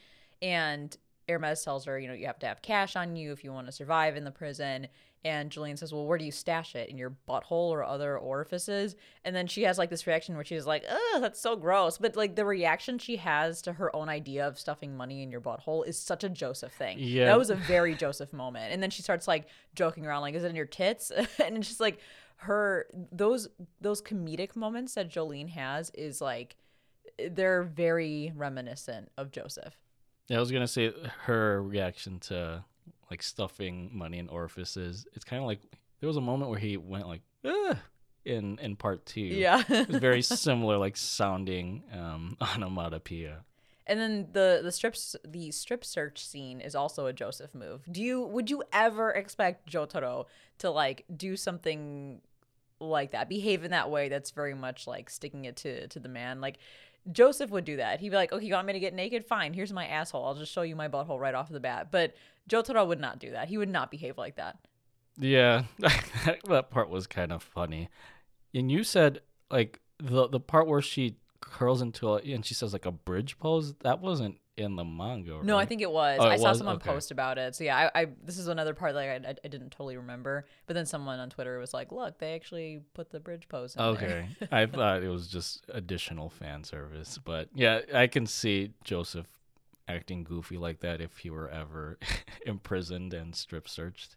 and 0.42 0.96
Hermes 1.28 1.62
tells 1.62 1.84
her, 1.84 1.98
you 1.98 2.08
know, 2.08 2.14
you 2.14 2.26
have 2.26 2.38
to 2.40 2.46
have 2.46 2.62
cash 2.62 2.96
on 2.96 3.16
you 3.16 3.32
if 3.32 3.44
you 3.44 3.52
want 3.52 3.66
to 3.66 3.72
survive 3.72 4.16
in 4.16 4.24
the 4.24 4.30
prison. 4.30 4.88
And 5.26 5.50
Jolyne 5.50 5.76
says, 5.76 5.92
well, 5.92 6.06
where 6.06 6.18
do 6.18 6.24
you 6.24 6.30
stash 6.30 6.76
it? 6.76 6.88
In 6.88 6.96
your 6.96 7.16
butthole 7.28 7.70
or 7.70 7.82
other 7.82 8.16
orifices? 8.16 8.94
And 9.24 9.34
then 9.34 9.48
she 9.48 9.62
has 9.64 9.76
like 9.76 9.90
this 9.90 10.06
reaction 10.06 10.36
where 10.36 10.44
she's 10.44 10.66
like, 10.66 10.84
ugh, 10.88 11.20
that's 11.20 11.40
so 11.40 11.56
gross. 11.56 11.98
But 11.98 12.14
like 12.14 12.36
the 12.36 12.44
reaction 12.44 12.98
she 12.98 13.16
has 13.16 13.60
to 13.62 13.72
her 13.72 13.94
own 13.94 14.08
idea 14.08 14.46
of 14.46 14.56
stuffing 14.56 14.96
money 14.96 15.24
in 15.24 15.32
your 15.32 15.40
butthole 15.40 15.84
is 15.84 15.98
such 15.98 16.22
a 16.22 16.28
Joseph 16.28 16.72
thing. 16.72 16.98
Yeah. 17.00 17.24
That 17.24 17.38
was 17.38 17.50
a 17.50 17.56
very 17.56 17.96
Joseph 17.96 18.32
moment. 18.32 18.72
And 18.72 18.80
then 18.80 18.90
she 18.90 19.02
starts 19.02 19.26
like 19.26 19.48
joking 19.74 20.06
around, 20.06 20.22
like, 20.22 20.36
is 20.36 20.44
it 20.44 20.50
in 20.50 20.54
your 20.54 20.64
tits? 20.64 21.10
and 21.44 21.56
it's 21.56 21.66
just 21.66 21.80
like 21.80 21.98
her, 22.36 22.86
those, 23.10 23.48
those 23.80 24.00
comedic 24.00 24.54
moments 24.54 24.94
that 24.94 25.08
Jolyne 25.08 25.48
has 25.48 25.90
is 25.90 26.20
like, 26.20 26.54
they're 27.18 27.64
very 27.64 28.32
reminiscent 28.36 29.10
of 29.18 29.32
Joseph. 29.32 29.76
Yeah, 30.28 30.36
I 30.36 30.40
was 30.40 30.52
gonna 30.52 30.68
say 30.68 30.92
her 31.24 31.62
reaction 31.62 32.18
to 32.20 32.64
like 33.10 33.22
stuffing 33.22 33.90
money 33.92 34.18
in 34.18 34.28
orifices. 34.28 35.06
It's 35.14 35.24
kind 35.24 35.40
of 35.42 35.46
like 35.46 35.60
there 36.00 36.06
was 36.06 36.16
a 36.16 36.20
moment 36.20 36.50
where 36.50 36.58
he 36.58 36.76
went 36.76 37.06
like 37.08 37.22
Ugh, 37.44 37.76
in 38.24 38.58
in 38.58 38.76
part 38.76 39.06
two. 39.06 39.20
Yeah. 39.20 39.62
it 39.68 39.88
was 39.88 39.98
very 39.98 40.22
similar, 40.46 40.76
like 40.76 40.96
sounding 40.96 41.84
um, 41.92 42.36
onomatopoeia. 42.54 43.44
And 43.88 44.00
then 44.00 44.28
the 44.32 44.60
the 44.64 44.72
strips 44.72 45.14
the 45.24 45.50
strip 45.52 45.84
search 45.84 46.26
scene 46.26 46.60
is 46.60 46.74
also 46.74 47.06
a 47.06 47.12
Joseph 47.12 47.54
move. 47.54 47.82
Do 47.90 48.02
you 48.02 48.20
would 48.22 48.50
you 48.50 48.62
ever 48.72 49.10
expect 49.12 49.70
Jotaro 49.70 50.26
to 50.58 50.70
like 50.70 51.04
do 51.16 51.36
something 51.36 52.20
like 52.80 53.12
that, 53.12 53.28
behave 53.28 53.64
in 53.64 53.70
that 53.70 53.90
way 53.90 54.08
that's 54.08 54.32
very 54.32 54.54
much 54.54 54.86
like 54.86 55.08
sticking 55.08 55.44
it 55.44 55.54
to 55.58 55.86
to 55.86 56.00
the 56.00 56.08
man? 56.08 56.40
Like 56.40 56.58
Joseph 57.12 57.50
would 57.50 57.64
do 57.64 57.76
that. 57.76 58.00
He'd 58.00 58.08
be 58.10 58.16
like, 58.16 58.32
"Okay, 58.32 58.44
you 58.44 58.54
want 58.54 58.66
me 58.66 58.72
to 58.72 58.80
get 58.80 58.92
naked? 58.92 59.24
Fine. 59.24 59.54
Here's 59.54 59.72
my 59.72 59.86
asshole. 59.86 60.24
I'll 60.24 60.34
just 60.34 60.52
show 60.52 60.62
you 60.62 60.74
my 60.74 60.88
butthole 60.88 61.20
right 61.20 61.34
off 61.34 61.48
the 61.48 61.60
bat." 61.60 61.92
But 61.92 62.14
Jotaro 62.48 62.86
would 62.86 63.00
not 63.00 63.18
do 63.18 63.30
that. 63.32 63.48
He 63.48 63.58
would 63.58 63.68
not 63.68 63.90
behave 63.90 64.18
like 64.18 64.36
that. 64.36 64.58
Yeah, 65.18 65.64
that 65.78 66.70
part 66.70 66.88
was 66.88 67.06
kind 67.06 67.32
of 67.32 67.42
funny. 67.42 67.88
And 68.54 68.70
you 68.70 68.84
said 68.84 69.20
like 69.50 69.80
the 69.98 70.28
the 70.28 70.40
part 70.40 70.66
where 70.66 70.82
she 70.82 71.16
curls 71.40 71.80
into 71.80 72.08
a, 72.08 72.16
and 72.16 72.44
she 72.44 72.54
says 72.54 72.72
like 72.72 72.86
a 72.86 72.92
bridge 72.92 73.38
pose. 73.38 73.74
That 73.80 74.00
wasn't 74.00 74.38
in 74.56 74.76
the 74.76 74.84
manga. 74.84 75.40
No, 75.42 75.58
I 75.58 75.66
think 75.66 75.82
it 75.82 75.90
was. 75.90 76.20
Oh, 76.20 76.28
I 76.28 76.34
it 76.34 76.40
saw 76.40 76.48
was? 76.50 76.58
someone 76.58 76.76
Okay. 76.76 76.90
post 76.90 77.10
about 77.10 77.38
it. 77.38 77.54
So 77.54 77.64
yeah, 77.64 77.90
I, 77.94 78.02
I 78.02 78.06
this 78.22 78.38
is 78.38 78.48
another 78.48 78.74
part 78.74 78.94
like 78.94 79.08
I, 79.08 79.14
I, 79.30 79.34
I 79.44 79.48
didn't 79.48 79.70
totally 79.70 79.96
remember. 79.96 80.46
But 80.66 80.74
then 80.74 80.86
someone 80.86 81.18
on 81.18 81.30
Twitter 81.30 81.58
was 81.58 81.72
like, 81.74 81.92
"Look, 81.92 82.18
they 82.18 82.34
actually 82.34 82.80
put 82.94 83.10
the 83.10 83.20
bridge 83.20 83.48
pose 83.48 83.74
in 83.76 83.82
there." 83.82 83.88
Okay, 83.92 84.28
I 84.50 84.66
thought 84.76 85.02
it 85.02 85.08
was 85.08 85.28
just 85.28 85.64
additional 85.68 86.30
fan 86.30 86.64
service, 86.64 87.18
but 87.22 87.48
yeah, 87.54 87.80
I 87.94 88.06
can 88.06 88.26
see 88.26 88.72
Joseph 88.84 89.28
acting 89.88 90.24
goofy 90.24 90.56
like 90.56 90.80
that 90.80 91.00
if 91.00 91.18
he 91.18 91.30
were 91.30 91.48
ever 91.48 91.98
imprisoned 92.46 93.14
and 93.14 93.34
strip 93.34 93.68
searched. 93.68 94.16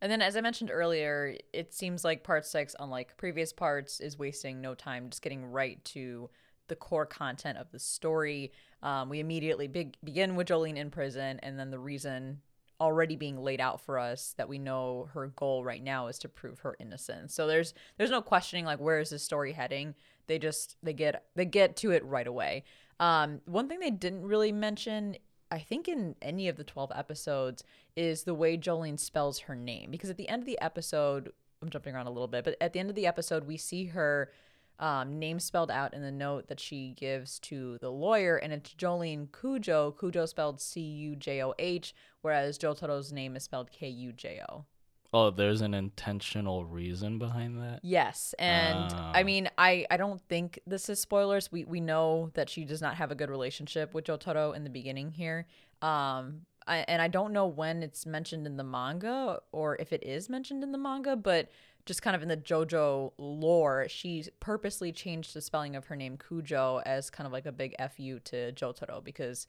And 0.00 0.12
then, 0.12 0.20
as 0.20 0.36
I 0.36 0.42
mentioned 0.42 0.70
earlier, 0.70 1.36
it 1.52 1.72
seems 1.72 2.04
like 2.04 2.22
part 2.22 2.44
six, 2.44 2.76
unlike 2.78 3.16
previous 3.16 3.52
parts, 3.52 3.98
is 3.98 4.18
wasting 4.18 4.60
no 4.60 4.74
time 4.74 5.08
just 5.08 5.22
getting 5.22 5.46
right 5.46 5.82
to 5.86 6.28
the 6.68 6.76
core 6.76 7.06
content 7.06 7.58
of 7.58 7.70
the 7.72 7.78
story. 7.78 8.52
Um, 8.82 9.08
we 9.08 9.20
immediately 9.20 9.68
begin 9.68 10.36
with 10.36 10.48
Jolyne 10.48 10.76
in 10.76 10.90
prison, 10.90 11.40
and 11.42 11.58
then 11.58 11.70
the 11.70 11.78
reason 11.78 12.42
already 12.78 13.16
being 13.16 13.42
laid 13.42 13.60
out 13.60 13.80
for 13.80 13.98
us 13.98 14.34
that 14.36 14.48
we 14.48 14.58
know 14.58 15.08
her 15.14 15.28
goal 15.28 15.64
right 15.64 15.82
now 15.82 16.08
is 16.08 16.18
to 16.18 16.28
prove 16.28 16.60
her 16.60 16.76
innocence. 16.78 17.34
So 17.34 17.46
there's 17.46 17.72
there's 17.96 18.10
no 18.10 18.20
questioning 18.20 18.64
like 18.64 18.80
where 18.80 19.00
is 19.00 19.10
this 19.10 19.22
story 19.22 19.52
heading. 19.52 19.94
They 20.26 20.38
just 20.38 20.76
they 20.82 20.92
get 20.92 21.24
they 21.34 21.46
get 21.46 21.76
to 21.76 21.92
it 21.92 22.04
right 22.04 22.26
away. 22.26 22.64
Um, 22.98 23.40
one 23.44 23.68
thing 23.68 23.80
they 23.80 23.90
didn't 23.90 24.22
really 24.26 24.52
mention 24.52 25.16
I 25.50 25.60
think 25.60 25.86
in 25.86 26.16
any 26.20 26.48
of 26.48 26.56
the 26.56 26.64
12 26.64 26.90
episodes 26.94 27.62
is 27.94 28.24
the 28.24 28.34
way 28.34 28.56
Jolyne 28.56 28.98
spells 28.98 29.40
her 29.40 29.54
name. 29.54 29.90
Because 29.90 30.10
at 30.10 30.16
the 30.16 30.28
end 30.28 30.42
of 30.42 30.46
the 30.46 30.60
episode 30.60 31.32
I'm 31.62 31.70
jumping 31.70 31.94
around 31.94 32.06
a 32.06 32.10
little 32.10 32.28
bit 32.28 32.44
but 32.44 32.56
at 32.60 32.72
the 32.72 32.80
end 32.80 32.90
of 32.90 32.96
the 32.96 33.06
episode 33.06 33.46
we 33.46 33.56
see 33.56 33.86
her 33.86 34.30
um, 34.78 35.18
name 35.18 35.40
spelled 35.40 35.70
out 35.70 35.94
in 35.94 36.02
the 36.02 36.12
note 36.12 36.48
that 36.48 36.60
she 36.60 36.94
gives 36.98 37.38
to 37.40 37.78
the 37.78 37.90
lawyer 37.90 38.36
and 38.36 38.52
it's 38.52 38.74
Jolyne 38.74 39.28
Cujoh. 39.32 39.94
Cujoh 39.94 40.28
spelled 40.28 40.60
C 40.60 40.80
U 40.80 41.16
J 41.16 41.42
O 41.42 41.54
H 41.58 41.94
whereas 42.22 42.58
Jotaro's 42.58 43.12
name 43.12 43.36
is 43.36 43.44
spelled 43.44 43.70
K 43.70 43.88
U 43.88 44.12
J 44.12 44.42
O 44.48 44.64
Oh, 45.12 45.30
there's 45.30 45.60
an 45.60 45.74
intentional 45.74 46.64
reason 46.64 47.18
behind 47.18 47.60
that. 47.60 47.80
Yes, 47.82 48.34
and 48.38 48.90
Ah. 48.92 49.12
I 49.14 49.22
mean, 49.22 49.48
I 49.56 49.86
I 49.90 49.96
don't 49.96 50.20
think 50.28 50.60
this 50.66 50.88
is 50.88 51.00
spoilers. 51.00 51.50
We 51.50 51.64
we 51.64 51.80
know 51.80 52.30
that 52.34 52.48
she 52.50 52.64
does 52.64 52.82
not 52.82 52.96
have 52.96 53.10
a 53.10 53.14
good 53.14 53.30
relationship 53.30 53.94
with 53.94 54.04
Jotaro 54.04 54.54
in 54.54 54.64
the 54.64 54.70
beginning 54.70 55.12
here. 55.12 55.46
Um, 55.82 56.42
I, 56.66 56.78
and 56.88 57.00
I 57.00 57.08
don't 57.08 57.32
know 57.32 57.46
when 57.46 57.82
it's 57.82 58.06
mentioned 58.06 58.44
in 58.46 58.56
the 58.56 58.64
manga 58.64 59.38
or 59.52 59.76
if 59.76 59.92
it 59.92 60.02
is 60.02 60.28
mentioned 60.28 60.64
in 60.64 60.72
the 60.72 60.78
manga, 60.78 61.14
but 61.14 61.48
just 61.84 62.02
kind 62.02 62.16
of 62.16 62.22
in 62.22 62.28
the 62.28 62.36
JoJo 62.36 63.12
lore, 63.18 63.86
she 63.88 64.24
purposely 64.40 64.90
changed 64.90 65.32
the 65.32 65.40
spelling 65.40 65.76
of 65.76 65.84
her 65.86 65.94
name 65.94 66.16
Kujo 66.18 66.82
as 66.84 67.08
kind 67.08 67.24
of 67.26 67.32
like 67.32 67.46
a 67.46 67.52
big 67.52 67.76
fu 67.96 68.18
to 68.18 68.50
Jotaro 68.52 69.04
because 69.04 69.46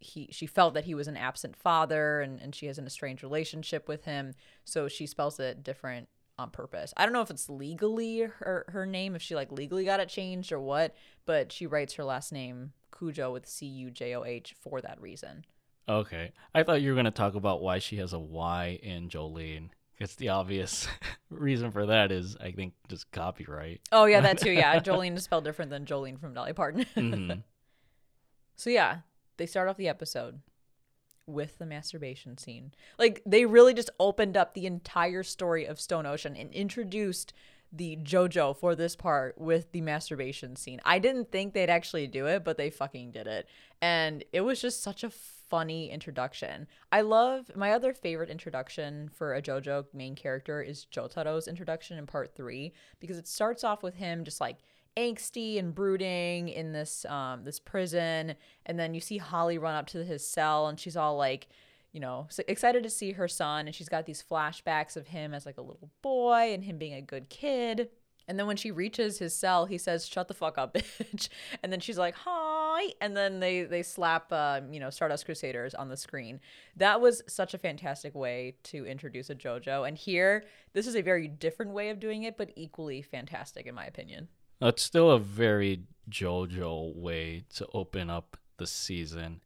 he 0.00 0.28
she 0.30 0.46
felt 0.46 0.74
that 0.74 0.84
he 0.84 0.94
was 0.94 1.08
an 1.08 1.16
absent 1.16 1.56
father 1.56 2.20
and, 2.20 2.40
and 2.40 2.54
she 2.54 2.66
has 2.66 2.78
an 2.78 2.86
estranged 2.86 3.22
relationship 3.22 3.88
with 3.88 4.04
him 4.04 4.32
so 4.64 4.86
she 4.88 5.06
spells 5.06 5.38
it 5.40 5.62
different 5.64 6.08
on 6.38 6.50
purpose 6.50 6.94
i 6.96 7.04
don't 7.04 7.12
know 7.12 7.20
if 7.20 7.30
it's 7.30 7.48
legally 7.50 8.20
her, 8.20 8.64
her 8.68 8.86
name 8.86 9.16
if 9.16 9.22
she 9.22 9.34
like 9.34 9.50
legally 9.50 9.84
got 9.84 9.98
it 9.98 10.08
changed 10.08 10.52
or 10.52 10.60
what 10.60 10.94
but 11.26 11.50
she 11.50 11.66
writes 11.66 11.94
her 11.94 12.04
last 12.04 12.30
name 12.32 12.72
Cujoh 12.92 13.32
with 13.32 13.46
c-u-j-o-h 13.48 14.54
for 14.60 14.80
that 14.80 15.00
reason 15.00 15.44
Okay, 15.90 16.32
I 16.54 16.64
thought 16.64 16.82
you 16.82 16.90
were 16.90 16.96
gonna 16.96 17.10
talk 17.10 17.34
about 17.34 17.62
why 17.62 17.78
she 17.78 17.96
has 17.96 18.12
a 18.12 18.18
Y 18.18 18.78
in 18.82 19.08
Jolyne. 19.08 19.70
It's 19.96 20.16
the 20.16 20.28
obvious 20.28 20.86
reason 21.30 21.72
for 21.72 21.86
that 21.86 22.12
is 22.12 22.36
I 22.42 22.52
think 22.52 22.74
just 22.88 23.10
copyright. 23.10 23.80
oh 23.90 24.04
yeah 24.04 24.20
that 24.20 24.36
too 24.42 24.50
yeah 24.52 24.78
Jolyne 24.80 25.14
is 25.14 25.24
spelled 25.24 25.44
different 25.44 25.70
than 25.70 25.86
jolene 25.86 26.20
from 26.20 26.34
dolly 26.34 26.52
parton 26.52 26.84
Mhm. 26.94 27.42
So 28.56 28.70
yeah, 28.70 28.98
they 29.38 29.46
start 29.46 29.68
off 29.68 29.76
the 29.76 29.88
episode 29.88 30.40
with 31.26 31.58
the 31.58 31.66
masturbation 31.66 32.38
scene. 32.38 32.72
Like 32.98 33.22
they 33.26 33.44
really 33.44 33.74
just 33.74 33.90
opened 34.00 34.36
up 34.36 34.54
the 34.54 34.66
entire 34.66 35.22
story 35.22 35.66
of 35.66 35.80
Stone 35.80 36.06
Ocean 36.06 36.36
and 36.36 36.52
introduced 36.52 37.32
the 37.70 37.96
JoJo 37.96 38.56
for 38.56 38.74
this 38.74 38.96
part 38.96 39.38
with 39.38 39.72
the 39.72 39.82
masturbation 39.82 40.56
scene. 40.56 40.80
I 40.84 40.98
didn't 40.98 41.30
think 41.30 41.52
they'd 41.52 41.68
actually 41.68 42.06
do 42.06 42.26
it, 42.26 42.44
but 42.44 42.56
they 42.56 42.70
fucking 42.70 43.10
did 43.10 43.26
it. 43.26 43.46
And 43.82 44.24
it 44.32 44.40
was 44.40 44.60
just 44.60 44.82
such 44.82 45.04
a 45.04 45.10
funny 45.10 45.90
introduction. 45.90 46.66
I 46.92 47.02
love 47.02 47.50
my 47.54 47.72
other 47.72 47.92
favorite 47.92 48.30
introduction 48.30 49.10
for 49.12 49.34
a 49.34 49.42
JoJo 49.42 49.86
main 49.92 50.14
character 50.14 50.62
is 50.62 50.86
Jotaro's 50.90 51.48
introduction 51.48 51.98
in 51.98 52.06
part 52.06 52.34
3 52.34 52.72
because 53.00 53.18
it 53.18 53.28
starts 53.28 53.64
off 53.64 53.82
with 53.82 53.94
him 53.94 54.24
just 54.24 54.40
like 54.40 54.58
angsty 54.98 55.58
and 55.58 55.74
brooding 55.74 56.48
in 56.48 56.72
this 56.72 57.04
um 57.06 57.44
this 57.44 57.60
prison. 57.60 58.34
And 58.66 58.78
then 58.78 58.94
you 58.94 59.00
see 59.00 59.18
Holly 59.18 59.56
run 59.56 59.74
up 59.74 59.86
to 59.88 60.04
his 60.04 60.26
cell 60.26 60.66
and 60.66 60.78
she's 60.78 60.96
all 60.96 61.16
like 61.16 61.48
you 61.92 62.00
know 62.00 62.26
so 62.28 62.42
excited 62.48 62.82
to 62.82 62.90
see 62.90 63.12
her 63.12 63.28
son. 63.28 63.66
And 63.66 63.74
she's 63.74 63.88
got 63.88 64.06
these 64.06 64.24
flashbacks 64.28 64.96
of 64.96 65.08
him 65.08 65.32
as 65.32 65.46
like 65.46 65.58
a 65.58 65.62
little 65.62 65.90
boy 66.02 66.52
and 66.52 66.64
him 66.64 66.78
being 66.78 66.94
a 66.94 67.02
good 67.02 67.30
kid. 67.30 67.90
And 68.26 68.38
then 68.38 68.46
when 68.46 68.58
she 68.58 68.70
reaches 68.70 69.18
his 69.18 69.34
cell 69.34 69.66
he 69.66 69.78
says 69.78 70.06
shut 70.06 70.26
the 70.26 70.34
fuck 70.34 70.58
up 70.58 70.74
bitch. 70.74 71.28
And 71.62 71.72
then 71.72 71.80
she's 71.80 71.98
like 71.98 72.16
hi. 72.16 72.92
And 73.00 73.16
then 73.16 73.38
they 73.38 73.62
they 73.62 73.84
slap 73.84 74.32
um, 74.32 74.72
you 74.72 74.80
know 74.80 74.90
Stardust 74.90 75.26
Crusaders 75.26 75.74
on 75.74 75.88
the 75.88 75.96
screen. 75.96 76.40
That 76.76 77.00
was 77.00 77.22
such 77.28 77.54
a 77.54 77.58
fantastic 77.58 78.16
way 78.16 78.56
to 78.64 78.84
introduce 78.84 79.30
a 79.30 79.36
JoJo. 79.36 79.86
And 79.86 79.96
here 79.96 80.44
this 80.72 80.88
is 80.88 80.96
a 80.96 81.02
very 81.02 81.28
different 81.28 81.70
way 81.70 81.90
of 81.90 82.00
doing 82.00 82.24
it 82.24 82.36
but 82.36 82.50
equally 82.56 83.00
fantastic 83.00 83.64
in 83.64 83.76
my 83.76 83.86
opinion 83.86 84.26
It's 84.60 84.82
still 84.82 85.10
a 85.10 85.18
very 85.18 85.82
JoJo 86.10 86.96
way 86.96 87.44
to 87.54 87.66
open 87.72 88.10
up 88.10 88.36
the 88.56 88.66
season. 88.66 89.40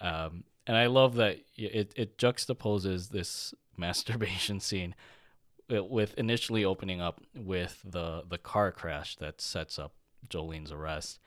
Um, 0.00 0.44
and 0.66 0.76
I 0.76 0.86
love 0.86 1.14
that 1.16 1.38
it, 1.56 1.92
it 1.96 2.18
juxtaposes 2.18 3.08
this 3.08 3.54
masturbation 3.76 4.60
scene 4.60 4.94
with 5.68 6.14
initially 6.14 6.64
opening 6.64 7.00
up 7.00 7.20
with 7.34 7.80
the, 7.84 8.24
the 8.28 8.38
car 8.38 8.72
crash 8.72 9.16
that 9.16 9.40
sets 9.40 9.78
up 9.78 9.94
Jolyne's 10.28 10.72
arrest. 10.72 11.20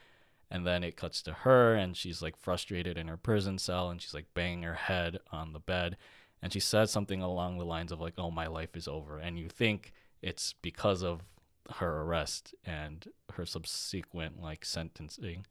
And 0.51 0.67
then 0.67 0.83
it 0.83 0.95
cuts 0.97 1.23
to 1.23 1.33
her, 1.33 1.73
and 1.73 1.97
she's 1.97 2.21
like 2.21 2.37
frustrated 2.37 2.95
in 2.95 3.07
her 3.07 3.17
prison 3.17 3.57
cell, 3.57 3.89
and 3.89 3.99
she's 3.99 4.13
like 4.13 4.27
banging 4.35 4.61
her 4.61 4.75
head 4.75 5.17
on 5.31 5.53
the 5.53 5.59
bed. 5.59 5.97
And 6.43 6.53
she 6.53 6.59
says 6.59 6.91
something 6.91 7.23
along 7.23 7.57
the 7.57 7.65
lines 7.65 7.91
of, 7.91 7.99
like, 7.99 8.13
oh, 8.19 8.29
my 8.29 8.45
life 8.45 8.75
is 8.75 8.87
over. 8.87 9.17
And 9.17 9.39
you 9.39 9.49
think 9.49 9.93
it's 10.21 10.53
because 10.61 11.01
of 11.01 11.21
her 11.75 12.01
arrest 12.01 12.53
and 12.65 13.07
her 13.33 13.45
subsequent 13.45 14.41
like 14.41 14.65
sentencing. 14.65 15.45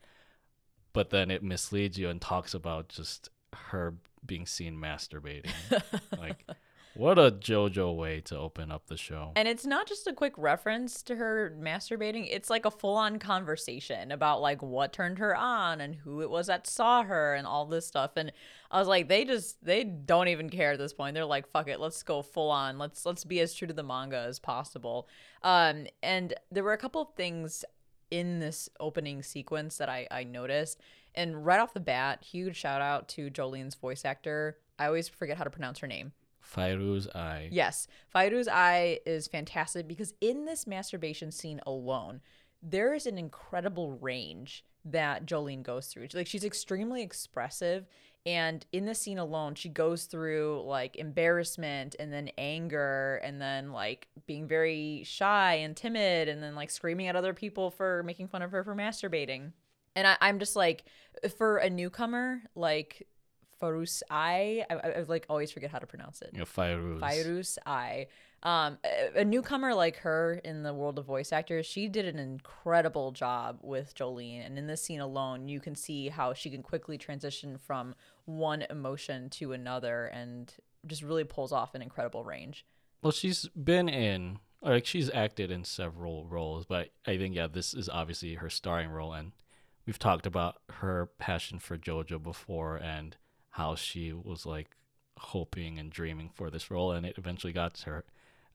But 0.93 1.11
then 1.11 1.31
it 1.31 1.43
misleads 1.43 1.99
you 1.99 2.09
and 2.09 2.21
talks 2.21 2.53
about 2.55 2.89
just 2.89 3.31
her 3.55 3.95
being 4.25 4.47
seen 4.47 4.77
masturbating. 4.77 5.51
Like 6.19 6.47
what 6.95 7.19
a 7.19 7.31
jojo 7.31 7.95
way 7.95 8.21
to 8.21 8.39
open 8.39 8.71
up 8.71 8.87
the 8.87 8.97
show 8.97 9.33
And 9.37 9.49
it's 9.49 9.65
not 9.65 9.87
just 9.87 10.07
a 10.07 10.13
quick 10.13 10.35
reference 10.37 11.03
to 11.05 11.17
her 11.17 11.57
masturbating, 11.61 12.29
it's 12.31 12.51
like 12.51 12.65
a 12.65 12.71
full 12.71 12.97
on 12.97 13.19
conversation 13.19 14.13
about 14.13 14.41
like 14.41 14.63
what 14.63 14.93
turned 14.93 15.19
her 15.19 15.37
on 15.37 15.81
and 15.81 15.95
who 15.95 16.21
it 16.21 16.31
was 16.31 16.47
that 16.47 16.67
saw 16.67 17.03
her 17.03 17.35
and 17.35 17.47
all 17.47 17.67
this 17.67 17.87
stuff. 17.87 18.13
And 18.17 18.33
I 18.71 18.79
was 18.79 18.89
like, 18.89 19.09
they 19.09 19.25
just 19.25 19.65
they 19.65 19.85
don't 19.85 20.29
even 20.29 20.51
care 20.51 20.73
at 20.73 20.79
this 20.79 20.93
point. 20.93 21.15
They're 21.15 21.25
like, 21.25 21.47
fuck 21.47 21.69
it, 21.69 21.81
let's 21.81 22.03
go 22.03 22.23
full 22.23 22.51
on. 22.51 22.79
Let's 22.79 23.05
let's 23.07 23.25
be 23.25 23.41
as 23.41 23.55
true 23.55 23.69
to 23.69 23.75
the 23.75 23.83
manga 23.83 24.19
as 24.19 24.39
possible. 24.39 25.09
Um 25.43 25.87
and 26.03 26.35
there 26.51 26.65
were 26.65 26.73
a 26.73 26.79
couple 26.79 27.03
of 27.03 27.15
things 27.15 27.65
in 28.11 28.41
this 28.41 28.69
opening 28.79 29.23
sequence 29.23 29.79
that 29.79 29.89
I, 29.89 30.07
I 30.11 30.25
noticed. 30.25 30.81
And 31.15 31.45
right 31.45 31.61
off 31.61 31.73
the 31.73 31.81
bat, 31.81 32.23
huge 32.23 32.57
shout 32.57 32.83
out 32.83 33.09
to 33.11 33.31
Jolyne's 33.31 33.75
voice 33.75 34.05
actor. 34.05 34.59
I 34.79 34.87
always 34.87 35.09
forget 35.09 35.39
how 35.39 35.45
to 35.45 35.51
pronounce 35.51 35.79
her 35.79 35.87
name. 35.87 36.13
Fairouz 36.55 37.09
Ai 37.15 37.49
Yes, 37.51 37.87
Fairouz 38.15 38.49
Ai 38.49 38.99
is 39.07 39.27
fantastic 39.27 39.89
because 39.89 40.15
in 40.21 40.45
this 40.45 40.67
masturbation 40.67 41.31
scene 41.31 41.61
alone, 41.67 42.21
there 42.63 42.95
is 42.95 43.07
an 43.07 43.19
incredible 43.19 43.93
range 43.93 44.65
that 44.85 45.27
Jolyne 45.27 45.63
goes 45.63 45.87
through. 45.87 46.09
Like 46.13 46.27
she's 46.27 46.45
extremely 46.45 47.03
expressive 47.03 47.87
and 48.25 48.65
in 48.73 48.85
the 48.85 48.95
scene 48.95 49.19
alone, 49.19 49.57
she 49.57 49.69
goes 49.69 50.05
through 50.05 50.63
like 50.65 50.97
embarrassment 50.97 51.97
and 51.99 52.13
then 52.13 52.31
anger 52.39 53.21
and 53.25 53.41
then 53.41 53.73
like 53.73 54.07
being 54.27 54.47
very 54.47 55.03
shy 55.05 55.55
and 55.55 55.77
timid 55.77 56.29
and 56.29 56.43
then 56.43 56.55
like 56.55 56.71
screaming 56.71 57.09
at 57.09 57.17
other 57.17 57.35
people 57.35 57.71
for 57.71 58.03
making 58.05 58.29
fun 58.29 58.43
of 58.43 58.53
her 58.53 58.63
for 58.63 58.77
masturbating. 58.77 59.53
And 59.97 60.07
I, 60.07 60.17
I'm 60.21 60.39
just 60.39 60.55
like, 60.55 60.85
for 61.37 61.59
a 61.59 61.69
newcomer, 61.69 62.43
like 62.55 63.07
Fairouz 63.63 64.03
Ai, 64.11 64.65
I, 64.69 64.75
I 64.75 65.05
like 65.07 65.27
always 65.29 65.53
forget 65.53 65.71
how 65.71 65.79
to 65.79 65.87
pronounce 65.87 66.21
it. 66.23 66.31
you 66.33 66.41
know, 66.41 66.45
Fairu's 66.45 67.01
Virus 67.01 67.59
I. 67.65 68.09
Um, 68.43 68.79
a, 68.85 69.21
a 69.21 69.25
newcomer 69.25 69.73
like 69.73 69.99
her 69.99 70.41
in 70.45 70.65
the 70.65 70.75
world 70.75 70.99
of 70.99 71.05
voice 71.05 71.33
actors, 71.33 71.65
she 71.65 71.87
did 71.87 72.07
an 72.07 72.19
incredible 72.19 73.13
job 73.13 73.61
with 73.63 73.95
Jolyne. 73.95 74.43
And 74.43 74.59
in 74.59 74.67
this 74.67 74.83
scene 74.83 75.01
alone, 75.01 75.47
you 75.47 75.61
can 75.61 75.77
see 75.77 76.09
how 76.09 76.35
she 76.35 76.51
can 76.51 76.63
quickly 76.63 76.99
transition 76.99 77.57
from 77.57 77.95
one 78.25 78.65
emotion 78.69 79.31
to 79.31 79.53
another 79.53 80.07
and 80.07 80.53
just 80.87 81.03
really 81.03 81.25
pulls 81.25 81.53
off 81.53 81.77
an 81.77 81.83
incredible 81.83 82.25
range. 82.25 82.67
Well, 83.01 83.13
she's 83.13 83.49
been 83.51 83.89
in, 83.89 84.41
like, 84.61 84.87
she's 84.87 85.09
acted 85.11 85.53
in 85.53 85.63
several 85.63 86.27
roles, 86.27 86.67
but 86.67 86.91
I 87.07 87.17
think, 87.19 87.37
yeah, 87.37 87.47
this 87.47 87.75
is 87.75 87.89
obviously 87.89 88.35
her 88.35 88.51
starring 88.51 88.91
role. 88.91 89.13
And 89.13 89.33
we've 89.87 90.01
talked 90.01 90.27
about 90.27 90.63
her 90.81 91.11
passion 91.19 91.61
for 91.61 91.79
JoJo 91.79 92.21
before 92.21 92.77
and 92.77 93.17
how 93.53 93.75
she 93.75 94.13
was, 94.13 94.45
like, 94.45 94.77
hoping 95.17 95.79
and 95.79 95.91
dreaming 95.91 96.31
for 96.35 96.51
this 96.51 96.71
role, 96.71 96.93
and 96.93 97.07
it 97.07 97.17
eventually 97.17 97.53
got 97.53 97.75
to 97.75 97.91
her. 97.91 98.05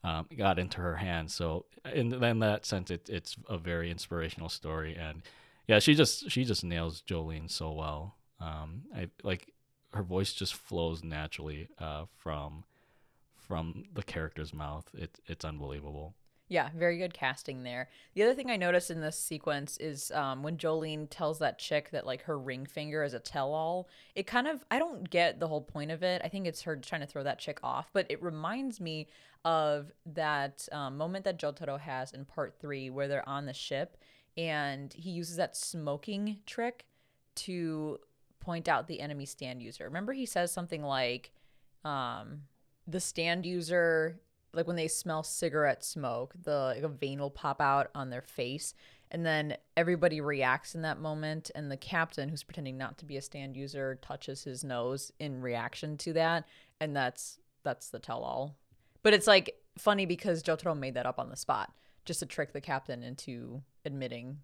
Um, 0.03 0.27
got 0.37 0.59
into 0.59 0.77
her 0.77 0.97
hands. 0.97 1.33
So 1.33 1.65
in, 1.91 2.13
in 2.13 2.39
that 2.39 2.65
sense, 2.65 2.91
it, 2.91 3.09
it's 3.09 3.35
a 3.49 3.57
very 3.57 3.89
inspirational 3.89 4.47
story, 4.47 4.95
and 4.95 5.23
yeah, 5.67 5.79
she 5.79 5.95
just 5.95 6.29
she 6.29 6.45
just 6.45 6.63
nails 6.63 7.01
Jolyne 7.01 7.49
so 7.49 7.71
well. 7.71 8.15
Um, 8.39 8.83
I 8.95 9.09
like 9.23 9.51
her 9.93 10.03
voice 10.03 10.33
just 10.33 10.53
flows 10.53 11.03
naturally 11.03 11.67
uh, 11.79 12.05
from 12.15 12.63
from 13.35 13.85
the 13.93 14.03
character's 14.03 14.53
mouth. 14.53 14.85
It, 14.93 15.19
it's 15.25 15.43
unbelievable. 15.43 16.13
Yeah, 16.49 16.69
very 16.73 16.97
good 16.97 17.13
casting 17.13 17.63
there. 17.63 17.89
The 18.13 18.23
other 18.23 18.33
thing 18.33 18.49
I 18.49 18.55
noticed 18.55 18.89
in 18.89 19.01
this 19.01 19.19
sequence 19.19 19.77
is 19.77 20.11
um, 20.11 20.43
when 20.43 20.57
Jolyne 20.57 21.07
tells 21.07 21.39
that 21.39 21.59
chick 21.59 21.89
that 21.91 22.05
like 22.05 22.23
her 22.23 22.39
ring 22.39 22.65
finger 22.65 23.03
is 23.03 23.13
a 23.13 23.19
tell-all. 23.19 23.89
It 24.15 24.27
kind 24.27 24.47
of 24.47 24.63
I 24.71 24.79
don't 24.79 25.09
get 25.09 25.39
the 25.39 25.47
whole 25.47 25.61
point 25.61 25.91
of 25.91 26.03
it. 26.03 26.21
I 26.23 26.29
think 26.29 26.47
it's 26.47 26.61
her 26.61 26.77
trying 26.77 27.01
to 27.01 27.07
throw 27.07 27.23
that 27.23 27.39
chick 27.39 27.59
off, 27.63 27.89
but 27.91 28.05
it 28.09 28.23
reminds 28.23 28.79
me 28.79 29.07
of 29.43 29.91
that 30.05 30.67
um, 30.71 30.97
moment 30.97 31.25
that 31.25 31.39
Jotaro 31.39 31.79
has 31.79 32.13
in 32.13 32.23
part 32.23 32.55
three 32.59 32.89
where 32.89 33.07
they're 33.07 33.27
on 33.27 33.45
the 33.45 33.53
ship 33.53 33.97
and 34.37 34.93
he 34.93 35.11
uses 35.11 35.35
that 35.35 35.57
smoking 35.57 36.37
trick 36.45 36.85
to 37.35 37.99
point 38.39 38.69
out 38.69 38.87
the 38.87 39.01
enemy 39.01 39.25
stand 39.25 39.61
user. 39.61 39.83
Remember, 39.83 40.13
he 40.13 40.25
says 40.25 40.51
something 40.51 40.81
like, 40.81 41.31
um, 41.83 42.43
"The 42.87 43.01
stand 43.01 43.45
user 43.45 44.21
like 44.57 44.65
when 44.65 44.75
they 44.75 44.87
smell 44.87 45.21
cigarette 45.21 45.85
smoke, 45.85 46.33
the 46.43 46.73
like 46.75 46.83
a 46.83 46.89
vein 46.89 47.19
will 47.19 47.29
pop 47.29 47.61
out 47.61 47.91
on 47.93 48.09
their 48.09 48.23
face, 48.23 48.73
and 49.11 49.23
then 49.23 49.55
everybody 49.77 50.19
reacts 50.19 50.73
in 50.73 50.81
that 50.81 50.99
moment. 50.99 51.51
And 51.53 51.71
the 51.71 51.77
captain, 51.77 52.27
who's 52.27 52.43
pretending 52.43 52.75
not 52.75 52.97
to 52.97 53.05
be 53.05 53.17
a 53.17 53.21
stand 53.21 53.55
user, 53.55 53.99
touches 54.01 54.43
his 54.43 54.63
nose 54.63 55.11
in 55.19 55.41
reaction 55.41 55.95
to 55.97 56.13
that, 56.13 56.45
and 56.81 56.95
that's 56.95 57.37
that's 57.63 57.89
the 57.89 57.99
tell-all. 57.99 58.57
But 59.03 59.13
it's 59.13 59.27
like 59.27 59.55
funny 59.77 60.07
because 60.07 60.41
Jotaro 60.41 60.77
made 60.77 60.95
that 60.95 61.05
up 61.05 61.19
on 61.19 61.29
the 61.29 61.37
spot 61.37 61.71
just 62.03 62.19
to 62.21 62.25
trick 62.25 62.51
the 62.51 62.61
captain 62.61 63.03
into 63.03 63.61
admitting 63.85 64.39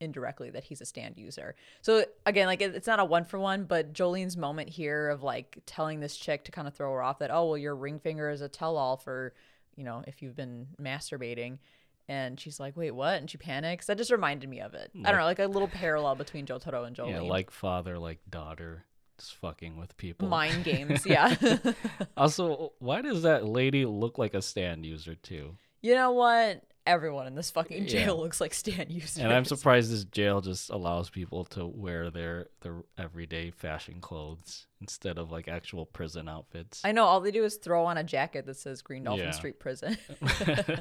indirectly 0.00 0.50
that 0.50 0.64
he's 0.64 0.80
a 0.80 0.86
stand 0.86 1.16
user. 1.16 1.54
So 1.82 2.04
again, 2.26 2.46
like 2.46 2.60
it's 2.62 2.86
not 2.86 3.00
a 3.00 3.04
one 3.04 3.24
for 3.24 3.38
one, 3.38 3.64
but 3.64 3.92
Jolyne's 3.92 4.36
moment 4.36 4.68
here 4.68 5.08
of 5.08 5.22
like 5.22 5.58
telling 5.66 6.00
this 6.00 6.16
chick 6.16 6.44
to 6.44 6.52
kind 6.52 6.68
of 6.68 6.74
throw 6.74 6.92
her 6.92 7.02
off 7.02 7.18
that 7.18 7.30
oh 7.30 7.46
well 7.46 7.58
your 7.58 7.74
ring 7.76 7.98
finger 7.98 8.30
is 8.30 8.40
a 8.40 8.48
tell 8.48 8.76
all 8.76 8.96
for 8.96 9.34
you 9.76 9.84
know 9.84 10.02
if 10.06 10.22
you've 10.22 10.36
been 10.36 10.68
masturbating. 10.80 11.58
And 12.10 12.40
she's 12.40 12.58
like, 12.58 12.74
"Wait, 12.74 12.92
what?" 12.92 13.20
And 13.20 13.28
she 13.28 13.36
panics. 13.36 13.84
That 13.84 13.98
just 13.98 14.10
reminded 14.10 14.48
me 14.48 14.60
of 14.60 14.72
it. 14.72 14.90
I 15.04 15.10
don't 15.10 15.20
know, 15.20 15.26
like 15.26 15.40
a 15.40 15.46
little 15.46 15.68
parallel 15.68 16.14
between 16.14 16.46
Jotaro 16.46 16.86
and 16.86 16.96
Jolyne. 16.96 17.12
Yeah, 17.12 17.20
like 17.20 17.50
father, 17.50 17.98
like 17.98 18.20
daughter, 18.30 18.86
just 19.18 19.34
fucking 19.34 19.76
with 19.76 19.94
people. 19.98 20.26
mind 20.26 20.64
games. 20.64 21.04
Yeah. 21.04 21.36
also, 22.16 22.72
why 22.78 23.02
does 23.02 23.24
that 23.24 23.44
lady 23.44 23.84
look 23.84 24.16
like 24.16 24.32
a 24.32 24.40
stand 24.40 24.86
user 24.86 25.16
too? 25.16 25.56
you 25.82 25.94
know 25.94 26.12
what? 26.12 26.62
Everyone 26.88 27.26
in 27.26 27.34
this 27.34 27.50
fucking 27.50 27.86
jail 27.86 28.16
Yeah. 28.16 28.22
looks 28.22 28.40
like 28.40 28.54
stand 28.54 28.90
users. 28.90 29.18
And 29.18 29.32
I'm 29.32 29.44
surprised 29.54 29.92
this 29.92 30.04
jail 30.04 30.40
just 30.40 30.70
allows 30.70 31.10
people 31.10 31.44
to 31.46 31.66
wear 31.66 32.10
their 32.10 32.46
their 32.62 32.76
everyday 32.96 33.50
fashion 33.50 34.00
clothes 34.00 34.66
instead 34.80 35.18
of 35.18 35.30
like 35.30 35.48
actual 35.48 35.84
prison 35.84 36.28
outfits. 36.28 36.80
I 36.84 36.92
know 36.92 37.04
all 37.04 37.20
they 37.20 37.30
do 37.30 37.44
is 37.44 37.56
throw 37.56 37.84
on 37.84 37.98
a 37.98 38.04
jacket 38.04 38.46
that 38.46 38.56
says 38.56 38.80
Green 38.80 39.04
Dolphin 39.04 39.26
Yeah. 39.26 39.30
Street 39.32 39.58
Prison. 39.60 39.98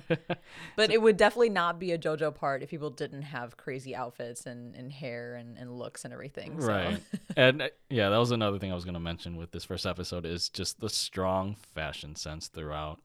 But 0.76 0.91
it 0.91 1.01
would 1.01 1.18
definitely 1.18 1.49
not 1.49 1.80
be 1.80 1.91
a 1.91 1.97
JoJo 1.97 2.36
part 2.36 2.62
if 2.64 2.70
people 2.70 2.89
didn't 2.89 3.24
have 3.24 3.58
crazy 3.58 3.95
outfits 3.95 4.45
and, 4.45 4.76
and 4.76 4.91
hair 4.91 5.36
and, 5.36 5.58
and 5.58 5.78
looks 5.78 6.05
and 6.05 6.14
everything. 6.14 6.62
So. 6.62 6.68
Right. 6.68 6.99
and 7.36 7.64
uh, 7.64 7.70
yeah, 7.89 8.10
that 8.10 8.18
was 8.18 8.32
another 8.32 8.60
thing 8.60 8.72
I 8.72 8.76
was 8.76 8.84
going 8.86 8.93
to 8.93 8.99
mention 8.99 9.36
with 9.36 9.51
this 9.51 9.64
first 9.66 9.86
episode 9.86 10.26
is 10.26 10.49
just 10.49 10.80
the 10.80 10.89
strong 10.89 11.55
fashion 11.76 12.16
sense 12.16 12.47
throughout. 12.47 12.99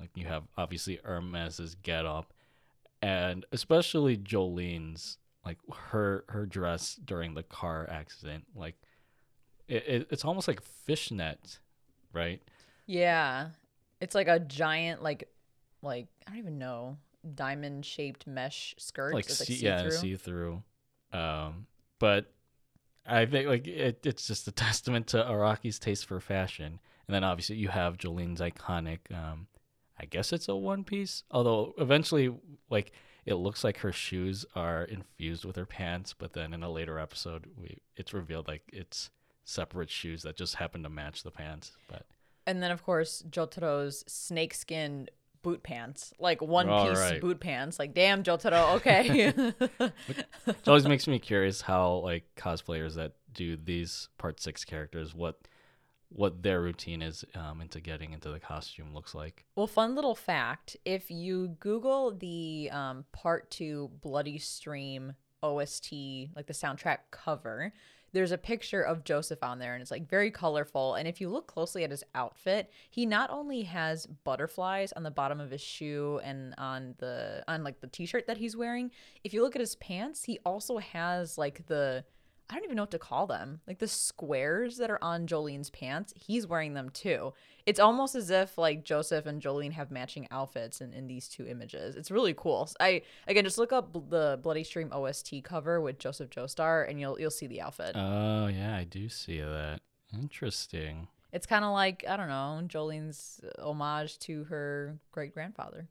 Like 0.00 0.10
you 0.14 0.26
have 0.26 0.44
obviously 0.56 1.00
Hermes's 1.04 1.74
get 1.82 2.06
up 2.06 2.32
and 3.02 3.44
especially 3.52 4.16
Jolyne's 4.16 5.18
like 5.44 5.58
her 5.72 6.24
her 6.28 6.46
dress 6.46 6.96
during 7.04 7.34
the 7.34 7.42
car 7.42 7.88
accident 7.90 8.44
like 8.54 8.74
it, 9.68 9.84
it 9.86 10.08
it's 10.10 10.24
almost 10.24 10.48
like 10.48 10.62
fishnet, 10.62 11.58
right? 12.12 12.40
Yeah. 12.86 13.48
It's 14.00 14.14
like 14.14 14.28
a 14.28 14.38
giant, 14.38 15.02
like, 15.02 15.28
like 15.82 16.06
I 16.26 16.30
don't 16.30 16.38
even 16.38 16.58
know, 16.58 16.96
diamond 17.34 17.84
shaped 17.84 18.26
mesh 18.26 18.74
skirt. 18.78 19.14
like, 19.14 19.28
like 19.28 19.38
see, 19.38 19.54
yeah, 19.54 19.88
see 19.90 20.16
through. 20.16 20.62
Um, 21.12 21.66
but 21.98 22.32
I 23.06 23.26
think 23.26 23.48
like 23.48 23.66
it, 23.66 24.00
it's 24.04 24.26
just 24.26 24.48
a 24.48 24.52
testament 24.52 25.08
to 25.08 25.18
Araki's 25.18 25.78
taste 25.78 26.06
for 26.06 26.20
fashion. 26.20 26.78
And 27.08 27.14
then 27.14 27.24
obviously 27.24 27.56
you 27.56 27.68
have 27.68 27.98
Jolyne's 27.98 28.40
iconic. 28.40 28.98
Um, 29.12 29.46
I 29.98 30.04
guess 30.04 30.32
it's 30.32 30.48
a 30.48 30.56
one 30.56 30.84
piece, 30.84 31.22
although 31.30 31.74
eventually 31.78 32.34
like 32.70 32.92
it 33.24 33.34
looks 33.34 33.64
like 33.64 33.78
her 33.78 33.92
shoes 33.92 34.46
are 34.54 34.84
infused 34.84 35.44
with 35.44 35.56
her 35.56 35.66
pants. 35.66 36.14
But 36.16 36.32
then 36.32 36.52
in 36.52 36.62
a 36.62 36.70
later 36.70 36.98
episode, 36.98 37.46
we 37.56 37.78
it's 37.96 38.12
revealed 38.14 38.48
like 38.48 38.62
it's 38.72 39.10
separate 39.44 39.90
shoes 39.90 40.22
that 40.22 40.36
just 40.36 40.56
happen 40.56 40.82
to 40.82 40.88
match 40.88 41.22
the 41.22 41.30
pants. 41.30 41.72
But 41.88 42.04
And 42.46 42.62
then, 42.62 42.70
of 42.70 42.82
course, 42.82 43.22
Jotaro's 43.28 44.04
snakeskin 44.06 45.08
boot 45.42 45.62
pants, 45.62 46.12
like 46.18 46.42
one 46.42 46.68
All 46.68 46.88
piece 46.88 46.98
right. 46.98 47.20
boot 47.20 47.40
pants. 47.40 47.78
Like, 47.78 47.94
damn, 47.94 48.22
Jotaro, 48.22 48.74
okay. 48.76 49.32
it 50.46 50.68
always 50.68 50.86
makes 50.86 51.06
me 51.06 51.18
curious 51.18 51.60
how 51.60 51.94
like 51.98 52.24
cosplayers 52.36 52.94
that 52.96 53.12
do 53.32 53.56
these 53.56 54.08
part 54.18 54.40
six 54.40 54.64
characters 54.64 55.14
what 55.14 55.38
what 56.08 56.42
their 56.42 56.60
routine 56.60 57.02
is 57.02 57.24
um, 57.34 57.60
into 57.60 57.80
getting 57.80 58.12
into 58.12 58.30
the 58.30 58.38
costume 58.38 58.94
looks 58.94 59.14
like. 59.14 59.44
Well, 59.56 59.66
fun 59.66 59.94
little 59.94 60.14
fact 60.14 60.76
if 60.84 61.10
you 61.10 61.56
Google 61.60 62.12
the 62.12 62.70
um, 62.72 63.04
part 63.12 63.50
two 63.50 63.90
Bloody 64.00 64.38
Stream 64.38 65.14
OST, 65.42 65.92
like 66.34 66.46
the 66.46 66.52
soundtrack 66.52 66.98
cover, 67.10 67.72
there's 68.12 68.32
a 68.32 68.38
picture 68.38 68.80
of 68.80 69.04
Joseph 69.04 69.42
on 69.42 69.58
there 69.58 69.74
and 69.74 69.82
it's 69.82 69.90
like 69.90 70.08
very 70.08 70.30
colorful. 70.30 70.94
And 70.94 71.06
if 71.06 71.20
you 71.20 71.28
look 71.28 71.46
closely 71.46 71.84
at 71.84 71.90
his 71.90 72.04
outfit, 72.14 72.70
he 72.88 73.04
not 73.04 73.30
only 73.30 73.62
has 73.62 74.06
butterflies 74.06 74.92
on 74.92 75.02
the 75.02 75.10
bottom 75.10 75.40
of 75.40 75.50
his 75.50 75.60
shoe 75.60 76.20
and 76.24 76.54
on 76.56 76.94
the, 76.98 77.44
on 77.46 77.62
like 77.62 77.80
the 77.80 77.88
t 77.88 78.06
shirt 78.06 78.26
that 78.26 78.38
he's 78.38 78.56
wearing, 78.56 78.90
if 79.22 79.34
you 79.34 79.42
look 79.42 79.54
at 79.54 79.60
his 79.60 79.76
pants, 79.76 80.24
he 80.24 80.38
also 80.46 80.78
has 80.78 81.36
like 81.36 81.66
the, 81.66 82.04
I 82.48 82.54
don't 82.54 82.64
even 82.64 82.76
know 82.76 82.82
what 82.82 82.92
to 82.92 82.98
call 82.98 83.26
them. 83.26 83.60
Like 83.66 83.78
the 83.78 83.88
squares 83.88 84.76
that 84.76 84.90
are 84.90 85.02
on 85.02 85.26
Jolyne's 85.26 85.70
pants, 85.70 86.14
he's 86.16 86.46
wearing 86.46 86.74
them 86.74 86.90
too. 86.90 87.32
It's 87.66 87.80
almost 87.80 88.14
as 88.14 88.30
if 88.30 88.56
like 88.56 88.84
Joseph 88.84 89.26
and 89.26 89.42
Jolyne 89.42 89.72
have 89.72 89.90
matching 89.90 90.28
outfits 90.30 90.80
in, 90.80 90.92
in 90.92 91.08
these 91.08 91.28
two 91.28 91.44
images. 91.46 91.96
It's 91.96 92.10
really 92.10 92.34
cool. 92.34 92.70
I 92.78 93.02
again 93.26 93.44
just 93.44 93.58
look 93.58 93.72
up 93.72 93.92
the 94.10 94.38
Bloody 94.42 94.62
Stream 94.62 94.92
OST 94.92 95.42
cover 95.42 95.80
with 95.80 95.98
Joseph 95.98 96.30
Joestar 96.30 96.88
and 96.88 97.00
you'll 97.00 97.18
you'll 97.18 97.30
see 97.30 97.48
the 97.48 97.60
outfit. 97.60 97.92
Oh 97.96 98.46
yeah, 98.46 98.76
I 98.76 98.84
do 98.84 99.08
see 99.08 99.40
that. 99.40 99.80
Interesting. 100.14 101.08
it's 101.32 101.46
kind 101.46 101.64
of 101.64 101.72
like 101.72 102.04
I 102.08 102.16
don't 102.16 102.28
know 102.28 102.62
Jolyne's 102.68 103.40
homage 103.58 104.18
to 104.20 104.44
her 104.44 104.98
great 105.10 105.34
grandfather. 105.34 105.88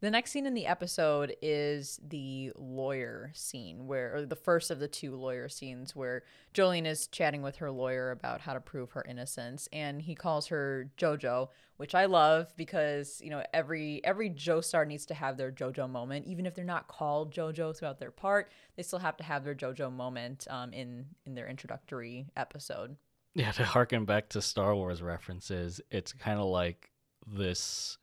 The 0.00 0.10
next 0.10 0.30
scene 0.30 0.46
in 0.46 0.54
the 0.54 0.66
episode 0.66 1.34
is 1.42 1.98
the 2.06 2.52
lawyer 2.54 3.32
scene, 3.34 3.88
where, 3.88 4.14
or 4.14 4.26
the 4.26 4.36
first 4.36 4.70
of 4.70 4.78
the 4.78 4.86
two 4.86 5.16
lawyer 5.16 5.48
scenes, 5.48 5.96
where 5.96 6.22
Jolyne 6.54 6.86
is 6.86 7.08
chatting 7.08 7.42
with 7.42 7.56
her 7.56 7.68
lawyer 7.68 8.12
about 8.12 8.42
how 8.42 8.54
to 8.54 8.60
prove 8.60 8.92
her 8.92 9.04
innocence, 9.08 9.68
and 9.72 10.00
he 10.00 10.14
calls 10.14 10.46
her 10.48 10.88
JoJo, 10.98 11.48
which 11.78 11.96
I 11.96 12.04
love 12.04 12.54
because 12.56 13.20
you 13.20 13.30
know 13.30 13.42
every 13.52 14.00
every 14.04 14.30
Joestar 14.30 14.86
needs 14.86 15.04
to 15.06 15.14
have 15.14 15.36
their 15.36 15.50
JoJo 15.50 15.90
moment, 15.90 16.26
even 16.26 16.46
if 16.46 16.54
they're 16.54 16.64
not 16.64 16.86
called 16.86 17.34
JoJo 17.34 17.76
throughout 17.76 17.98
their 17.98 18.12
part, 18.12 18.52
they 18.76 18.84
still 18.84 19.00
have 19.00 19.16
to 19.16 19.24
have 19.24 19.42
their 19.42 19.56
JoJo 19.56 19.92
moment 19.92 20.46
um, 20.48 20.72
in 20.72 21.06
in 21.26 21.34
their 21.34 21.48
introductory 21.48 22.30
episode. 22.36 22.96
Yeah, 23.34 23.50
to 23.50 23.64
harken 23.64 24.04
back 24.04 24.28
to 24.30 24.42
Star 24.42 24.76
Wars 24.76 25.02
references, 25.02 25.80
it's 25.90 26.12
kind 26.12 26.38
of 26.38 26.46
like 26.46 26.92
this 27.26 27.98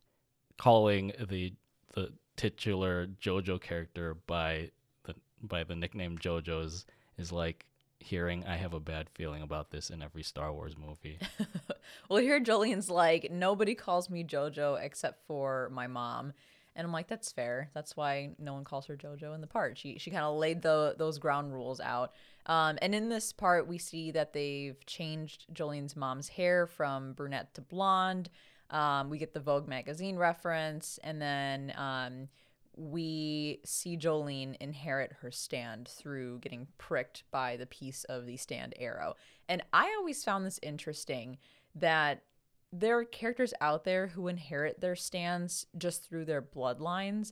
calling 0.58 1.14
the 1.30 1.54
the 1.96 2.12
titular 2.36 3.08
JoJo 3.08 3.62
character 3.62 4.16
by 4.28 4.72
the 5.04 5.16
by 5.42 5.64
the 5.64 5.76
nickname 5.76 6.18
JoJo's 6.18 6.86
is 7.18 7.32
like 7.32 7.66
hearing 8.00 8.44
I 8.46 8.58
have 8.58 8.74
a 8.74 8.80
bad 8.80 9.10
feeling 9.10 9.42
about 9.42 9.72
this 9.72 9.90
in 9.90 10.02
every 10.02 10.24
Star 10.24 10.54
Wars 10.54 10.76
movie. 10.78 11.18
well, 12.10 12.22
here 12.22 12.40
Jolyne's 12.40 12.90
like, 12.90 13.32
nobody 13.32 13.74
calls 13.74 14.10
me 14.10 14.24
JoJo 14.24 14.84
except 14.84 15.26
for 15.26 15.70
my 15.74 15.88
mom. 15.88 16.34
And 16.76 16.86
I'm 16.86 16.92
like, 16.92 17.08
that's 17.08 17.32
fair. 17.32 17.70
That's 17.74 17.96
why 17.96 18.32
no 18.38 18.54
one 18.54 18.66
calls 18.66 18.86
her 18.88 18.98
JoJo 18.98 19.34
in 19.34 19.40
the 19.40 19.48
part. 19.48 19.78
She 19.78 19.98
she 19.98 20.12
kind 20.12 20.26
of 20.26 20.36
laid 20.36 20.62
the 20.62 20.96
those 20.98 21.20
ground 21.20 21.54
rules 21.54 21.80
out. 21.80 22.14
Um, 22.48 22.78
and 22.82 22.94
in 22.94 23.08
this 23.08 23.32
part, 23.32 23.66
we 23.66 23.78
see 23.78 24.12
that 24.12 24.34
they've 24.34 24.86
changed 24.86 25.46
Jolyne's 25.54 25.96
mom's 25.96 26.28
hair 26.28 26.68
from 26.68 27.14
brunette 27.14 27.54
to 27.56 27.62
blonde. 27.62 28.30
Um, 28.70 29.10
we 29.10 29.18
get 29.18 29.34
the 29.34 29.40
Vogue 29.40 29.68
magazine 29.68 30.18
reference, 30.18 31.00
and 31.04 31.22
then 31.22 31.74
um, 31.78 32.28
we 32.76 33.60
see 33.64 33.96
Jolyne 33.96 34.58
inherit 34.60 35.14
her 35.22 35.32
stand 35.32 35.88
through 35.88 36.40
getting 36.40 36.68
pricked 36.78 37.24
by 37.32 37.58
the 37.58 37.66
piece 37.66 38.04
of 38.06 38.26
the 38.26 38.38
stand 38.38 38.74
arrow. 38.78 39.16
And 39.48 39.64
I 39.72 39.96
always 39.98 40.24
found 40.24 40.46
this 40.46 40.60
interesting 40.62 41.38
that 41.76 42.24
there 42.72 42.98
are 42.98 43.06
characters 43.06 43.54
out 43.62 43.86
there 43.86 44.08
who 44.08 44.28
inherit 44.28 44.82
their 44.82 44.96
stands 44.96 45.68
just 45.78 46.04
through 46.04 46.26
their 46.26 46.42
bloodlines. 46.42 47.32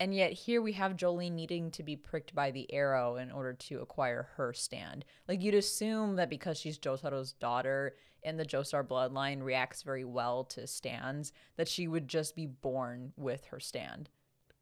And 0.00 0.14
yet 0.14 0.32
here 0.32 0.60
we 0.60 0.72
have 0.72 0.96
Jolyne 0.96 1.36
needing 1.36 1.70
to 1.72 1.82
be 1.82 1.96
pricked 1.96 2.34
by 2.34 2.50
the 2.50 2.72
arrow 2.72 3.16
in 3.16 3.30
order 3.30 3.52
to 3.52 3.80
acquire 3.80 4.30
her 4.36 4.52
stand. 4.52 5.04
Like 5.28 5.42
you'd 5.42 5.54
assume 5.54 6.16
that 6.16 6.28
because 6.28 6.58
she's 6.58 6.78
Jotaro's 6.78 7.32
daughter 7.32 7.94
and 8.24 8.38
the 8.38 8.44
Joestar 8.44 8.86
bloodline 8.86 9.42
reacts 9.42 9.82
very 9.82 10.04
well 10.04 10.44
to 10.44 10.66
stands, 10.66 11.32
that 11.56 11.68
she 11.68 11.86
would 11.86 12.08
just 12.08 12.34
be 12.34 12.46
born 12.46 13.12
with 13.16 13.44
her 13.46 13.60
stand. 13.60 14.08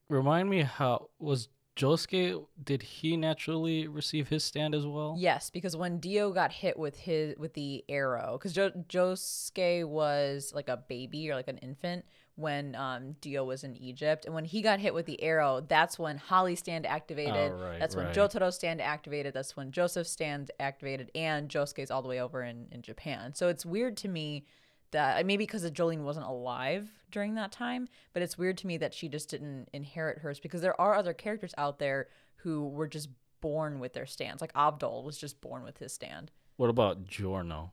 Remind 0.09 0.51
me 0.51 0.63
how 0.63 1.09
was 1.19 1.49
Josuke 1.75 2.47
did 2.63 2.83
he 2.83 3.17
naturally 3.17 3.89
receive 3.89 4.29
his 4.29 4.45
stand 4.45 4.75
as 4.75 4.85
well? 4.85 5.15
Yes, 5.19 5.49
because 5.49 5.75
when 5.77 5.99
Dio 6.01 6.31
got 6.33 6.53
hit 6.53 6.79
with 6.79 6.97
his 6.99 7.37
with 7.39 7.55
the 7.55 7.83
arrow, 7.89 8.37
because 8.39 8.53
jo- 8.53 8.73
Josuke 8.89 9.87
was 9.87 10.53
like 10.55 10.69
a 10.69 10.77
baby 10.77 11.31
or 11.31 11.35
like 11.35 11.49
an 11.49 11.59
infant 11.59 12.05
when 12.43 12.75
um, 12.75 13.17
Dio 13.21 13.45
was 13.45 13.65
in 13.65 13.77
Egypt, 13.77 14.27
and 14.27 14.35
when 14.35 14.45
he 14.45 14.61
got 14.61 14.81
hit 14.81 14.93
with 14.93 15.07
the 15.07 15.23
arrow, 15.23 15.65
that's 15.67 15.99
when 15.99 16.19
Holly 16.19 16.57
stand 16.57 16.85
activated. 16.85 17.53
Oh, 17.53 17.65
right, 17.65 17.81
that's 17.81 17.97
when 17.97 18.07
right. 18.07 18.15
Jotaro 18.15 18.53
stand 18.53 18.81
activated. 18.81 19.33
That's 19.33 19.57
when 19.57 19.71
Joseph 19.73 20.07
stand 20.07 20.51
activated, 20.61 21.11
and 21.15 21.49
Josuke's 21.49 21.91
all 21.91 22.03
the 22.03 22.09
way 22.09 22.21
over 22.21 22.43
in 22.43 22.67
in 22.71 22.83
Japan. 22.83 23.35
So 23.35 23.49
it's 23.49 23.65
weird 23.65 23.97
to 23.99 24.09
me 24.09 24.45
that 24.91 25.25
maybe 25.27 25.45
because 25.45 25.69
Jolyne 25.71 26.05
wasn't 26.05 26.27
alive 26.27 26.91
during 27.11 27.35
that 27.35 27.51
time, 27.51 27.89
but 28.13 28.23
it's 28.23 28.39
weird 28.39 28.59
to 28.59 28.67
me 28.67 28.77
that 28.79 28.95
she 28.95 29.09
just 29.09 29.31
didn't 29.31 29.69
inherit 29.73 30.19
hers 30.19 30.39
because 30.39 30.61
there 30.61 30.79
are 30.81 30.95
other 30.95 31.15
characters 31.15 31.55
out 31.59 31.79
there 31.79 32.09
who 32.37 32.69
were 32.69 32.89
just 32.89 33.09
born 33.41 33.81
with 33.81 33.93
their 33.93 34.07
stands. 34.07 34.41
Like 34.41 34.53
Abdul 34.55 35.03
was 35.03 35.19
just 35.19 35.41
born 35.41 35.65
with 35.65 35.79
his 35.79 35.93
stand. 35.93 36.31
What 36.57 36.71
about 36.71 37.05
Giorno? 37.05 37.73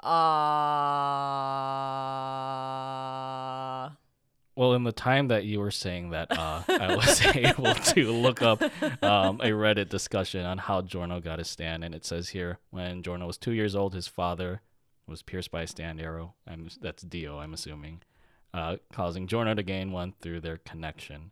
Uh 0.00 0.08
Well, 4.54 4.74
in 4.74 4.84
the 4.84 4.92
time 4.92 5.28
that 5.28 5.44
you 5.44 5.60
were 5.60 5.70
saying 5.70 6.10
that, 6.10 6.36
uh, 6.36 6.62
I 6.68 6.96
was 6.96 7.24
able 7.34 7.74
to 7.74 8.12
look 8.12 8.42
up 8.42 8.62
um, 9.02 9.40
a 9.40 9.50
Reddit 9.50 9.88
discussion 9.88 10.44
on 10.44 10.58
how 10.58 10.82
Giorno 10.82 11.20
got 11.20 11.38
his 11.38 11.48
stand, 11.48 11.84
and 11.84 11.94
it 11.94 12.04
says 12.04 12.30
here 12.30 12.58
when 12.70 13.02
Giorno 13.02 13.26
was 13.26 13.38
two 13.38 13.52
years 13.52 13.76
old, 13.76 13.94
his 13.94 14.08
father 14.08 14.62
was 15.06 15.22
pierced 15.22 15.50
by 15.50 15.62
a 15.62 15.66
stand 15.66 16.00
arrow. 16.00 16.34
I'm, 16.46 16.68
that's 16.80 17.02
Dio, 17.02 17.38
I'm 17.38 17.54
assuming, 17.54 18.02
uh, 18.52 18.76
causing 18.92 19.26
Giorno 19.26 19.54
to 19.54 19.62
gain 19.62 19.92
one 19.92 20.14
through 20.20 20.40
their 20.40 20.58
connection. 20.58 21.30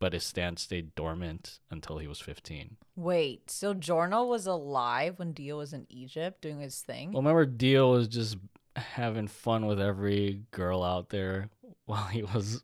But 0.00 0.12
his 0.12 0.24
stand 0.24 0.58
stayed 0.58 0.94
dormant 0.94 1.58
until 1.70 1.98
he 1.98 2.06
was 2.06 2.20
15. 2.20 2.76
wait, 2.94 3.50
so 3.50 3.74
Giorno 3.74 4.24
was 4.24 4.46
alive 4.46 5.18
when 5.18 5.32
Dio 5.32 5.58
was 5.58 5.72
in 5.72 5.86
Egypt 5.88 6.40
doing 6.40 6.60
his 6.60 6.80
thing? 6.80 7.12
Well, 7.12 7.22
remember 7.22 7.46
Dio 7.46 7.90
was 7.90 8.06
just 8.06 8.36
having 8.76 9.26
fun 9.26 9.66
with 9.66 9.80
every 9.80 10.42
girl 10.52 10.82
out 10.84 11.08
there 11.10 11.50
while 11.86 12.04
he 12.04 12.22
was 12.22 12.62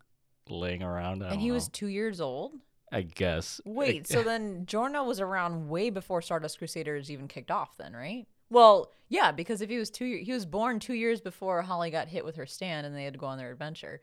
laying 0.49 0.82
around. 0.82 1.22
And 1.22 1.41
he 1.41 1.51
was 1.51 1.68
two 1.68 1.89
years 1.89 2.20
old? 2.20 2.53
I 2.93 3.03
guess. 3.03 3.61
Wait, 3.64 4.07
so 4.09 4.22
then 4.22 4.66
Giorno 4.66 5.03
was 5.05 5.20
around 5.20 5.68
way 5.68 5.91
before 5.91 6.22
Stardust 6.22 6.59
Crusaders 6.59 7.11
even 7.11 7.26
kicked 7.26 7.51
off, 7.51 7.76
then, 7.76 7.95
right? 7.95 8.26
Well, 8.51 8.93
yeah, 9.09 9.32
because 9.32 9.61
if 9.62 9.70
he 9.70 9.78
was 9.78 9.91
two, 9.91 10.20
he 10.22 10.32
was 10.32 10.47
born 10.47 10.78
two 10.78 10.95
years 10.95 11.20
before 11.20 11.62
Holly 11.62 11.91
got 11.91 12.09
hit 12.09 12.24
with 12.24 12.37
her 12.37 12.47
stand, 12.47 12.87
and 12.87 12.95
they 12.95 13.05
had 13.05 13.14
to 13.14 13.18
go 13.18 13.26
on 13.26 13.39
their 13.39 13.51
adventure. 13.51 14.01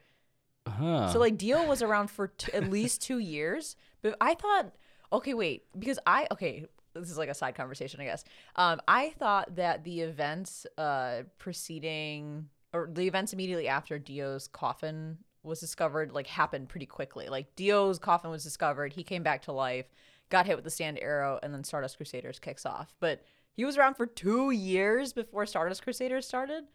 Huh. 0.67 1.11
So 1.11 1.19
like 1.19 1.37
Dio 1.37 1.65
was 1.65 1.81
around 1.81 2.09
for 2.09 2.27
t- 2.27 2.53
at 2.53 2.69
least 2.69 3.01
two 3.01 3.19
years, 3.19 3.75
but 4.01 4.15
I 4.21 4.35
thought, 4.35 4.75
okay, 5.11 5.33
wait, 5.33 5.63
because 5.77 5.99
I 6.05 6.27
okay, 6.31 6.65
this 6.93 7.09
is 7.09 7.17
like 7.17 7.29
a 7.29 7.33
side 7.33 7.55
conversation, 7.55 8.01
I 8.01 8.05
guess. 8.05 8.23
Um, 8.55 8.81
I 8.87 9.09
thought 9.17 9.55
that 9.55 9.83
the 9.83 10.01
events 10.01 10.65
uh 10.77 11.23
preceding 11.37 12.49
or 12.73 12.89
the 12.91 13.07
events 13.07 13.33
immediately 13.33 13.67
after 13.67 13.99
Dio's 13.99 14.47
coffin 14.47 15.17
was 15.43 15.59
discovered 15.59 16.11
like 16.11 16.27
happened 16.27 16.69
pretty 16.69 16.85
quickly. 16.85 17.27
Like 17.27 17.55
Dio's 17.55 17.99
coffin 17.99 18.29
was 18.29 18.43
discovered, 18.43 18.93
he 18.93 19.03
came 19.03 19.23
back 19.23 19.41
to 19.43 19.51
life, 19.51 19.87
got 20.29 20.45
hit 20.45 20.55
with 20.55 20.63
the 20.63 20.71
stand 20.71 20.99
arrow, 20.99 21.39
and 21.41 21.53
then 21.53 21.63
Stardust 21.63 21.97
Crusaders 21.97 22.39
kicks 22.39 22.65
off. 22.65 22.93
But 22.99 23.23
he 23.53 23.65
was 23.65 23.77
around 23.77 23.95
for 23.95 24.05
two 24.05 24.51
years 24.51 25.13
before 25.13 25.45
Stardust 25.45 25.83
Crusaders 25.83 26.27
started. 26.27 26.65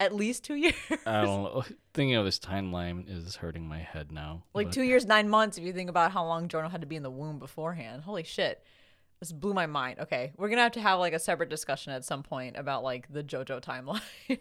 At 0.00 0.14
least 0.14 0.44
two 0.44 0.54
years. 0.56 0.74
I 1.06 1.22
don't 1.22 1.44
know. 1.44 1.64
Thinking 1.92 2.16
of 2.16 2.24
this 2.24 2.38
timeline 2.38 3.04
is 3.08 3.36
hurting 3.36 3.66
my 3.66 3.78
head 3.78 4.10
now. 4.12 4.44
Like 4.54 4.66
but- 4.68 4.74
two 4.74 4.82
years, 4.82 5.06
nine 5.06 5.28
months, 5.28 5.58
if 5.58 5.64
you 5.64 5.72
think 5.72 5.90
about 5.90 6.12
how 6.12 6.24
long 6.24 6.48
Giorno 6.48 6.68
had 6.68 6.80
to 6.80 6.86
be 6.86 6.96
in 6.96 7.02
the 7.02 7.10
womb 7.10 7.38
beforehand. 7.38 8.02
Holy 8.02 8.24
shit. 8.24 8.62
This 9.20 9.32
blew 9.32 9.54
my 9.54 9.66
mind. 9.66 10.00
Okay. 10.00 10.32
We're 10.36 10.48
going 10.48 10.58
to 10.58 10.62
have 10.64 10.72
to 10.72 10.80
have 10.80 10.98
like 10.98 11.12
a 11.12 11.18
separate 11.18 11.48
discussion 11.48 11.92
at 11.92 12.04
some 12.04 12.22
point 12.22 12.56
about 12.56 12.82
like 12.82 13.12
the 13.12 13.22
JoJo 13.22 13.60
timeline. 13.62 14.00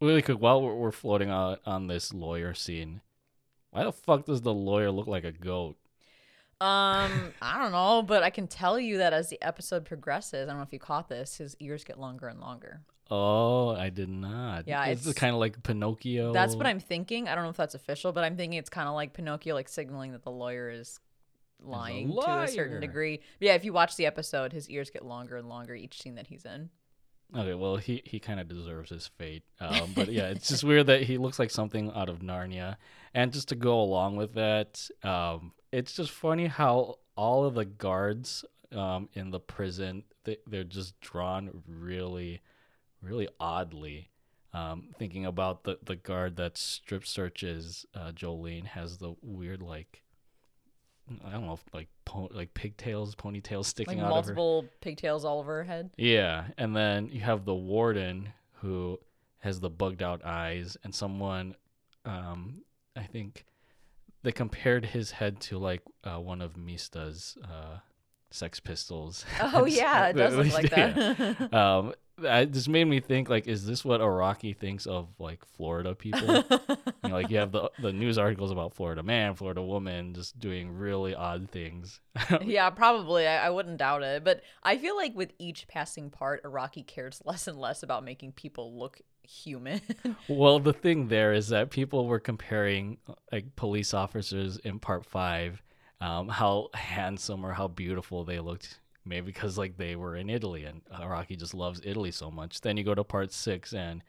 Really 0.00 0.22
quick, 0.22 0.38
while 0.38 0.60
we're, 0.60 0.74
we're 0.74 0.90
floating 0.92 1.30
out 1.30 1.60
on 1.64 1.86
this 1.86 2.12
lawyer 2.12 2.52
scene, 2.52 3.00
why 3.70 3.84
the 3.84 3.92
fuck 3.92 4.26
does 4.26 4.42
the 4.42 4.52
lawyer 4.52 4.90
look 4.90 5.06
like 5.06 5.24
a 5.24 5.32
goat? 5.32 5.76
um, 6.60 7.32
I 7.42 7.58
don't 7.58 7.72
know, 7.72 8.02
but 8.02 8.22
I 8.22 8.28
can 8.30 8.46
tell 8.46 8.78
you 8.78 8.98
that 8.98 9.12
as 9.14 9.30
the 9.30 9.40
episode 9.40 9.84
progresses, 9.84 10.42
I 10.42 10.50
don't 10.50 10.58
know 10.58 10.62
if 10.62 10.72
you 10.72 10.78
caught 10.78 11.08
this, 11.08 11.36
his 11.38 11.56
ears 11.58 11.84
get 11.84 11.98
longer 11.98 12.26
and 12.28 12.40
longer. 12.40 12.82
Oh, 13.10 13.68
I 13.76 13.90
did 13.90 14.08
not. 14.08 14.66
Yeah, 14.66 14.84
it's, 14.86 15.02
it's- 15.02 15.14
kind 15.14 15.34
of 15.34 15.40
like 15.40 15.62
Pinocchio. 15.62 16.32
That's 16.32 16.56
what 16.56 16.66
I'm 16.66 16.80
thinking. 16.80 17.28
I 17.28 17.34
don't 17.34 17.44
know 17.44 17.50
if 17.50 17.56
that's 17.56 17.74
official, 17.74 18.12
but 18.12 18.24
I'm 18.24 18.36
thinking 18.36 18.58
it's 18.58 18.70
kind 18.70 18.88
of 18.88 18.94
like 18.94 19.12
Pinocchio, 19.12 19.54
like 19.54 19.68
signaling 19.68 20.12
that 20.12 20.22
the 20.22 20.30
lawyer 20.30 20.70
is 20.70 20.98
lying 21.60 22.10
to 22.12 22.20
a 22.42 22.48
certain 22.48 22.80
degree. 22.80 23.20
But 23.38 23.46
yeah, 23.46 23.54
if 23.54 23.64
you 23.64 23.72
watch 23.72 23.96
the 23.96 24.06
episode, 24.06 24.52
his 24.52 24.68
ears 24.70 24.90
get 24.90 25.04
longer 25.04 25.36
and 25.36 25.48
longer 25.48 25.74
each 25.74 26.00
scene 26.00 26.14
that 26.16 26.26
he's 26.28 26.44
in. 26.44 26.70
Okay, 27.36 27.54
well, 27.54 27.76
he, 27.76 28.02
he 28.04 28.20
kind 28.20 28.38
of 28.38 28.48
deserves 28.48 28.90
his 28.90 29.06
fate. 29.06 29.42
Um, 29.60 29.92
but 29.94 30.12
yeah, 30.12 30.28
it's 30.28 30.48
just 30.48 30.62
weird 30.62 30.86
that 30.86 31.02
he 31.02 31.18
looks 31.18 31.38
like 31.38 31.50
something 31.50 31.90
out 31.94 32.08
of 32.08 32.20
Narnia. 32.20 32.76
And 33.12 33.32
just 33.32 33.48
to 33.48 33.54
go 33.56 33.80
along 33.80 34.16
with 34.16 34.34
that, 34.34 34.88
um, 35.02 35.52
it's 35.72 35.94
just 35.94 36.10
funny 36.10 36.46
how 36.46 36.98
all 37.16 37.44
of 37.44 37.54
the 37.54 37.64
guards 37.64 38.44
um, 38.72 39.08
in 39.14 39.30
the 39.30 39.40
prison, 39.40 40.04
they, 40.24 40.36
they're 40.46 40.64
just 40.64 41.00
drawn 41.00 41.62
really, 41.66 42.40
really 43.04 43.28
oddly. 43.38 44.10
Um, 44.52 44.90
thinking 44.98 45.26
about 45.26 45.64
the, 45.64 45.78
the 45.84 45.96
guard 45.96 46.36
that 46.36 46.56
strip 46.56 47.04
searches 47.04 47.84
uh, 47.92 48.12
Jolyne 48.12 48.66
has 48.66 48.98
the 48.98 49.14
weird, 49.20 49.60
like, 49.60 50.02
I 51.26 51.32
don't 51.32 51.46
know, 51.46 51.58
like 51.72 51.88
po- 52.04 52.30
like 52.32 52.54
pigtails, 52.54 53.16
ponytails 53.16 53.64
sticking 53.66 53.98
Like 53.98 54.06
out 54.06 54.16
of 54.18 54.26
her. 54.26 54.34
multiple 54.34 54.66
pigtails 54.80 55.24
all 55.24 55.40
over 55.40 55.56
her 55.56 55.64
head. 55.64 55.90
Yeah, 55.96 56.44
and 56.56 56.74
then 56.74 57.08
you 57.08 57.20
have 57.22 57.44
the 57.44 57.54
warden 57.54 58.28
who 58.60 59.00
has 59.40 59.58
the 59.58 59.68
bugged 59.70 60.02
out 60.04 60.24
eyes, 60.24 60.76
and 60.84 60.94
someone, 60.94 61.56
um, 62.04 62.62
I 62.96 63.02
think, 63.02 63.44
they 64.22 64.30
compared 64.32 64.86
his 64.86 65.10
head 65.10 65.40
to 65.40 65.58
like 65.58 65.82
uh, 66.04 66.18
one 66.20 66.40
of 66.40 66.56
Mista's 66.56 67.36
uh, 67.44 67.78
Sex 68.30 68.60
Pistols. 68.60 69.24
Oh 69.42 69.64
yeah, 69.66 70.06
it 70.10 70.12
does 70.16 70.34
look 70.36 70.52
like 70.54 70.70
Yeah. 70.76 70.92
that. 70.92 71.52
Um, 71.52 71.92
that 72.18 72.52
just 72.52 72.68
made 72.68 72.84
me 72.84 73.00
think 73.00 73.28
like, 73.28 73.46
is 73.46 73.66
this 73.66 73.84
what 73.84 74.00
Araki 74.00 74.56
thinks 74.56 74.86
of 74.86 75.08
like 75.18 75.44
Florida 75.44 75.94
people? 75.94 76.28
you 76.50 77.08
know, 77.08 77.14
like 77.14 77.30
you 77.30 77.38
have 77.38 77.52
the 77.52 77.70
the 77.80 77.92
news 77.92 78.18
articles 78.18 78.50
about 78.50 78.74
Florida 78.74 79.02
man, 79.02 79.34
Florida 79.34 79.62
woman, 79.62 80.14
just 80.14 80.38
doing 80.38 80.70
really 80.76 81.14
odd 81.14 81.50
things. 81.50 82.00
yeah, 82.42 82.70
probably. 82.70 83.26
I, 83.26 83.46
I 83.46 83.50
wouldn't 83.50 83.78
doubt 83.78 84.02
it. 84.02 84.24
But 84.24 84.42
I 84.62 84.76
feel 84.76 84.96
like 84.96 85.14
with 85.14 85.32
each 85.38 85.66
passing 85.66 86.10
part, 86.10 86.44
Araki 86.44 86.86
cares 86.86 87.20
less 87.24 87.48
and 87.48 87.58
less 87.58 87.82
about 87.82 88.04
making 88.04 88.32
people 88.32 88.78
look 88.78 89.00
human. 89.22 89.80
Well, 90.28 90.60
the 90.60 90.72
thing 90.72 91.08
there 91.08 91.32
is 91.32 91.48
that 91.48 91.70
people 91.70 92.06
were 92.06 92.20
comparing 92.20 92.98
like 93.32 93.56
police 93.56 93.94
officers 93.94 94.58
in 94.58 94.78
part 94.78 95.04
five, 95.04 95.62
um, 96.00 96.28
how 96.28 96.68
handsome 96.74 97.44
or 97.44 97.52
how 97.52 97.68
beautiful 97.68 98.24
they 98.24 98.38
looked. 98.40 98.80
Maybe 99.04 99.26
because 99.26 99.58
like 99.58 99.76
they 99.76 99.96
were 99.96 100.16
in 100.16 100.30
Italy 100.30 100.64
and 100.64 100.82
Araki 100.86 101.38
just 101.38 101.54
loves 101.54 101.80
Italy 101.84 102.10
so 102.10 102.30
much. 102.30 102.60
Then 102.60 102.76
you 102.76 102.84
go 102.84 102.94
to 102.94 103.04
part 103.04 103.32
six 103.32 103.72
and 103.74 104.02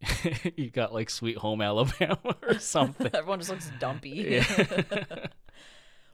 you 0.56 0.70
got 0.70 0.92
like 0.92 1.10
Sweet 1.10 1.38
Home 1.38 1.62
Alabama 1.62 2.36
or 2.42 2.58
something. 2.58 3.10
Everyone 3.14 3.38
just 3.38 3.50
looks 3.50 3.70
dumpy. 3.78 4.42
Yeah. 4.50 5.26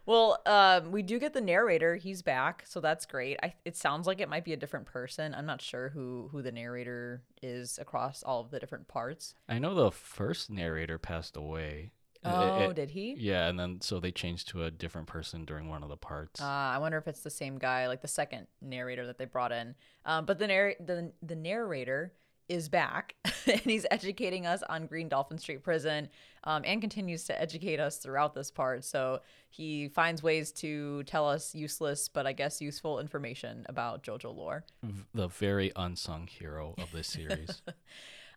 Well, 0.07 0.40
um, 0.46 0.92
we 0.92 1.02
do 1.02 1.18
get 1.18 1.34
the 1.34 1.40
narrator. 1.40 1.96
He's 1.96 2.22
back, 2.22 2.62
so 2.64 2.80
that's 2.80 3.07
great. 3.07 3.38
I, 3.42 3.54
it 3.64 3.76
sounds 3.76 4.07
like 4.07 4.20
it 4.20 4.28
might 4.28 4.44
be 4.44 4.52
a 4.52 4.57
different 4.57 4.86
person. 4.86 5.34
I'm 5.34 5.46
not 5.46 5.61
sure 5.61 5.88
who 5.88 6.28
who 6.30 6.42
the 6.42 6.52
narrator 6.52 7.22
is 7.42 7.76
across 7.80 8.22
all 8.22 8.40
of 8.40 8.52
the 8.52 8.61
different 8.61 8.86
parts. 8.86 9.34
I 9.48 9.59
know 9.59 9.74
the 9.74 9.90
first 9.90 10.48
narrator 10.48 10.96
passed 10.96 11.36
away. 11.36 11.90
It- 12.27 12.66
Oh, 12.66 12.70
it- 12.70 12.74
did 12.74 12.91
he? 12.91 13.14
Yeah, 13.18 13.49
and 13.49 13.59
then 13.59 13.81
so 13.81 14.01
they 14.01 14.11
changed 14.12 14.49
to 14.49 14.64
a 14.64 14.70
different 14.70 15.07
person 15.09 15.45
during 15.45 15.68
one 15.68 15.83
of 15.83 15.89
the 15.89 15.97
parts. 15.97 16.41
Uh, 16.41 16.45
I 16.47 16.79
wonder 16.79 16.99
if 16.99 17.07
it's 17.09 17.20
the 17.20 17.31
same 17.31 17.59
guy, 17.59 17.87
like 17.89 18.03
the 18.03 18.09
second 18.09 18.47
narrator 18.61 19.07
that 19.07 19.18
they 19.18 19.24
brought 19.27 19.53
in. 19.53 19.74
Um, 20.05 20.24
but 20.27 20.39
the 20.39 20.47
narr- 20.47 20.77
the 20.81 21.12
the 21.22 21.37
narrator 21.37 22.12
is 22.49 22.68
back, 22.68 23.16
and 23.47 23.61
he's 23.61 23.85
educating 23.91 24.47
us 24.47 24.62
on 24.68 24.87
Green 24.87 25.09
Dolphin 25.09 25.37
Street 25.37 25.64
Prison, 25.64 26.09
um, 26.45 26.62
and 26.64 26.81
continues 26.81 27.24
to 27.24 27.41
educate 27.41 27.81
us 27.81 27.97
throughout 27.99 28.35
this 28.35 28.53
part. 28.53 28.85
So 28.85 29.20
he 29.51 29.89
finds 29.89 30.22
ways 30.22 30.53
to 30.53 31.03
tell 31.05 31.29
us 31.29 31.57
useless, 31.57 32.09
but 32.09 32.24
I 32.24 32.33
guess 32.33 32.61
useful 32.61 33.01
information 33.01 33.66
about 33.68 34.05
JoJo 34.05 34.37
lore. 34.37 34.64
V- 34.85 35.03
the 35.12 35.27
very 35.27 35.72
unsung 35.74 36.29
hero 36.29 36.74
of 36.79 36.93
this 36.93 37.09
series. 37.09 37.62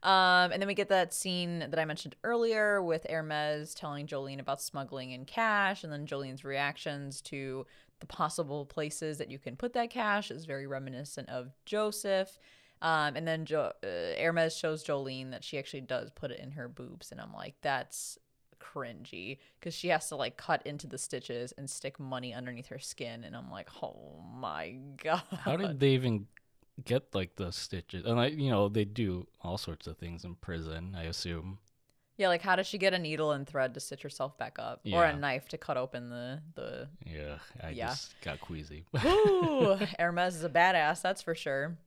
Um, 0.01 0.51
and 0.51 0.61
then 0.61 0.67
we 0.67 0.75
get 0.75 0.89
that 0.89 1.13
scene 1.13 1.59
that 1.59 1.77
I 1.77 1.85
mentioned 1.85 2.15
earlier 2.23 2.81
with 2.81 3.05
Hermes 3.09 3.73
telling 3.73 4.07
Jolyne 4.07 4.39
about 4.39 4.61
smuggling 4.61 5.11
in 5.11 5.25
cash, 5.25 5.83
and 5.83 5.91
then 5.91 6.05
Jolyne's 6.05 6.45
reactions 6.45 7.21
to 7.23 7.65
the 7.99 8.05
possible 8.05 8.65
places 8.65 9.17
that 9.17 9.29
you 9.29 9.37
can 9.37 9.57
put 9.57 9.73
that 9.73 9.89
cash 9.89 10.31
is 10.31 10.45
very 10.45 10.67
reminiscent 10.67 11.27
of 11.27 11.51
Joseph. 11.65 12.39
Um, 12.81 13.17
and 13.17 13.27
then 13.27 13.43
jo- 13.43 13.73
uh, 13.83 14.21
Hermes 14.21 14.55
shows 14.55 14.83
Jolyne 14.83 15.31
that 15.31 15.43
she 15.43 15.57
actually 15.57 15.81
does 15.81 16.09
put 16.11 16.31
it 16.31 16.39
in 16.39 16.51
her 16.51 16.69
boobs, 16.69 17.11
and 17.11 17.19
I'm 17.19 17.33
like, 17.33 17.55
that's 17.61 18.17
cringy 18.59 19.37
because 19.59 19.73
she 19.73 19.87
has 19.89 20.07
to 20.09 20.15
like 20.15 20.37
cut 20.37 20.65
into 20.65 20.85
the 20.85 20.97
stitches 20.97 21.53
and 21.57 21.69
stick 21.69 21.99
money 21.99 22.33
underneath 22.33 22.67
her 22.67 22.79
skin, 22.79 23.25
and 23.25 23.35
I'm 23.35 23.51
like, 23.51 23.67
oh 23.83 24.23
my 24.33 24.77
god. 25.03 25.23
How 25.39 25.57
did 25.57 25.81
they 25.81 25.89
even 25.89 26.27
get 26.85 27.13
like 27.13 27.35
the 27.35 27.51
stitches? 27.51 28.05
And 28.05 28.19
I, 28.19 28.27
you 28.27 28.49
know, 28.49 28.69
they 28.69 28.85
do 28.85 29.27
all 29.41 29.57
sorts 29.57 29.87
of 29.87 29.97
things 29.97 30.23
in 30.23 30.35
prison. 30.35 30.95
I 30.97 31.03
assume. 31.03 31.59
Yeah, 32.17 32.27
like 32.27 32.41
how 32.41 32.55
does 32.57 32.67
she 32.67 32.77
get 32.77 32.93
a 32.93 32.99
needle 32.99 33.31
and 33.31 33.47
thread 33.47 33.73
to 33.75 33.79
stitch 33.79 34.01
herself 34.01 34.37
back 34.37 34.57
up, 34.59 34.81
or 34.91 35.05
a 35.05 35.15
knife 35.15 35.47
to 35.49 35.57
cut 35.57 35.77
open 35.77 36.09
the 36.09 36.41
the? 36.55 36.89
Yeah, 37.05 37.37
I 37.63 37.73
Yeah. 37.73 37.91
just 37.91 38.19
got 38.21 38.41
queasy. 38.41 38.83
Ooh, 39.05 39.77
Hermes 39.97 40.35
is 40.35 40.43
a 40.43 40.49
badass, 40.49 41.01
that's 41.01 41.21
for 41.21 41.33
sure. 41.33 41.77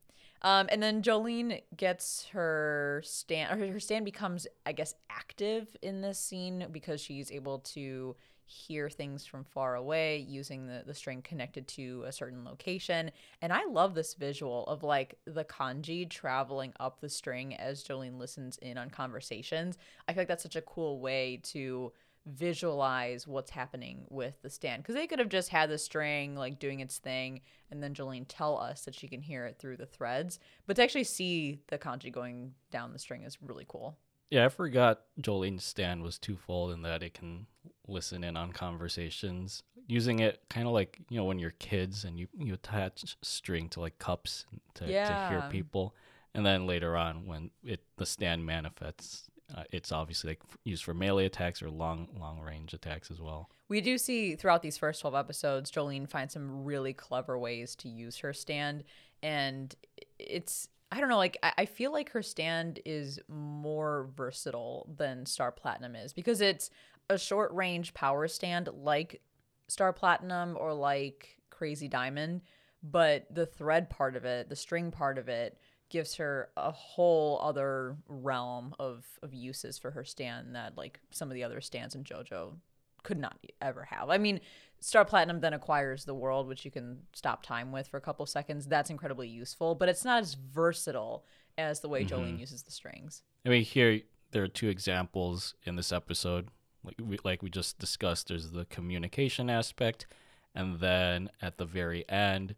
Um, 0.41 0.67
and 0.71 0.83
then 0.83 1.03
Jolyne 1.03 1.61
gets 1.77 2.27
her 2.33 3.01
stand. 3.05 3.61
Her, 3.61 3.67
her 3.73 3.79
stand 3.81 4.05
becomes, 4.05 4.47
I 4.67 4.73
guess, 4.73 4.95
active 5.09 5.77
in 5.83 6.01
this 6.01 6.19
scene 6.19 6.67
because 6.73 7.01
she's 7.01 7.31
able 7.31 7.59
to 7.61 8.17
hear 8.53 8.91
things 8.91 9.25
from 9.25 9.45
far 9.45 9.75
away 9.75 10.19
using 10.19 10.67
the, 10.67 10.83
the 10.87 10.95
string 10.95 11.23
connected 11.23 11.67
to 11.69 12.05
a 12.07 12.13
certain 12.13 12.45
location. 12.45 13.11
And 13.41 13.53
I 13.53 13.65
love 13.65 13.95
this 13.95 14.15
visual 14.15 14.65
of 14.67 14.83
like 14.83 15.17
the 15.25 15.45
kanji 15.45 16.09
traveling 16.09 16.73
up 16.79 17.01
the 17.01 17.09
string 17.09 17.55
as 17.57 17.83
Jolyne 17.83 18.19
listens 18.19 18.59
in 18.59 18.77
on 18.77 18.91
conversations. 18.91 19.79
I 20.07 20.13
feel 20.13 20.21
like 20.21 20.29
that's 20.29 20.43
such 20.43 20.57
a 20.57 20.63
cool 20.63 21.01
way 21.01 21.41
to 21.45 21.93
visualize 22.27 23.27
what's 23.27 23.51
happening 23.51 24.05
with 24.09 24.41
the 24.43 24.51
stand 24.51 24.81
because 24.83 24.95
they 24.95 25.09
could 25.09 25.19
have 25.19 25.29
just 25.29 25.49
had 25.49 25.69
the 25.69 25.77
string 25.77 26.37
like 26.37 26.61
doing 26.61 26.79
its 26.79 26.99
thing 26.99 27.41
and 27.69 27.83
then 27.83 27.95
Jolyne 27.95 28.27
tell 28.27 28.57
us 28.59 28.85
that 28.85 28.95
she 28.95 29.09
can 29.09 29.21
hear 29.21 29.45
it 29.45 29.59
through 29.59 29.77
the 29.77 29.87
threads 29.87 30.39
but 30.69 30.77
to 30.77 30.85
actually 30.85 31.03
see 31.03 31.59
the 31.67 31.79
kanji 31.79 32.13
going 32.13 32.55
down 32.71 32.93
the 32.93 32.99
string 33.01 33.25
is 33.25 33.39
really 33.43 33.67
cool 33.67 33.99
Yeah, 34.31 34.45
I 34.45 34.51
forgot 34.51 35.01
Jolyne's 35.21 35.65
stand 35.65 36.05
was 36.05 36.17
twofold 36.17 36.71
in 36.71 36.83
that 36.83 37.03
it 37.03 37.13
can 37.13 37.47
listen 37.89 38.25
in 38.25 38.37
on 38.37 38.53
conversations, 38.53 39.63
using 39.87 40.21
it 40.21 40.43
kind 40.49 40.67
of 40.67 40.73
like 40.73 41.01
you 41.09 41.19
know 41.19 41.25
when 41.25 41.39
you're 41.39 41.55
kids 41.59 42.05
and 42.05 42.19
you 42.19 42.29
you 42.37 42.55
attach 42.55 43.17
string 43.23 43.69
to 43.71 43.81
like 43.81 43.99
cups 43.99 44.47
to, 44.75 44.87
to 44.87 45.27
hear 45.29 45.45
people, 45.51 45.95
and 46.35 46.45
then 46.45 46.67
later 46.67 46.97
on 46.97 47.27
when 47.27 47.51
it 47.65 47.81
the 47.97 48.07
stand 48.07 48.45
manifests, 48.45 49.31
uh, 49.57 49.65
it's 49.71 49.93
obviously 49.93 50.31
like 50.31 50.41
used 50.65 50.85
for 50.85 50.95
melee 50.95 51.27
attacks 51.27 51.63
or 51.63 51.71
long 51.71 52.09
long 52.19 52.41
range 52.41 52.73
attacks 52.73 53.11
as 53.11 53.21
well. 53.21 53.51
we 53.69 53.81
do 53.81 53.99
see 53.99 54.35
throughout 54.35 54.63
these 54.63 54.79
first 54.79 55.01
12 55.01 55.15
episodes 55.15 55.71
Jolyne 55.71 56.07
finds 56.07 56.33
some 56.33 56.65
really 56.65 56.93
clever 56.93 57.39
ways 57.39 57.75
to 57.77 57.89
use 57.89 58.19
her 58.19 58.33
stand. 58.33 58.85
And 59.23 59.75
it's 60.19 60.69
I 60.91 61.01
don't 61.01 61.09
know 61.09 61.17
like 61.17 61.39
I, 61.43 61.53
I 61.59 61.65
feel 61.67 61.93
like 61.93 62.11
her 62.11 62.23
stand 62.23 62.81
is 62.85 63.19
more 63.29 64.09
versatile 64.15 64.89
than 64.97 65.27
Star 65.27 65.51
Platinum 65.51 65.97
is 65.97 66.13
because 66.13 66.41
it's 66.41 66.71
a 67.11 67.19
short 67.19 67.53
range 67.53 67.95
power 67.95 68.29
stand 68.29 68.69
like 68.75 69.21
Star 69.69 69.93
Platinum 69.93 70.57
or 70.59 70.73
like 70.73 71.39
Crazy 71.51 71.89
Diamond 71.89 72.43
but 72.83 73.27
the 73.33 73.47
thread 73.47 73.91
part 73.91 74.17
of 74.17 74.25
it 74.25 74.49
the 74.49 74.57
string 74.57 74.91
part 74.91 75.19
of 75.19 75.29
it 75.29 75.59
gives 75.89 76.15
her 76.15 76.49
a 76.57 76.71
whole 76.71 77.39
other 77.43 77.97
realm 78.09 78.75
of 78.79 79.05
of 79.23 79.35
uses 79.35 79.79
for 79.79 79.91
her 79.91 80.05
stand 80.05 80.55
that 80.55 80.77
like 80.77 80.99
some 81.11 81.31
of 81.31 81.35
the 81.35 81.45
other 81.45 81.61
stands 81.61 81.95
in 81.95 82.03
JoJo 82.03 82.55
could 83.03 83.19
not 83.19 83.37
ever 83.61 83.85
have. 83.85 84.11
I 84.11 84.19
mean, 84.19 84.41
Star 84.81 85.05
Platinum 85.05 85.41
then 85.41 85.53
acquires 85.53 86.05
the 86.05 86.15
world, 86.15 86.49
which 86.49 86.65
you 86.65 86.71
can 86.71 87.01
stop 87.13 87.43
time 87.43 87.73
with 87.73 87.89
for 87.89 87.97
a 87.97 88.01
couple 88.01 88.25
seconds. 88.27 88.67
That's 88.67 88.91
incredibly 88.91 89.29
useful, 89.29 89.75
but 89.75 89.89
it's 89.89 90.05
not 90.05 90.23
as 90.23 90.35
versatile 90.35 91.25
as 91.59 91.81
the 91.81 91.89
way 91.89 92.05
Jolyne 92.05 92.33
mm-hmm. 92.33 92.39
uses 92.39 92.63
the 92.63 92.73
strings. 92.73 93.23
I 93.45 93.51
mean, 93.51 93.63
here 93.63 94.01
there 94.31 94.43
are 94.43 94.49
two 94.49 94.69
examples 94.69 95.55
in 95.65 95.77
this 95.77 95.93
episode. 95.93 96.49
Like 96.85 96.97
we 97.01 97.19
like 97.25 97.43
we 97.43 97.51
just 97.51 97.79
discussed, 97.79 98.29
there's 98.29 98.51
the 98.51 98.65
communication 98.67 99.49
aspect, 99.49 100.07
and 100.55 100.81
then 100.81 101.31
at 101.41 101.59
the 101.59 101.65
very 101.65 102.09
end, 102.09 102.55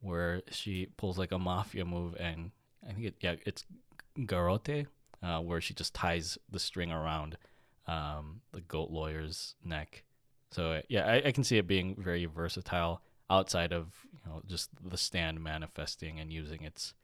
where 0.00 0.42
she 0.50 0.86
pulls 0.96 1.18
like 1.18 1.32
a 1.32 1.38
mafia 1.38 1.84
move, 1.84 2.16
and 2.18 2.50
I 2.88 2.92
think 2.92 3.06
it 3.06 3.14
yeah 3.20 3.36
it's 3.46 3.64
garrote, 4.26 4.86
uh, 5.22 5.40
where 5.40 5.60
she 5.60 5.74
just 5.74 5.94
ties 5.94 6.38
the 6.50 6.58
string 6.58 6.90
around 6.90 7.36
um, 7.86 8.40
the 8.52 8.60
goat 8.60 8.90
lawyer's 8.90 9.54
neck. 9.64 10.04
So 10.50 10.72
uh, 10.72 10.82
yeah, 10.88 11.06
I, 11.06 11.28
I 11.28 11.32
can 11.32 11.44
see 11.44 11.58
it 11.58 11.66
being 11.66 11.94
very 11.96 12.24
versatile 12.26 13.02
outside 13.30 13.72
of 13.72 14.06
you 14.12 14.20
know 14.26 14.42
just 14.46 14.70
the 14.82 14.96
stand 14.96 15.42
manifesting 15.42 16.18
and 16.18 16.32
using 16.32 16.62
its 16.62 16.94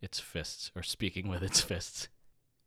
its 0.00 0.20
fists 0.20 0.70
or 0.74 0.82
speaking 0.82 1.28
with 1.28 1.42
its 1.42 1.60
fists. 1.70 2.08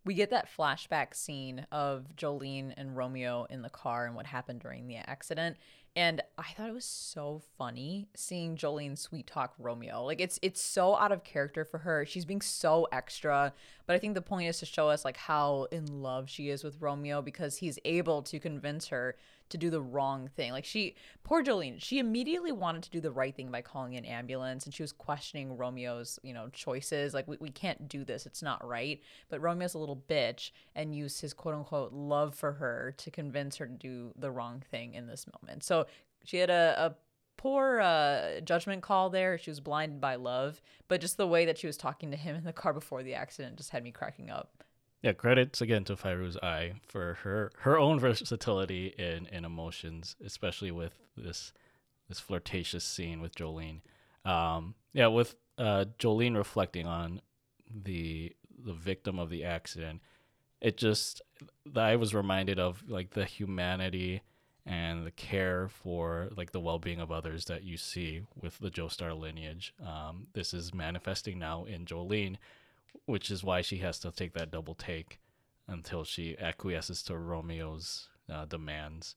We 0.07 0.13
get 0.13 0.29
that 0.29 0.47
flashback 0.49 1.13
scene 1.13 1.67
of 1.69 2.15
Jolyne 2.15 2.73
and 2.77 2.95
Romeo 2.95 3.45
in 3.49 3.61
the 3.61 3.69
car 3.69 4.05
and 4.05 4.15
what 4.15 4.25
happened 4.25 4.61
during 4.61 4.87
the 4.87 4.95
accident. 4.95 5.57
And 5.97 6.21
I 6.37 6.53
thought 6.55 6.69
it 6.69 6.73
was 6.73 6.85
so 6.85 7.41
funny 7.57 8.07
seeing 8.15 8.55
Jolyne 8.55 8.95
sweet 8.95 9.27
talk 9.27 9.53
Romeo. 9.59 10.05
Like 10.05 10.21
it's 10.21 10.39
it's 10.41 10.61
so 10.61 10.95
out 10.95 11.11
of 11.11 11.25
character 11.25 11.65
for 11.65 11.79
her. 11.79 12.05
She's 12.05 12.23
being 12.23 12.39
so 12.39 12.87
extra, 12.93 13.51
but 13.85 13.97
I 13.97 13.99
think 13.99 14.13
the 14.13 14.21
point 14.21 14.47
is 14.47 14.59
to 14.59 14.65
show 14.65 14.87
us 14.87 15.03
like 15.03 15.17
how 15.17 15.67
in 15.73 16.01
love 16.01 16.29
she 16.29 16.51
is 16.51 16.63
with 16.63 16.79
Romeo 16.79 17.21
because 17.21 17.57
he's 17.57 17.77
able 17.83 18.21
to 18.21 18.39
convince 18.39 18.87
her 18.87 19.17
to 19.49 19.57
do 19.57 19.69
the 19.69 19.81
wrong 19.81 20.29
thing. 20.35 20.51
Like 20.51 20.65
she 20.65 20.95
poor 21.23 21.41
Jolyne, 21.41 21.77
she 21.79 21.99
immediately 21.99 22.51
wanted 22.51 22.83
to 22.83 22.89
do 22.89 23.01
the 23.01 23.11
right 23.11 23.35
thing 23.35 23.51
by 23.51 23.61
calling 23.61 23.95
an 23.95 24.05
ambulance 24.05 24.65
and 24.65 24.73
she 24.73 24.83
was 24.83 24.91
questioning 24.91 25.57
Romeo's, 25.57 26.19
you 26.23 26.33
know, 26.33 26.49
choices. 26.49 27.13
Like 27.13 27.27
we, 27.27 27.37
we 27.39 27.49
can't 27.49 27.87
do 27.87 28.03
this. 28.03 28.25
It's 28.25 28.43
not 28.43 28.65
right. 28.65 29.01
But 29.29 29.41
Romeo's 29.41 29.73
a 29.73 29.79
little 29.79 30.01
bitch 30.07 30.51
and 30.75 30.95
used 30.95 31.21
his 31.21 31.33
quote 31.33 31.55
unquote 31.55 31.93
love 31.93 32.35
for 32.35 32.53
her 32.53 32.93
to 32.97 33.11
convince 33.11 33.57
her 33.57 33.67
to 33.67 33.73
do 33.73 34.13
the 34.17 34.31
wrong 34.31 34.63
thing 34.71 34.93
in 34.93 35.07
this 35.07 35.25
moment. 35.41 35.63
So 35.63 35.87
she 36.23 36.37
had 36.37 36.49
a, 36.49 36.75
a 36.77 36.95
poor 37.37 37.79
uh, 37.79 38.41
judgment 38.41 38.81
call 38.81 39.09
there. 39.09 39.37
She 39.37 39.51
was 39.51 39.59
blinded 39.59 40.01
by 40.01 40.15
love, 40.15 40.61
but 40.87 41.01
just 41.01 41.17
the 41.17 41.27
way 41.27 41.45
that 41.45 41.57
she 41.57 41.67
was 41.67 41.77
talking 41.77 42.11
to 42.11 42.17
him 42.17 42.35
in 42.35 42.43
the 42.43 42.53
car 42.53 42.73
before 42.73 43.03
the 43.03 43.13
accident 43.13 43.57
just 43.57 43.69
had 43.69 43.83
me 43.83 43.91
cracking 43.91 44.29
up. 44.29 44.63
Yeah, 45.01 45.13
credits 45.13 45.61
again 45.61 45.83
to 45.85 45.95
Fairouz 45.95 46.37
Ai 46.41 46.73
for 46.87 47.15
her 47.23 47.51
her 47.59 47.77
own 47.77 47.99
versatility 47.99 48.93
in, 48.97 49.27
in 49.27 49.45
emotions, 49.45 50.15
especially 50.23 50.71
with 50.71 50.93
this 51.15 51.53
this 52.09 52.19
flirtatious 52.19 52.83
scene 52.83 53.21
with 53.21 53.35
Jolyne. 53.35 53.81
Um, 54.25 54.75
yeah, 54.93 55.07
with 55.07 55.35
uh, 55.57 55.85
Jolyne 55.97 56.35
reflecting 56.35 56.87
on 56.87 57.21
the 57.69 58.33
the 58.57 58.73
victim 58.73 59.19
of 59.19 59.29
the 59.29 59.43
accident, 59.43 60.01
it 60.61 60.77
just 60.77 61.21
I 61.75 61.95
was 61.95 62.15
reminded 62.15 62.59
of 62.59 62.83
like 62.87 63.11
the 63.11 63.25
humanity 63.25 64.21
and 64.65 65.05
the 65.05 65.11
care 65.11 65.69
for 65.69 66.29
like 66.35 66.51
the 66.51 66.59
well-being 66.59 66.99
of 66.99 67.11
others 67.11 67.45
that 67.45 67.63
you 67.63 67.77
see 67.77 68.23
with 68.41 68.57
the 68.59 68.69
Joestar 68.69 69.17
lineage. 69.17 69.73
Um, 69.81 70.27
this 70.33 70.53
is 70.53 70.73
manifesting 70.73 71.39
now 71.39 71.63
in 71.63 71.85
Jolyne, 71.85 72.37
which 73.05 73.31
is 73.31 73.43
why 73.43 73.61
she 73.61 73.77
has 73.77 73.99
to 73.99 74.11
take 74.11 74.33
that 74.33 74.51
double 74.51 74.75
take 74.75 75.19
until 75.67 76.03
she 76.03 76.37
acquiesces 76.39 77.03
to 77.03 77.17
Romeo's 77.17 78.09
uh, 78.29 78.45
demands. 78.45 79.15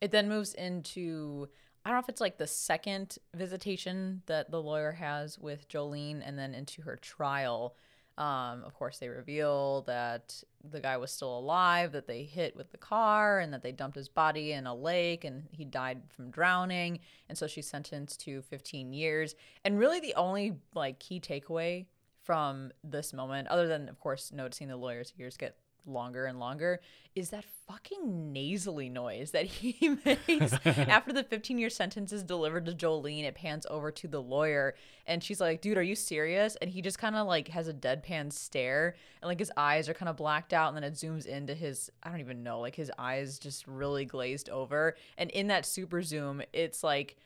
It 0.00 0.10
then 0.10 0.28
moves 0.28 0.54
into 0.54 1.48
I 1.86 1.90
don't 1.90 1.98
know 1.98 2.02
if 2.02 2.08
it's 2.08 2.20
like 2.20 2.36
the 2.36 2.48
second 2.48 3.16
visitation 3.32 4.22
that 4.26 4.50
the 4.50 4.60
lawyer 4.60 4.90
has 4.90 5.38
with 5.38 5.68
Jolyne 5.68 6.20
and 6.20 6.36
then 6.36 6.52
into 6.52 6.82
her 6.82 6.96
trial. 6.96 7.76
Um, 8.18 8.64
of 8.64 8.74
course, 8.74 8.98
they 8.98 9.08
reveal 9.08 9.82
that 9.82 10.42
the 10.68 10.80
guy 10.80 10.96
was 10.96 11.12
still 11.12 11.38
alive, 11.38 11.92
that 11.92 12.08
they 12.08 12.24
hit 12.24 12.56
with 12.56 12.72
the 12.72 12.76
car, 12.76 13.38
and 13.38 13.52
that 13.52 13.62
they 13.62 13.70
dumped 13.70 13.94
his 13.94 14.08
body 14.08 14.50
in 14.50 14.66
a 14.66 14.74
lake, 14.74 15.24
and 15.24 15.44
he 15.52 15.64
died 15.64 16.02
from 16.08 16.32
drowning. 16.32 16.98
And 17.28 17.38
so 17.38 17.46
she's 17.46 17.68
sentenced 17.68 18.20
to 18.22 18.42
15 18.42 18.92
years. 18.92 19.36
And 19.64 19.78
really, 19.78 20.00
the 20.00 20.14
only 20.16 20.56
like 20.74 20.98
key 20.98 21.20
takeaway 21.20 21.86
from 22.26 22.72
this 22.84 23.12
moment, 23.12 23.48
other 23.48 23.68
than 23.68 23.88
of 23.88 23.98
course 24.00 24.32
noticing 24.32 24.68
the 24.68 24.76
lawyer's 24.76 25.12
ears 25.18 25.36
get 25.36 25.56
longer 25.86 26.26
and 26.26 26.40
longer 26.40 26.80
is 27.14 27.30
that 27.30 27.44
fucking 27.66 28.32
nasally 28.32 28.88
noise 28.88 29.30
that 29.30 29.46
he 29.46 29.96
makes 30.04 30.52
after 30.64 31.12
the 31.12 31.22
15 31.22 31.58
year 31.58 31.70
sentence 31.70 32.12
is 32.12 32.22
delivered 32.22 32.66
to 32.66 32.74
Jolyne. 32.74 33.24
It 33.24 33.34
pans 33.34 33.66
over 33.70 33.90
to 33.92 34.08
the 34.08 34.20
lawyer 34.20 34.74
and 35.06 35.22
she's 35.22 35.40
like, 35.40 35.60
dude, 35.60 35.78
are 35.78 35.82
you 35.82 35.94
serious? 35.94 36.56
And 36.56 36.68
he 36.68 36.82
just 36.82 36.98
kind 36.98 37.16
of 37.16 37.26
like 37.26 37.48
has 37.48 37.68
a 37.68 37.74
deadpan 37.74 38.32
stare 38.32 38.96
and 39.22 39.28
like 39.28 39.38
his 39.38 39.52
eyes 39.56 39.88
are 39.88 39.94
kind 39.94 40.08
of 40.08 40.16
blacked 40.16 40.52
out. 40.52 40.68
And 40.68 40.76
then 40.76 40.84
it 40.84 40.94
zooms 40.94 41.26
into 41.26 41.54
his, 41.54 41.90
I 42.02 42.10
don't 42.10 42.20
even 42.20 42.42
know, 42.42 42.60
like 42.60 42.74
his 42.74 42.90
eyes 42.98 43.38
just 43.38 43.66
really 43.66 44.04
glazed 44.04 44.50
over. 44.50 44.96
And 45.16 45.30
in 45.30 45.46
that 45.46 45.64
super 45.64 46.02
zoom, 46.02 46.42
it's 46.52 46.82
like, 46.82 47.16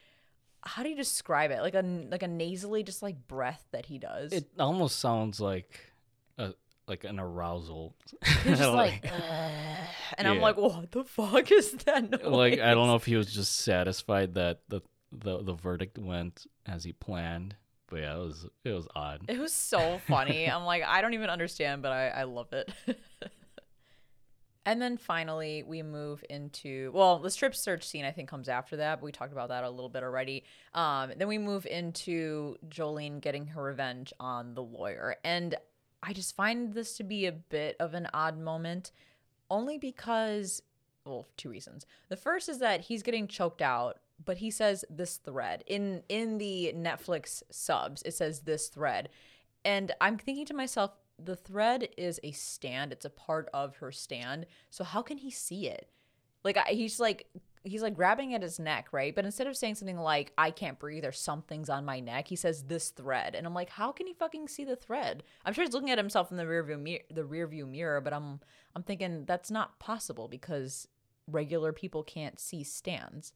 how 0.63 0.83
do 0.83 0.89
you 0.89 0.97
describe 0.97 1.51
it? 1.51 1.61
Like 1.61 1.75
a 1.75 1.83
like 2.11 2.23
a 2.23 2.29
nasally, 2.29 2.83
just 2.83 3.03
like 3.03 3.27
breath 3.29 3.65
that 3.73 3.87
he 3.87 3.99
does. 3.99 4.33
It 4.33 4.49
almost 4.59 4.99
sounds 4.99 5.41
like 5.41 5.81
a 6.39 6.55
like 6.87 7.05
an 7.05 7.19
arousal. 7.21 7.95
He's 8.45 8.61
like, 8.61 9.05
Like- 9.05 9.13
"Ugh." 9.13 9.89
and 10.19 10.29
I'm 10.29 10.41
like, 10.41 10.57
what 10.57 10.91
the 10.91 11.05
fuck 11.05 11.51
is 11.53 11.73
that 11.85 12.11
noise? 12.11 12.21
like 12.25 12.59
I 12.61 12.75
don't 12.75 12.87
know 12.89 12.97
if 12.97 13.05
he 13.07 13.17
was 13.17 13.33
just 13.33 13.57
satisfied 13.61 14.35
that 14.35 14.61
the 14.69 14.81
the 15.13 15.43
the 15.43 15.55
verdict 15.55 15.99
went 15.99 16.47
as 16.67 16.85
he 16.85 16.93
planned, 16.93 17.55
but 17.89 17.97
yeah, 18.01 18.15
it 18.17 18.19
was 18.21 18.47
it 18.65 18.73
was 18.73 18.87
odd. 18.95 19.23
It 19.29 19.39
was 19.39 19.53
so 19.53 20.01
funny. 20.07 20.51
I'm 20.51 20.65
like, 20.65 20.83
I 20.87 21.01
don't 21.01 21.15
even 21.15 21.31
understand, 21.31 21.83
but 21.83 21.93
I, 21.93 22.09
I 22.09 22.23
love 22.25 22.53
it. 22.53 22.71
and 24.71 24.81
then 24.81 24.97
finally, 24.99 25.65
we 25.65 25.83
move 25.83 26.23
into 26.31 26.93
well, 26.95 27.19
the 27.19 27.29
strip 27.29 27.57
search 27.57 27.83
scene 27.85 28.05
I 28.05 28.13
think 28.13 28.29
comes 28.29 28.49
after 28.49 28.77
that, 28.77 29.01
but 29.01 29.05
we 29.05 29.11
talked 29.11 29.33
about 29.33 29.49
that 29.49 29.65
a 29.65 29.71
little 29.71 29.89
bit 29.89 30.05
already. 30.05 30.45
Um, 30.75 31.11
then 31.17 31.27
we 31.27 31.39
move 31.39 31.67
into 31.67 32.57
Jolyne 32.69 33.19
getting 33.19 33.49
her 33.49 33.65
revenge 33.65 34.13
on 34.21 34.55
the 34.55 34.63
lawyer, 34.63 35.17
and 35.25 35.57
I 36.05 36.13
just 36.13 36.37
find 36.37 36.73
this 36.73 36.97
to 36.99 37.03
be 37.03 37.27
a 37.27 37.33
bit 37.33 37.75
of 37.81 37.95
an 37.95 38.07
odd 38.15 38.39
moment, 38.39 38.93
only 39.51 39.77
because 39.77 40.63
well, 41.05 41.27
two 41.37 41.51
reasons. 41.51 41.85
The 42.09 42.17
first 42.17 42.49
is 42.49 42.61
that 42.61 42.83
he's 42.83 43.03
getting 43.03 43.27
choked 43.27 43.63
out, 43.63 43.99
but 44.25 44.37
he 44.37 44.53
says 44.53 44.85
this 44.89 45.17
thread 45.17 45.65
in 45.67 46.05
in 46.09 46.39
the 46.39 46.73
Netflix 46.77 47.43
subs. 47.51 48.03
It 48.03 48.15
says 48.15 48.43
this 48.43 48.69
thread, 48.69 49.09
and 49.65 49.91
I'm 50.01 50.17
thinking 50.17 50.47
to 50.47 50.55
myself, 50.55 50.93
the 51.25 51.37
thread 51.37 51.89
is 51.97 52.21
a 52.23 52.33
stand. 52.33 52.93
It's 52.93 53.05
a 53.05 53.11
part 53.11 53.49
of 53.53 53.77
her 53.77 53.93
stand. 53.93 54.47
So 54.71 54.85
how 54.85 55.03
can 55.03 55.19
he 55.19 55.31
see 55.31 55.69
it? 55.69 55.89
Like 56.45 56.57
I, 56.57 56.73
he's 56.73 56.99
like 56.99 57.27
he's 57.63 57.83
like 57.83 57.95
grabbing 57.95 58.35
at 58.35 58.43
his 58.43 58.59
neck, 58.59 58.89
right? 58.93 59.15
But 59.15 59.25
instead 59.25 59.47
of 59.47 59.57
saying 59.57 59.75
something 59.75 59.99
like 59.99 60.33
"I 60.39 60.51
can't 60.51 60.79
breathe" 60.79 61.05
or 61.05 61.13
"Something's 61.13 61.69
on 61.69 61.85
my 61.85 62.01
neck," 62.01 62.29
he 62.29 62.37
says 62.37 62.65
this 62.65 62.91
thread, 62.91 63.35
and 63.35 63.47
I'm 63.47 63.55
like, 63.55 63.71
how 63.71 63.93
can 63.93 64.07
he 64.07 64.15
fucking 64.15 64.49
see 64.49 64.65
the 64.65 64.77
thread? 64.77 65.23
I'm 65.45 65.53
sure 65.53 65.65
he's 65.65 65.75
looking 65.75 65.91
at 65.91 65.99
himself 65.99 66.31
in 66.31 66.37
the 66.37 66.45
rearview 66.45 66.81
mirror, 66.81 67.03
the 67.11 67.23
rearview 67.23 67.69
mirror, 67.69 68.01
but 68.01 68.13
I'm 68.13 68.41
I'm 68.75 68.83
thinking 68.83 69.25
that's 69.27 69.51
not 69.51 69.79
possible 69.79 70.29
because 70.29 70.89
regular 71.27 71.73
people 71.73 72.03
can't 72.03 72.41
see 72.41 72.65
stands. 72.65 73.33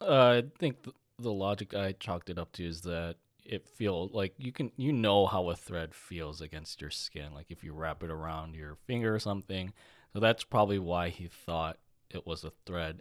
Uh, 0.00 0.42
I 0.42 0.44
think 0.58 0.82
th- 0.84 0.96
the 1.18 1.32
logic 1.32 1.74
I 1.74 1.92
chalked 1.92 2.30
it 2.30 2.38
up 2.38 2.52
to 2.52 2.64
is 2.64 2.82
that 2.82 3.16
it 3.48 3.66
feel 3.66 4.08
like 4.12 4.34
you 4.38 4.52
can 4.52 4.70
you 4.76 4.92
know 4.92 5.26
how 5.26 5.50
a 5.50 5.56
thread 5.56 5.94
feels 5.94 6.40
against 6.40 6.80
your 6.80 6.90
skin, 6.90 7.32
like 7.34 7.46
if 7.50 7.64
you 7.64 7.72
wrap 7.72 8.02
it 8.02 8.10
around 8.10 8.54
your 8.54 8.76
finger 8.86 9.14
or 9.14 9.18
something. 9.18 9.72
So 10.12 10.20
that's 10.20 10.44
probably 10.44 10.78
why 10.78 11.08
he 11.08 11.26
thought 11.26 11.78
it 12.10 12.26
was 12.26 12.44
a 12.44 12.52
thread. 12.66 13.00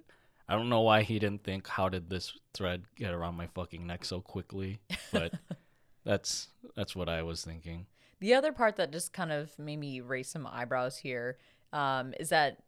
I 0.49 0.55
don't 0.55 0.69
know 0.69 0.81
why 0.81 1.03
he 1.03 1.19
didn't 1.19 1.43
think 1.43 1.67
how 1.67 1.89
did 1.89 2.09
this 2.09 2.33
thread 2.53 2.83
get 2.95 3.13
around 3.13 3.35
my 3.35 3.47
fucking 3.47 3.85
neck 3.85 4.05
so 4.05 4.21
quickly, 4.21 4.79
but 5.11 5.33
that's 6.05 6.47
that's 6.75 6.95
what 6.95 7.09
I 7.09 7.23
was 7.23 7.43
thinking. 7.43 7.85
The 8.19 8.33
other 8.33 8.51
part 8.51 8.77
that 8.77 8.91
just 8.91 9.13
kind 9.13 9.31
of 9.31 9.57
made 9.59 9.77
me 9.77 10.01
raise 10.01 10.29
some 10.29 10.47
eyebrows 10.47 10.97
here 10.97 11.37
um, 11.73 12.13
is 12.19 12.29
that, 12.29 12.63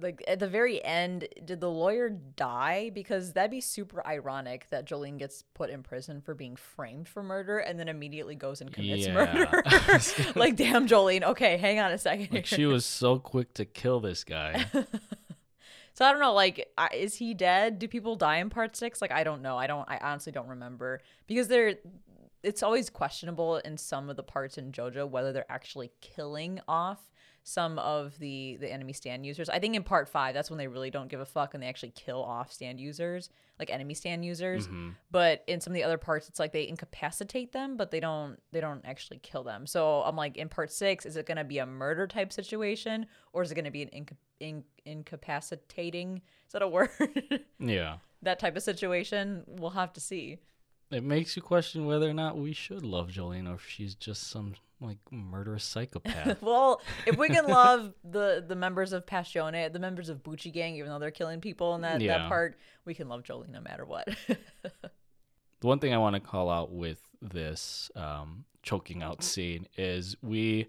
like, 0.00 0.22
at 0.26 0.38
the 0.40 0.48
very 0.48 0.82
end, 0.84 1.28
did 1.44 1.60
the 1.60 1.70
lawyer 1.70 2.08
die? 2.10 2.90
Because 2.92 3.32
that'd 3.34 3.50
be 3.50 3.60
super 3.60 4.04
ironic 4.06 4.68
that 4.70 4.84
Jolyne 4.84 5.16
gets 5.18 5.42
put 5.54 5.70
in 5.70 5.82
prison 5.82 6.20
for 6.20 6.34
being 6.34 6.56
framed 6.56 7.08
for 7.08 7.22
murder 7.22 7.58
and 7.58 7.78
then 7.78 7.88
immediately 7.88 8.34
goes 8.34 8.60
and 8.60 8.72
commits 8.72 9.06
Yeah. 9.06 9.14
murder. 9.14 9.62
like, 10.34 10.56
damn, 10.56 10.86
Jolyne. 10.86 11.22
Okay, 11.24 11.56
hang 11.56 11.78
on 11.78 11.92
a 11.92 11.98
second. 11.98 12.30
Like 12.32 12.46
she 12.46 12.66
was 12.66 12.84
so 12.84 13.18
quick 13.18 13.54
to 13.54 13.64
kill 13.64 14.00
this 14.00 14.24
guy. 14.24 14.66
So 15.94 16.06
I 16.06 16.10
don't 16.10 16.20
know. 16.22 16.32
Like, 16.32 16.68
is 16.94 17.16
he 17.16 17.34
dead? 17.34 17.78
Do 17.78 17.86
people 17.86 18.16
die 18.16 18.38
in 18.38 18.48
part 18.48 18.74
six? 18.76 19.02
Like, 19.02 19.12
I 19.12 19.24
don't 19.24 19.42
know. 19.42 19.58
I 19.58 19.66
don't. 19.66 19.86
I 19.88 19.98
honestly 19.98 20.32
don't 20.32 20.48
remember 20.48 21.02
because 21.26 21.48
they're. 21.48 21.74
It's 22.42 22.62
always 22.62 22.88
questionable 22.88 23.58
in 23.58 23.76
some 23.76 24.08
of 24.08 24.16
the 24.16 24.22
parts 24.22 24.56
in 24.56 24.72
JoJo 24.72 25.10
whether 25.10 25.32
they're 25.32 25.52
actually 25.52 25.92
killing 26.00 26.60
off 26.66 27.11
some 27.44 27.78
of 27.78 28.18
the 28.18 28.56
the 28.60 28.70
enemy 28.72 28.92
stand 28.92 29.26
users. 29.26 29.48
I 29.48 29.58
think 29.58 29.74
in 29.74 29.82
part 29.82 30.08
five, 30.08 30.34
that's 30.34 30.50
when 30.50 30.58
they 30.58 30.68
really 30.68 30.90
don't 30.90 31.08
give 31.08 31.20
a 31.20 31.24
fuck 31.24 31.54
and 31.54 31.62
they 31.62 31.66
actually 31.66 31.90
kill 31.90 32.22
off 32.22 32.52
stand 32.52 32.78
users, 32.78 33.30
like 33.58 33.70
enemy 33.70 33.94
stand 33.94 34.24
users. 34.24 34.66
Mm-hmm. 34.66 34.90
But 35.10 35.42
in 35.46 35.60
some 35.60 35.72
of 35.72 35.74
the 35.74 35.82
other 35.82 35.98
parts, 35.98 36.28
it's 36.28 36.38
like 36.38 36.52
they 36.52 36.68
incapacitate 36.68 37.52
them, 37.52 37.76
but 37.76 37.90
they 37.90 38.00
don't 38.00 38.38
they 38.52 38.60
don't 38.60 38.82
actually 38.84 39.18
kill 39.18 39.42
them. 39.42 39.66
So 39.66 40.02
I'm 40.02 40.16
like, 40.16 40.36
in 40.36 40.48
part 40.48 40.70
six, 40.70 41.04
is 41.04 41.16
it 41.16 41.26
going 41.26 41.38
to 41.38 41.44
be 41.44 41.58
a 41.58 41.66
murder 41.66 42.06
type 42.06 42.32
situation 42.32 43.06
or 43.32 43.42
is 43.42 43.50
it 43.50 43.56
going 43.56 43.64
to 43.64 43.70
be 43.70 43.82
an 43.82 43.88
inca- 43.88 44.16
in- 44.38 44.64
incapacitating? 44.84 46.22
Is 46.46 46.52
that 46.52 46.62
a 46.62 46.68
word? 46.68 46.90
yeah. 47.58 47.96
that 48.22 48.38
type 48.38 48.56
of 48.56 48.62
situation. 48.62 49.42
We'll 49.46 49.70
have 49.70 49.92
to 49.94 50.00
see. 50.00 50.38
It 50.92 51.02
makes 51.02 51.36
you 51.36 51.42
question 51.42 51.86
whether 51.86 52.08
or 52.08 52.14
not 52.14 52.36
we 52.36 52.52
should 52.52 52.84
love 52.84 53.08
Jolyne 53.10 53.46
or 53.46 53.54
if 53.54 53.66
she's 53.68 53.94
just 53.94 54.28
some 54.28 54.54
like 54.80 54.98
murderous 55.10 55.64
psychopath. 55.64 56.42
Well, 56.42 56.80
if 57.06 57.16
we 57.16 57.28
can 57.28 57.46
love 57.46 57.94
the 58.04 58.44
the 58.46 58.56
members 58.56 58.92
of 58.92 59.06
Passione, 59.06 59.72
the 59.72 59.78
members 59.78 60.08
of 60.08 60.22
Bucci 60.22 60.52
Gang, 60.52 60.76
even 60.76 60.90
though 60.90 60.98
they're 60.98 61.10
killing 61.10 61.40
people 61.40 61.74
in 61.74 61.80
that, 61.82 62.00
Yeah. 62.00 62.18
that 62.18 62.28
part, 62.28 62.58
we 62.84 62.94
can 62.94 63.08
love 63.08 63.22
Jolyne 63.22 63.52
no 63.52 63.60
matter 63.60 63.84
what. 63.84 64.08
the 64.62 65.66
one 65.66 65.78
thing 65.78 65.94
I 65.94 65.98
want 65.98 66.14
to 66.14 66.20
call 66.20 66.50
out 66.50 66.72
with 66.72 67.00
this 67.20 67.90
um, 67.94 68.44
choking 68.62 69.02
out 69.02 69.22
scene 69.22 69.66
is 69.76 70.16
we 70.20 70.68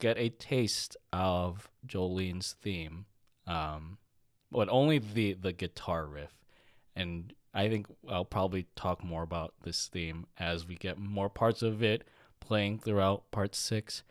get 0.00 0.16
a 0.18 0.30
taste 0.30 0.96
of 1.12 1.68
Jolyne's 1.86 2.56
theme, 2.62 3.04
um, 3.46 3.98
but 4.50 4.68
only 4.70 4.98
the 4.98 5.34
the 5.34 5.52
guitar 5.52 6.06
riff, 6.06 6.32
and 6.96 7.32
I 7.54 7.68
think 7.68 7.86
I'll 8.08 8.24
probably 8.24 8.66
talk 8.76 9.04
more 9.04 9.22
about 9.22 9.54
this 9.62 9.88
theme 9.88 10.26
as 10.38 10.66
we 10.66 10.76
get 10.76 10.98
more 10.98 11.28
parts 11.28 11.62
of 11.62 11.82
it 11.82 12.04
playing 12.40 12.78
throughout 12.78 13.30
part 13.30 13.54
six. 13.54 14.02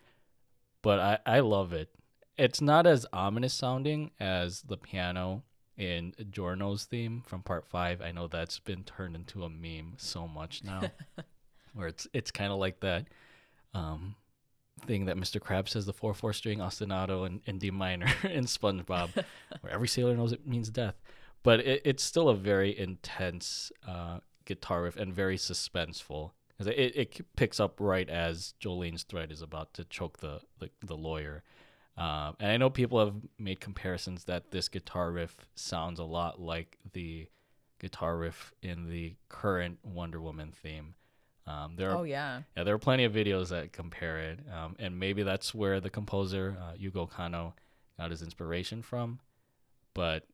But 0.82 1.00
I 1.00 1.20
I 1.26 1.40
love 1.40 1.74
it. 1.74 1.90
It's 2.38 2.62
not 2.62 2.88
as 2.88 3.06
ominous 3.14 3.54
sounding 3.54 4.12
as 4.20 4.62
the 4.64 4.78
piano 4.78 5.44
in 5.78 6.14
Giorno's 6.30 6.86
theme 6.86 7.24
from 7.26 7.42
part 7.42 7.66
five. 7.66 8.02
I 8.02 8.12
know 8.12 8.28
that's 8.28 8.60
been 8.60 8.84
turned 8.84 9.16
into 9.16 9.44
a 9.44 9.50
meme 9.50 9.94
so 9.98 10.28
much 10.28 10.64
now, 10.64 10.82
where 11.74 11.88
it's 11.88 12.08
it's 12.14 12.32
kind 12.32 12.52
of 12.52 12.60
like 12.60 12.80
that 12.82 13.08
um, 13.74 14.16
thing 14.86 15.06
that 15.06 15.18
Mr. 15.18 15.40
Krabs 15.40 15.70
says 15.70 15.86
the 15.86 15.94
four 15.94 16.14
four 16.14 16.34
string 16.34 16.60
ostinato 16.60 17.26
in, 17.26 17.42
in 17.46 17.58
D 17.58 17.72
minor 17.72 18.08
in 18.24 18.46
SpongeBob, 18.46 19.10
where 19.62 19.74
every 19.74 19.88
sailor 19.88 20.16
knows 20.16 20.32
it 20.32 20.48
means 20.48 20.70
death. 20.70 20.96
But 21.44 21.62
it, 21.62 21.82
it's 21.86 22.04
still 22.04 22.30
a 22.30 22.36
very 22.36 22.78
intense 22.78 23.72
uh, 23.88 24.20
guitar 24.46 24.84
riff 24.84 24.96
and 24.96 25.14
very 25.14 25.38
suspenseful. 25.38 26.32
It, 26.60 26.96
it 26.96 27.36
picks 27.36 27.60
up 27.60 27.80
right 27.80 28.08
as 28.08 28.54
Jolyne's 28.60 29.04
thread 29.04 29.32
is 29.32 29.42
about 29.42 29.74
to 29.76 29.84
choke 29.86 30.20
the, 30.20 30.42
the, 30.60 30.70
the 30.86 30.96
lawyer. 30.96 31.44
Um, 31.98 32.36
and 32.40 32.52
I 32.52 32.58
know 32.58 32.70
people 32.70 33.00
have 33.00 33.16
made 33.40 33.60
comparisons 33.60 34.26
that 34.26 34.52
this 34.52 34.70
guitar 34.70 35.12
riff 35.12 35.36
sounds 35.56 36.00
a 36.00 36.04
lot 36.04 36.40
like 36.40 36.78
the 36.94 37.28
guitar 37.80 38.16
riff 38.18 38.54
in 38.62 38.90
the 38.90 39.16
current 39.28 39.80
Wonder 39.84 40.22
Woman 40.22 40.52
theme. 40.52 40.94
Um, 41.48 41.74
there 41.76 41.90
are 41.90 41.98
oh 41.98 42.04
yeah. 42.04 42.42
yeah, 42.56 42.64
there 42.64 42.76
are 42.76 42.80
plenty 42.80 43.04
of 43.04 43.14
videos 43.14 43.50
that 43.50 43.74
compare 43.74 44.20
it, 44.20 44.40
um, 44.54 44.76
and 44.78 45.00
maybe 45.00 45.24
that's 45.24 45.56
where 45.56 45.80
the 45.80 45.90
composer 45.90 46.56
uh, 46.62 46.78
Yugo 46.78 47.10
Kanno 47.10 47.54
got 47.98 48.12
his 48.12 48.22
inspiration 48.22 48.84
from. 48.84 49.20
But 49.94 50.28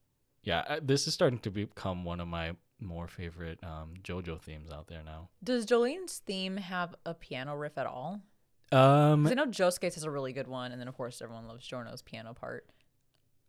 yeah, 0.47 0.79
this 0.81 1.07
is 1.07 1.13
starting 1.13 1.39
to 1.39 1.51
become 1.51 2.05
one 2.05 2.21
of 2.21 2.27
my 2.29 2.53
more 2.79 3.09
favorite 3.09 3.59
um, 3.63 3.95
JoJo 4.01 4.39
themes 4.39 4.71
out 4.71 4.87
there 4.87 5.03
now. 5.03 5.27
Does 5.43 5.65
Jolyne's 5.65 6.21
theme 6.25 6.55
have 6.55 6.95
a 7.05 7.13
piano 7.13 7.53
riff 7.53 7.77
at 7.77 7.85
all? 7.85 8.21
Um, 8.71 9.27
I 9.27 9.33
know 9.33 9.47
Josuke's 9.47 9.95
has 9.95 10.05
a 10.05 10.09
really 10.09 10.31
good 10.31 10.47
one, 10.47 10.71
and 10.71 10.79
then 10.79 10.87
of 10.87 10.95
course 10.95 11.21
everyone 11.21 11.49
loves 11.49 11.67
Giorno's 11.67 12.01
piano 12.01 12.33
part. 12.33 12.65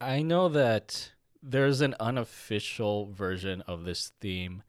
I 0.00 0.22
know 0.22 0.48
that 0.48 1.12
there's 1.40 1.82
an 1.82 1.94
unofficial 2.00 3.12
version 3.12 3.62
of 3.68 3.84
this 3.84 4.10
theme 4.20 4.64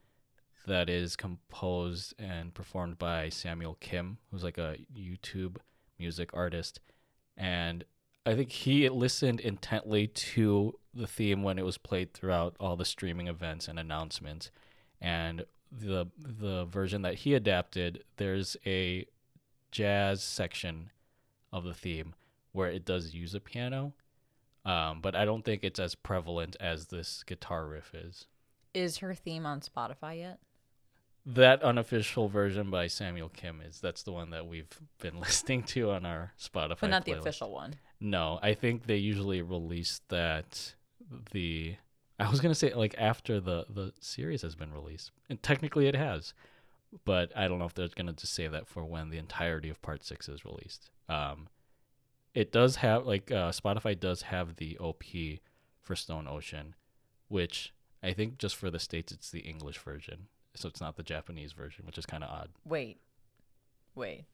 that 0.67 0.88
is 0.88 1.15
composed 1.15 2.13
and 2.19 2.53
performed 2.53 2.99
by 2.99 3.30
Samuel 3.30 3.75
Kim, 3.80 4.19
who's 4.30 4.43
like 4.43 4.59
a 4.59 4.77
YouTube 4.95 5.57
music 5.97 6.30
artist, 6.34 6.80
and 7.36 7.86
I 8.26 8.36
think 8.36 8.51
he 8.51 8.88
listened 8.89 9.39
intently 9.39 10.07
to 10.07 10.78
the 10.93 11.07
theme 11.07 11.43
when 11.43 11.57
it 11.57 11.65
was 11.65 11.78
played 11.78 12.13
throughout 12.13 12.55
all 12.59 12.76
the 12.76 12.86
streaming 12.86 13.28
events 13.28 13.67
and 13.67 13.80
announcements. 13.80 14.51
And 15.01 15.45
the 15.72 16.07
the 16.17 16.65
version 16.65 17.01
that 17.03 17.15
he 17.15 17.34
adapted, 17.34 18.03
there's 18.17 18.57
a 18.65 19.05
jazz 19.72 20.24
section 20.24 20.91
of 21.51 21.63
the 21.63 21.74
theme 21.74 22.13
where 22.51 22.70
it 22.70 22.86
does 22.86 23.13
use 23.13 23.36
a 23.36 23.39
piano, 23.39 23.93
um, 24.65 24.99
but 25.01 25.15
I 25.15 25.26
don't 25.26 25.45
think 25.45 25.63
it's 25.63 25.80
as 25.80 25.95
prevalent 25.95 26.57
as 26.59 26.88
this 26.88 27.24
guitar 27.24 27.67
riff 27.67 27.93
is. 27.93 28.26
Is 28.74 28.97
her 28.97 29.13
theme 29.13 29.45
on 29.45 29.61
Spotify 29.61 30.20
yet? 30.20 30.39
That 31.26 31.61
unofficial 31.61 32.28
version 32.28 32.72
by 32.72 32.88
Samuel 32.88 33.30
Kim 33.30 33.61
is 33.61 33.80
that's 33.80 34.03
the 34.03 34.11
one 34.11 34.32
that 34.32 34.47
we've 34.47 34.70
been 34.99 35.20
listening 35.20 35.63
to 35.63 35.91
on 35.91 36.05
our 36.05 36.34
Spotify. 36.39 36.82
But 36.82 36.89
not 36.89 37.05
the 37.05 37.13
official 37.13 37.51
one. 37.51 37.76
No, 38.01 38.39
I 38.41 38.53
think 38.53 38.85
they 38.85 38.97
usually 38.97 39.41
release 39.41 40.01
that 40.09 40.75
the 41.31 41.75
I 42.19 42.29
was 42.29 42.39
gonna 42.39 42.55
say 42.55 42.73
like 42.73 42.95
after 42.97 43.39
the 43.39 43.65
the 43.69 43.93
series 43.99 44.41
has 44.41 44.55
been 44.55 44.73
released, 44.73 45.11
and 45.29 45.41
technically 45.41 45.87
it 45.87 45.95
has, 45.95 46.33
but 47.05 47.31
I 47.35 47.47
don't 47.47 47.59
know 47.59 47.65
if 47.65 47.73
they're 47.73 47.89
gonna 47.95 48.13
just 48.13 48.33
say 48.33 48.47
that 48.47 48.67
for 48.67 48.85
when 48.85 49.09
the 49.09 49.17
entirety 49.17 49.69
of 49.69 49.81
Part 49.81 50.03
Six 50.03 50.29
is 50.29 50.45
released. 50.45 50.91
Um, 51.07 51.47
it 52.33 52.51
does 52.51 52.77
have 52.77 53.05
like 53.05 53.31
uh, 53.31 53.51
Spotify 53.51 53.99
does 53.99 54.23
have 54.23 54.55
the 54.55 54.77
OP 54.77 55.03
for 55.81 55.95
Stone 55.95 56.27
Ocean, 56.27 56.75
which 57.27 57.73
I 58.03 58.13
think 58.13 58.37
just 58.37 58.55
for 58.55 58.69
the 58.69 58.79
states 58.79 59.11
it's 59.11 59.31
the 59.31 59.39
English 59.39 59.79
version, 59.79 60.27
so 60.55 60.67
it's 60.69 60.81
not 60.81 60.95
the 60.95 61.03
Japanese 61.03 61.53
version, 61.53 61.85
which 61.85 61.97
is 61.97 62.05
kind 62.05 62.23
of 62.23 62.29
odd. 62.29 62.49
Wait. 62.65 62.99
Wait. 63.95 64.25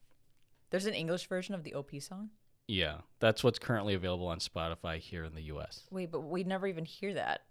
There's 0.70 0.86
an 0.86 0.94
English 0.94 1.28
version 1.28 1.56
of 1.56 1.64
the 1.64 1.74
OP 1.74 1.92
song? 2.02 2.30
Yeah, 2.68 2.98
that's 3.20 3.44
what's 3.44 3.60
currently 3.60 3.94
available 3.94 4.28
on 4.28 4.40
Spotify 4.40 4.98
here 5.00 5.24
in 5.24 5.36
the 5.36 5.44
U.S. 5.44 5.84
Wait, 5.92 6.12
but 6.12 6.22
we 6.22 6.44
never 6.44 6.68
even 6.68 6.86
hear 6.86 7.14
that. 7.14 7.42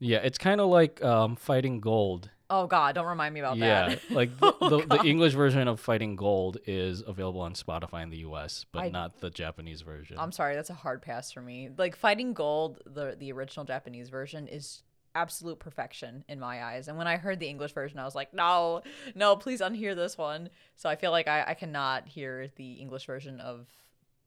Yeah, 0.00 0.18
it's 0.18 0.38
kind 0.38 0.60
of 0.60 0.68
like 0.68 1.02
um, 1.04 1.36
Fighting 1.36 1.80
Gold. 1.80 2.30
Oh 2.50 2.66
God, 2.66 2.94
don't 2.94 3.06
remind 3.06 3.32
me 3.32 3.40
about 3.40 3.56
yeah, 3.56 3.88
that. 3.88 4.00
Yeah, 4.08 4.16
like 4.16 4.36
the, 4.40 4.54
Oh, 4.60 4.68
the, 4.68 4.86
the 4.86 5.04
English 5.04 5.34
version 5.34 5.66
of 5.66 5.80
Fighting 5.80 6.16
Gold 6.16 6.58
is 6.66 7.02
available 7.06 7.40
on 7.40 7.54
Spotify 7.54 8.02
in 8.02 8.10
the 8.10 8.18
U.S., 8.18 8.66
but 8.70 8.84
I- 8.84 8.88
not 8.88 9.20
the 9.20 9.30
Japanese 9.30 9.82
version. 9.82 10.18
I'm 10.18 10.32
sorry, 10.32 10.54
that's 10.54 10.70
a 10.70 10.74
hard 10.74 11.02
pass 11.02 11.32
for 11.32 11.40
me. 11.40 11.70
Like 11.76 11.96
Fighting 11.96 12.32
Gold, 12.32 12.82
the 12.84 13.16
the 13.18 13.32
original 13.32 13.64
Japanese 13.64 14.08
version 14.08 14.48
is 14.48 14.82
absolute 15.14 15.58
perfection 15.58 16.24
in 16.28 16.40
my 16.40 16.62
eyes. 16.62 16.88
And 16.88 16.98
when 16.98 17.06
I 17.06 17.16
heard 17.16 17.38
the 17.38 17.46
English 17.46 17.72
version, 17.72 17.98
I 17.98 18.04
was 18.04 18.16
like, 18.16 18.34
no, 18.34 18.82
no, 19.14 19.36
please 19.36 19.60
unhear 19.60 19.94
this 19.94 20.18
one. 20.18 20.50
So 20.74 20.88
I 20.88 20.96
feel 20.96 21.12
like 21.12 21.28
I, 21.28 21.44
I 21.48 21.54
cannot 21.54 22.08
hear 22.08 22.48
the 22.56 22.72
English 22.74 23.06
version 23.06 23.40
of 23.40 23.66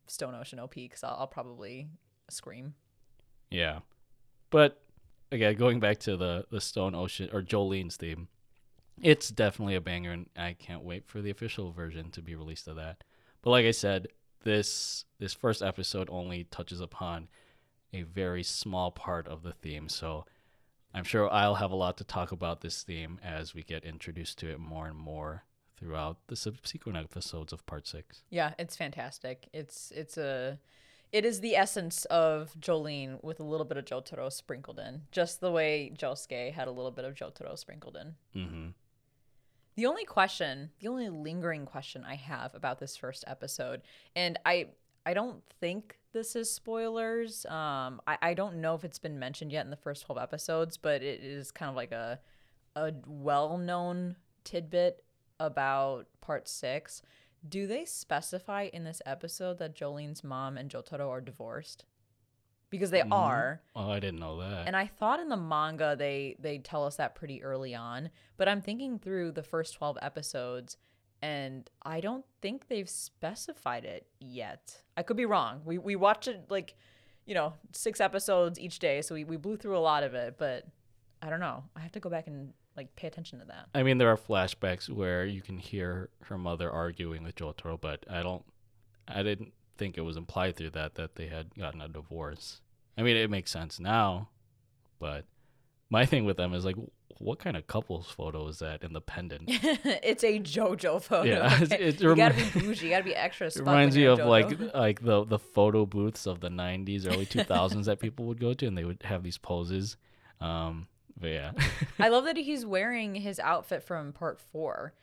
Stone 0.08 0.36
Ocean 0.36 0.60
OP 0.60 0.76
because 0.76 1.03
I'll, 1.03 1.18
I'll 1.20 1.28
probably 1.28 1.89
scream. 2.30 2.74
yeah, 3.49 3.80
but 4.49 4.82
again, 5.32 5.55
going 5.55 5.80
back 5.80 5.99
to 5.99 6.18
the 6.18 6.45
the 6.49 6.62
Stone 6.62 6.95
Ocean 6.95 7.30
or 7.32 7.41
Jolyne's 7.41 7.97
theme, 7.97 8.28
it's 9.01 9.30
definitely 9.30 9.76
a 9.76 9.82
banger, 9.82 10.12
and 10.12 10.30
I 10.36 10.53
can't 10.53 10.84
wait 10.84 11.08
for 11.08 11.22
the 11.22 11.30
official 11.30 11.72
version 11.72 12.12
to 12.12 12.22
be 12.22 12.36
released 12.36 12.68
of 12.68 12.76
that. 12.78 13.03
But 13.41 13.51
like 13.51 13.66
I 13.66 13.72
said, 13.72 14.08
this 14.43 15.05
this 15.20 15.34
first 15.34 15.62
episode 15.62 16.10
only 16.12 16.45
touches 16.45 16.82
upon 16.82 17.28
a 17.93 18.01
very 18.03 18.43
small 18.43 18.91
part 18.91 19.28
of 19.28 19.43
the 19.43 19.53
theme, 19.53 19.89
so 19.89 20.26
I'm 20.93 21.03
sure 21.03 21.32
I'll 21.32 21.55
have 21.55 21.72
a 21.72 21.76
lot 21.76 21.97
to 21.97 22.03
talk 22.03 22.32
about 22.32 22.62
this 22.62 22.84
theme 22.84 23.20
as 23.24 23.53
we 23.53 23.64
get 23.64 23.84
introduced 23.86 24.39
to 24.39 24.49
it 24.49 24.60
more 24.60 24.88
and 24.88 24.97
more 24.97 25.43
throughout 25.78 26.17
the 26.28 26.36
subsequent 26.36 26.97
episodes 26.97 27.53
of 27.53 27.65
Part 27.65 27.88
Six. 27.88 28.23
Yeah, 28.30 28.53
it's 28.57 28.75
fantastic. 28.75 29.47
It's 29.53 29.91
it's 29.95 30.17
a 30.17 30.59
it 31.11 31.25
is 31.25 31.39
the 31.39 31.55
essence 31.55 32.05
of 32.05 32.59
Jolyne 32.59 33.19
with 33.21 33.39
a 33.39 33.43
little 33.43 33.65
bit 33.65 33.78
of 33.78 33.86
Jotaro 33.86 34.32
sprinkled 34.32 34.80
in, 34.80 35.03
just 35.11 35.39
the 35.39 35.51
way 35.51 35.91
Josuke 35.97 36.51
had 36.51 36.67
a 36.67 36.71
little 36.71 36.91
bit 36.91 37.05
of 37.05 37.15
Jotaro 37.15 37.57
sprinkled 37.57 37.97
in. 37.97 38.15
Mm-hmm. 38.41 38.67
The 39.75 39.86
only 39.86 40.05
question, 40.05 40.71
the 40.80 40.88
only 40.88 41.09
lingering 41.09 41.65
question 41.65 42.03
I 42.03 42.15
have 42.15 42.55
about 42.55 42.80
this 42.80 42.97
first 42.97 43.23
episode, 43.28 43.82
and 44.15 44.38
I 44.45 44.67
I 45.05 45.13
don't 45.13 45.41
think 45.61 45.97
this 46.11 46.36
is 46.36 46.51
spoilers. 46.51 47.45
Um, 47.45 48.01
I, 48.07 48.17
I 48.21 48.34
don't 48.34 48.57
know 48.57 48.75
if 48.75 48.84
it's 48.84 48.99
been 48.99 49.19
mentioned 49.19 49.51
yet 49.51 49.63
in 49.63 49.69
the 49.69 49.78
first 49.78 50.05
twelve 50.05 50.21
episodes, 50.21 50.78
but 50.78 51.03
it 51.03 51.21
is 51.21 51.51
kind 51.51 51.69
of 51.69 51.75
like 51.75 51.91
a 51.91 52.19
a 52.75 52.91
well 53.05 53.57
known 53.57 54.15
tidbit 54.43 55.03
about 55.39 56.07
part 56.21 56.47
six. 56.47 57.01
Do 57.47 57.67
they 57.67 57.85
specify 57.85 58.69
in 58.73 58.83
this 58.83 59.01
episode 59.05 59.59
that 59.59 59.75
Jolyne's 59.75 60.23
mom 60.23 60.57
and 60.57 60.69
Jotaro 60.69 61.09
are 61.09 61.21
divorced? 61.21 61.85
Because 62.69 62.91
they 62.91 62.99
mm-hmm. 62.99 63.13
are. 63.13 63.61
Oh, 63.75 63.91
I 63.91 63.99
didn't 63.99 64.19
know 64.19 64.39
that. 64.39 64.67
And 64.67 64.75
I 64.75 64.88
thought 64.88 65.19
in 65.19 65.29
the 65.29 65.38
manga 65.38 65.95
they 65.97 66.35
they 66.39 66.57
tell 66.57 66.85
us 66.85 66.97
that 66.97 67.15
pretty 67.15 67.41
early 67.41 67.73
on, 67.73 68.09
but 68.35 68.49
I'm 68.49 68.61
thinking 68.61 68.99
through 68.99 69.31
the 69.31 69.43
first 69.43 69.75
12 69.75 69.97
episodes 70.01 70.77
and 71.21 71.69
I 71.81 71.99
don't 71.99 72.25
think 72.41 72.67
they've 72.67 72.89
specified 72.89 73.85
it 73.85 74.07
yet. 74.19 74.83
I 74.95 75.03
could 75.03 75.17
be 75.17 75.25
wrong. 75.25 75.61
We 75.65 75.77
we 75.77 75.95
watched 75.95 76.27
it 76.27 76.45
like, 76.49 76.75
you 77.25 77.33
know, 77.33 77.53
6 77.71 77.99
episodes 77.99 78.59
each 78.59 78.79
day, 78.79 79.01
so 79.01 79.15
we 79.15 79.23
we 79.23 79.38
blew 79.38 79.57
through 79.57 79.77
a 79.77 79.79
lot 79.79 80.03
of 80.03 80.13
it, 80.13 80.35
but 80.38 80.65
I 81.21 81.29
don't 81.29 81.39
know. 81.39 81.63
I 81.75 81.79
have 81.79 81.91
to 81.93 81.99
go 81.99 82.09
back 82.09 82.27
and 82.27 82.53
like 82.78 82.95
pay 82.95 83.07
attention 83.07 83.39
to 83.39 83.45
that. 83.45 83.67
I 83.73 83.84
mean, 83.84 83.97
there 83.97 84.09
are 84.09 84.17
flashbacks 84.17 84.88
where 84.89 85.25
you 85.25 85.41
can 85.41 85.57
hear 85.57 86.09
her 86.25 86.38
mother 86.38 86.71
arguing 86.71 87.23
with 87.23 87.36
Jotaro, 87.36 87.80
but 87.80 88.05
I 88.09 88.21
don't, 88.21 88.45
I 89.07 89.23
didn't 89.23 89.53
think 89.78 89.97
it 89.97 90.01
was 90.01 90.15
implied 90.15 90.55
through 90.55 90.71
that 90.71 90.95
that 90.95 91.15
they 91.15 91.28
had 91.28 91.55
gotten 91.55 91.82
a 91.82 91.88
divorce. 91.88 92.61
I 92.97 93.03
mean, 93.03 93.17
it 93.17 93.30
makes 93.30 93.51
sense 93.51 93.80
now, 93.80 94.30
but 94.99 95.25
my 95.89 96.05
thing 96.05 96.25
with 96.25 96.38
them 96.38 96.53
is 96.53 96.65
like, 96.65 96.75
what 97.19 97.39
kind 97.39 97.57
of 97.57 97.65
couples 97.65 98.07
photo 98.09 98.47
is 98.47 98.59
that 98.59 98.84
in 98.84 98.93
the 98.93 99.01
pendant? 99.01 99.43
it's 99.47 100.23
a 100.23 100.39
JoJo 100.39 101.01
photo. 101.01 101.23
Yeah, 101.23 101.59
okay? 101.63 101.75
it 101.78 102.01
you 102.01 102.15
gotta 102.15 102.36
be 102.36 102.59
bougie. 102.59 102.86
You 102.86 102.91
gotta 102.91 103.03
be 103.03 103.15
extra. 103.15 103.47
It 103.55 103.59
reminds 103.59 103.95
me 103.95 104.05
of 104.05 104.19
like 104.19 104.73
like 104.73 105.03
the 105.03 105.23
the 105.23 105.39
photo 105.39 105.86
booths 105.86 106.28
of 106.28 106.41
the 106.41 106.49
'90s, 106.49 107.07
early 107.07 107.25
2000s 107.25 107.86
that 107.86 107.99
people 107.99 108.25
would 108.25 108.39
go 108.39 108.53
to, 108.53 108.67
and 108.67 108.78
they 108.78 108.84
would 108.84 109.01
have 109.03 109.23
these 109.23 109.38
poses. 109.38 109.97
Um, 110.39 110.88
but 111.20 111.28
yeah, 111.28 111.51
I 111.99 112.09
love 112.09 112.26
that 112.26 112.38
he's 112.38 112.65
wearing 112.65 113.15
his 113.15 113.39
outfit 113.39 113.84
from 113.84 114.13
part 114.13 114.39
four. 114.39 114.93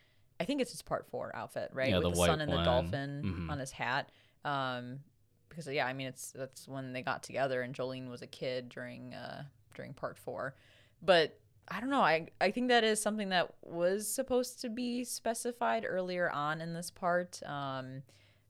I 0.41 0.45
think 0.45 0.61
it's 0.61 0.73
his 0.73 0.83
part 0.83 1.07
four 1.07 1.35
outfit, 1.35 1.71
right? 1.73 1.89
Yeah, 1.91 1.97
With 1.99 2.05
the 2.05 2.11
the, 2.11 2.27
sun 2.27 2.41
and 2.41 2.51
the 2.51 2.57
one. 2.57 2.65
dolphin 2.65 3.23
Mhm. 3.25 3.51
on 3.53 3.59
his 3.59 3.71
hat. 3.71 4.11
Um, 4.45 5.01
because 5.49 5.69
yeah, 5.69 5.87
I 5.87 5.93
mean 5.93 6.09
it's 6.09 6.33
that's 6.33 6.67
when 6.67 6.93
they 6.93 7.03
got 7.03 7.23
together 7.23 7.63
and 7.63 7.75
Jolyne 7.75 8.09
was 8.11 8.23
a 8.23 8.27
kid 8.27 8.69
during 8.69 9.15
uh 9.15 9.45
during 9.75 9.95
part 9.95 10.19
four. 10.19 10.55
But 11.03 11.39
I 11.69 11.81
don't 11.81 11.91
know. 11.91 12.01
I 12.03 12.29
I 12.41 12.51
think 12.51 12.69
that 12.69 12.83
is 12.85 13.01
something 13.01 13.29
that 13.29 13.55
was 13.63 14.07
supposed 14.09 14.61
to 14.63 14.69
be 14.69 15.05
specified 15.05 15.85
earlier 15.89 16.29
on 16.31 16.61
in 16.61 16.75
this 16.75 16.91
part. 16.91 17.41
Um, 17.47 18.03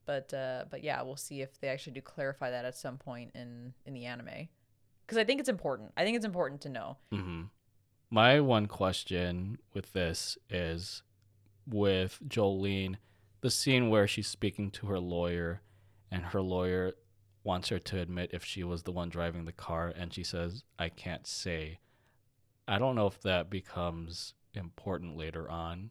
but 0.07 0.33
uh, 0.35 0.65
but 0.71 0.83
yeah, 0.83 1.03
we'll 1.03 1.17
see 1.17 1.43
if 1.43 1.61
they 1.61 1.69
actually 1.69 1.93
do 1.93 2.01
clarify 2.01 2.51
that 2.51 2.65
at 2.65 2.77
some 2.77 2.97
point 2.99 3.33
in 3.35 3.75
in 3.87 3.93
the 3.95 4.07
anime. 4.07 4.49
Because 5.07 5.19
I 5.19 5.25
think 5.25 5.41
it's 5.41 5.49
important. 5.49 5.93
I 5.97 6.05
think 6.05 6.17
it's 6.17 6.25
important 6.25 6.61
to 6.63 6.69
know. 6.69 6.97
hmm 7.13 7.43
My 8.11 8.41
one 8.41 8.67
question 8.67 9.59
with 9.73 9.93
this 9.93 10.39
is 10.49 11.03
with 11.67 12.21
Jolyne, 12.27 12.99
the 13.41 13.51
scene 13.51 13.91
where 13.91 14.07
she's 14.07 14.29
speaking 14.29 14.71
to 14.73 14.87
her 14.87 14.99
lawyer, 15.01 15.63
and 16.11 16.27
her 16.27 16.43
lawyer 16.43 16.93
wants 17.43 17.69
her 17.69 17.79
to 17.79 18.01
admit 18.01 18.31
if 18.33 18.45
she 18.45 18.65
was 18.65 18.83
the 18.83 18.93
one 18.93 19.11
driving 19.11 19.45
the 19.45 19.53
car, 19.53 19.93
and 19.95 20.13
she 20.13 20.25
says, 20.25 20.65
I 20.79 20.89
can't 20.89 21.27
say. 21.27 21.79
I 22.67 22.79
don't 22.79 22.97
know 22.97 23.07
if 23.07 23.21
that 23.23 23.51
becomes 23.51 24.33
important 24.55 25.17
later 25.17 25.51
on 25.51 25.91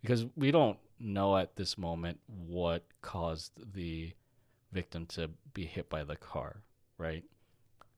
because 0.00 0.24
we 0.36 0.50
don't 0.50 0.78
know 0.98 1.36
at 1.36 1.56
this 1.56 1.76
moment 1.76 2.20
what 2.26 2.84
caused 3.02 3.52
the 3.74 4.12
victim 4.72 5.04
to 5.06 5.28
be 5.52 5.66
hit 5.66 5.90
by 5.90 6.04
the 6.04 6.16
car, 6.16 6.62
right? 6.96 7.24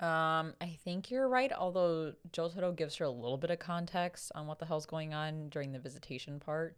Um, 0.01 0.55
I 0.61 0.79
think 0.85 1.11
you're 1.11 1.29
right. 1.29 1.53
Although 1.53 2.15
Jotaro 2.33 2.75
gives 2.75 2.97
her 2.97 3.05
a 3.05 3.11
little 3.11 3.37
bit 3.37 3.51
of 3.51 3.59
context 3.59 4.31
on 4.35 4.47
what 4.47 4.59
the 4.61 4.67
hell's 4.67 4.87
going 4.87 5.13
on 5.13 5.49
during 5.49 5.73
the 5.73 5.79
visitation 5.81 6.39
part, 6.39 6.77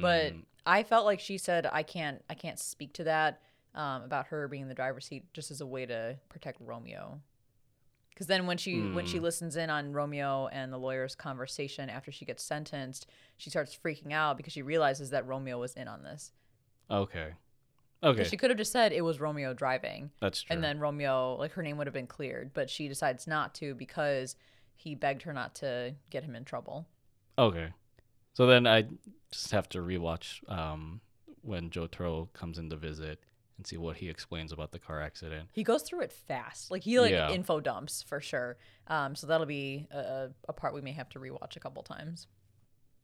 but 0.00 0.32
Mm, 0.34 0.44
I 0.66 0.82
felt 0.84 1.04
like 1.04 1.20
she 1.20 1.38
said, 1.38 1.66
"I 1.70 1.82
can't, 1.82 2.22
I 2.30 2.34
can't 2.34 2.58
speak 2.58 2.92
to 2.94 3.04
that." 3.04 3.40
Um, 3.74 4.02
about 4.02 4.28
her 4.28 4.48
being 4.48 4.62
in 4.62 4.68
the 4.68 4.74
driver's 4.74 5.06
seat, 5.06 5.32
just 5.34 5.50
as 5.50 5.60
a 5.60 5.66
way 5.66 5.86
to 5.86 6.18
protect 6.28 6.60
Romeo. 6.60 7.20
Because 8.10 8.26
then 8.26 8.46
when 8.46 8.56
she 8.58 8.86
when 8.88 9.04
she 9.06 9.18
Mm. 9.18 9.22
listens 9.22 9.56
in 9.56 9.70
on 9.70 9.92
Romeo 9.92 10.48
and 10.48 10.72
the 10.72 10.78
lawyer's 10.78 11.14
conversation 11.14 11.88
after 11.90 12.10
she 12.12 12.24
gets 12.24 12.42
sentenced, 12.42 13.06
she 13.36 13.50
starts 13.50 13.76
freaking 13.76 14.12
out 14.12 14.36
because 14.36 14.52
she 14.52 14.62
realizes 14.62 15.10
that 15.10 15.26
Romeo 15.26 15.58
was 15.58 15.74
in 15.74 15.86
on 15.88 16.02
this. 16.02 16.32
okay. 16.90 17.34
Okay. 18.02 18.24
She 18.24 18.36
could 18.36 18.50
have 18.50 18.58
just 18.58 18.70
said 18.72 18.92
it 18.92 19.00
was 19.02 19.20
Romeo 19.20 19.52
driving, 19.54 20.10
That's 20.20 20.42
true. 20.42 20.54
and 20.54 20.62
then 20.62 20.78
Romeo, 20.78 21.34
like 21.36 21.52
her 21.52 21.62
name 21.62 21.78
would 21.78 21.86
have 21.88 21.94
been 21.94 22.06
cleared, 22.06 22.52
but 22.54 22.70
she 22.70 22.86
decides 22.88 23.26
not 23.26 23.54
to 23.56 23.74
because 23.74 24.36
he 24.76 24.94
begged 24.94 25.22
her 25.22 25.32
not 25.32 25.56
to 25.56 25.94
get 26.10 26.22
him 26.22 26.36
in 26.36 26.44
trouble. 26.44 26.86
Okay. 27.36 27.70
So 28.34 28.46
then 28.46 28.66
I 28.68 28.84
just 29.32 29.50
have 29.50 29.68
to 29.70 29.78
rewatch 29.78 30.48
um, 30.48 31.00
when 31.42 31.70
Jotaro 31.70 32.32
comes 32.34 32.58
in 32.58 32.70
to 32.70 32.76
visit 32.76 33.18
and 33.56 33.66
see 33.66 33.76
what 33.76 33.96
he 33.96 34.08
explains 34.08 34.52
about 34.52 34.70
the 34.70 34.78
car 34.78 35.02
accident. 35.02 35.48
He 35.52 35.64
goes 35.64 35.82
through 35.82 36.02
it 36.02 36.12
fast. 36.12 36.70
Like 36.70 36.84
he 36.84 37.00
like 37.00 37.10
Yeah. 37.10 37.30
info 37.32 37.58
dumps 37.58 38.02
for 38.04 38.20
sure. 38.20 38.56
Um, 38.86 39.16
so 39.16 39.26
that'll 39.26 39.46
be 39.46 39.88
a, 39.90 40.28
a 40.48 40.52
part 40.52 40.72
we 40.74 40.80
may 40.80 40.92
have 40.92 41.08
to 41.10 41.18
rewatch 41.18 41.56
a 41.56 41.60
couple 41.60 41.82
times. 41.82 42.28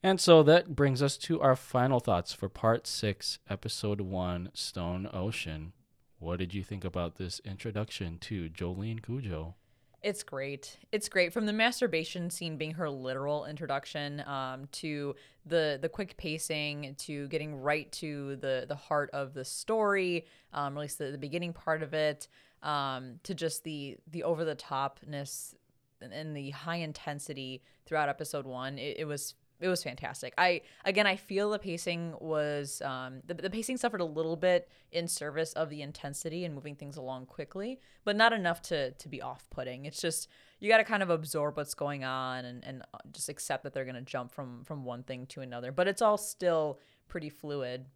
And 0.05 0.21
so 0.21 0.43
that 0.43 0.77
brings 0.77 1.01
us 1.03 1.17
to 1.17 1.41
our 1.41 1.57
final 1.57 1.99
thoughts 1.99 2.35
for 2.35 2.51
part 2.51 2.87
six, 2.87 3.39
episode 3.49 4.03
one, 4.03 4.51
Stone 4.53 5.09
Ocean. 5.15 5.73
What 6.19 6.41
did 6.41 6.53
you 6.53 6.63
think 6.63 6.85
about 6.85 7.17
this 7.17 7.41
introduction 7.43 8.19
to 8.19 8.51
Jolyne 8.51 8.99
Cujoh? 8.99 9.55
It's 10.03 10.23
great. 10.23 10.77
It's 10.93 11.09
great 11.09 11.33
from 11.33 11.47
the 11.47 11.55
masturbation 11.55 12.29
scene 12.29 12.59
being 12.59 12.73
her 12.73 12.91
literal 12.91 13.47
introduction 13.47 14.23
um, 14.27 14.69
to 14.73 15.17
the 15.47 15.79
the 15.81 15.89
quick 15.89 16.19
pacing 16.19 16.97
to 16.99 17.27
getting 17.29 17.63
right 17.63 17.91
to 17.93 18.37
the 18.37 18.67
the 18.69 18.77
heart 18.77 19.09
of 19.15 19.33
the 19.33 19.47
story, 19.47 20.27
um, 20.53 20.77
at 20.77 20.83
least 20.83 20.99
the, 20.99 21.13
the 21.13 21.17
beginning 21.17 21.55
part 21.55 21.83
of 21.83 21.95
it, 21.95 22.29
um, 22.63 23.21
to 23.23 23.33
just 23.33 23.65
the 23.65 23.97
the 24.11 24.23
over 24.23 24.45
the 24.45 24.55
topness 24.55 25.55
and, 26.03 26.37
the 26.37 26.51
high 26.51 26.77
intensity 26.77 27.63
throughout 27.87 28.11
episode 28.11 28.45
one. 28.45 28.79
It, 28.79 28.99
it 28.99 29.05
was 29.07 29.35
it 29.65 29.69
was 29.69 29.83
fantastic. 29.83 30.35
I 30.37 30.61
again, 30.85 31.07
I 31.07 31.17
feel 31.17 31.49
the 31.51 31.59
pacing 31.59 32.15
was 32.21 32.83
um, 32.83 33.23
the 33.27 33.33
the 33.33 33.49
pacing 33.49 33.79
suffered 33.79 34.03
a 34.03 34.05
little 34.05 34.37
bit 34.37 34.69
in 34.93 35.09
service 35.09 35.55
of 35.55 35.71
the 35.71 35.81
intensity 35.81 36.45
and 36.45 36.55
moving 36.55 36.77
things 36.77 36.99
along 36.99 37.27
quickly, 37.27 37.81
but 38.05 38.15
not 38.15 38.35
enough 38.35 38.61
to 38.63 38.91
to 38.91 39.09
be 39.09 39.23
off 39.23 39.49
putting. 39.49 39.87
It's 39.87 40.03
just 40.03 40.29
you 40.61 40.69
got 40.69 40.79
to 40.79 40.85
kind 40.85 41.03
of 41.03 41.09
absorb 41.09 41.57
what's 41.57 41.73
going 41.73 42.05
on 42.05 42.45
and 42.45 42.63
and 42.63 42.83
uh, 42.93 42.99
just 43.11 43.31
accept 43.31 43.65
that 43.65 43.73
they're 43.73 43.87
gonna 43.87 44.03
jump 44.03 44.33
from 44.33 44.65
from 44.65 44.85
one 44.85 45.03
thing 45.03 45.25
to 45.29 45.41
another. 45.41 45.73
But 45.73 45.89
it's 45.89 46.03
all 46.03 46.19
still 46.19 46.79
pretty 47.09 47.31
fluid 47.31 47.87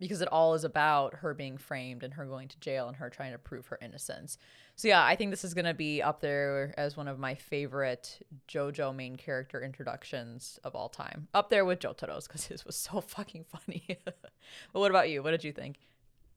because 0.00 0.20
it 0.20 0.28
all 0.32 0.54
is 0.54 0.64
about 0.64 1.14
her 1.14 1.34
being 1.34 1.56
framed 1.56 2.02
and 2.02 2.14
her 2.14 2.24
going 2.24 2.48
to 2.48 2.58
jail 2.58 2.88
and 2.88 2.96
her 2.96 3.08
trying 3.08 3.30
to 3.30 3.38
prove 3.38 3.68
her 3.68 3.78
innocence. 3.80 4.38
So 4.76 4.88
yeah, 4.88 5.04
I 5.04 5.16
think 5.16 5.30
this 5.30 5.44
is 5.44 5.54
gonna 5.54 5.74
be 5.74 6.02
up 6.02 6.20
there 6.20 6.74
as 6.76 6.96
one 6.96 7.08
of 7.08 7.18
my 7.18 7.34
favorite 7.34 8.20
JoJo 8.48 8.94
main 8.94 9.16
character 9.16 9.62
introductions 9.62 10.58
of 10.64 10.74
all 10.74 10.88
time. 10.88 11.28
Up 11.34 11.50
there 11.50 11.64
with 11.64 11.80
Jotaro's 11.80 12.26
because 12.26 12.46
his 12.46 12.64
was 12.64 12.76
so 12.76 13.00
fucking 13.00 13.44
funny. 13.44 13.98
but 14.04 14.14
what 14.72 14.90
about 14.90 15.10
you? 15.10 15.22
What 15.22 15.32
did 15.32 15.44
you 15.44 15.52
think? 15.52 15.76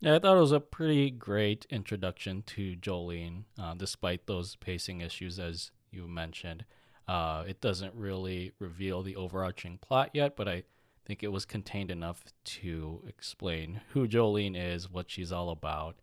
Yeah, 0.01 0.15
I 0.15 0.19
thought 0.19 0.38
it 0.38 0.41
was 0.41 0.51
a 0.51 0.59
pretty 0.59 1.09
great 1.09 1.65
introduction 1.69 2.43
to 2.47 2.75
Jolyne, 2.75 3.45
uh, 3.59 3.73
despite 3.73 4.27
those 4.27 4.55
pacing 4.57 5.01
issues, 5.01 5.39
as 5.39 5.71
you 5.89 6.07
mentioned. 6.07 6.65
Uh, 7.07 7.43
it 7.47 7.61
doesn't 7.61 7.93
really 7.95 8.51
reveal 8.59 9.01
the 9.03 9.15
overarching 9.15 9.77
plot 9.77 10.09
yet, 10.13 10.36
but 10.36 10.47
I 10.47 10.63
think 11.05 11.23
it 11.23 11.31
was 11.31 11.45
contained 11.45 11.91
enough 11.91 12.25
to 12.43 13.03
explain 13.07 13.81
who 13.89 14.07
Jolyne 14.07 14.55
is, 14.55 14.91
what 14.91 15.09
she's 15.09 15.31
all 15.31 15.49
about. 15.49 15.95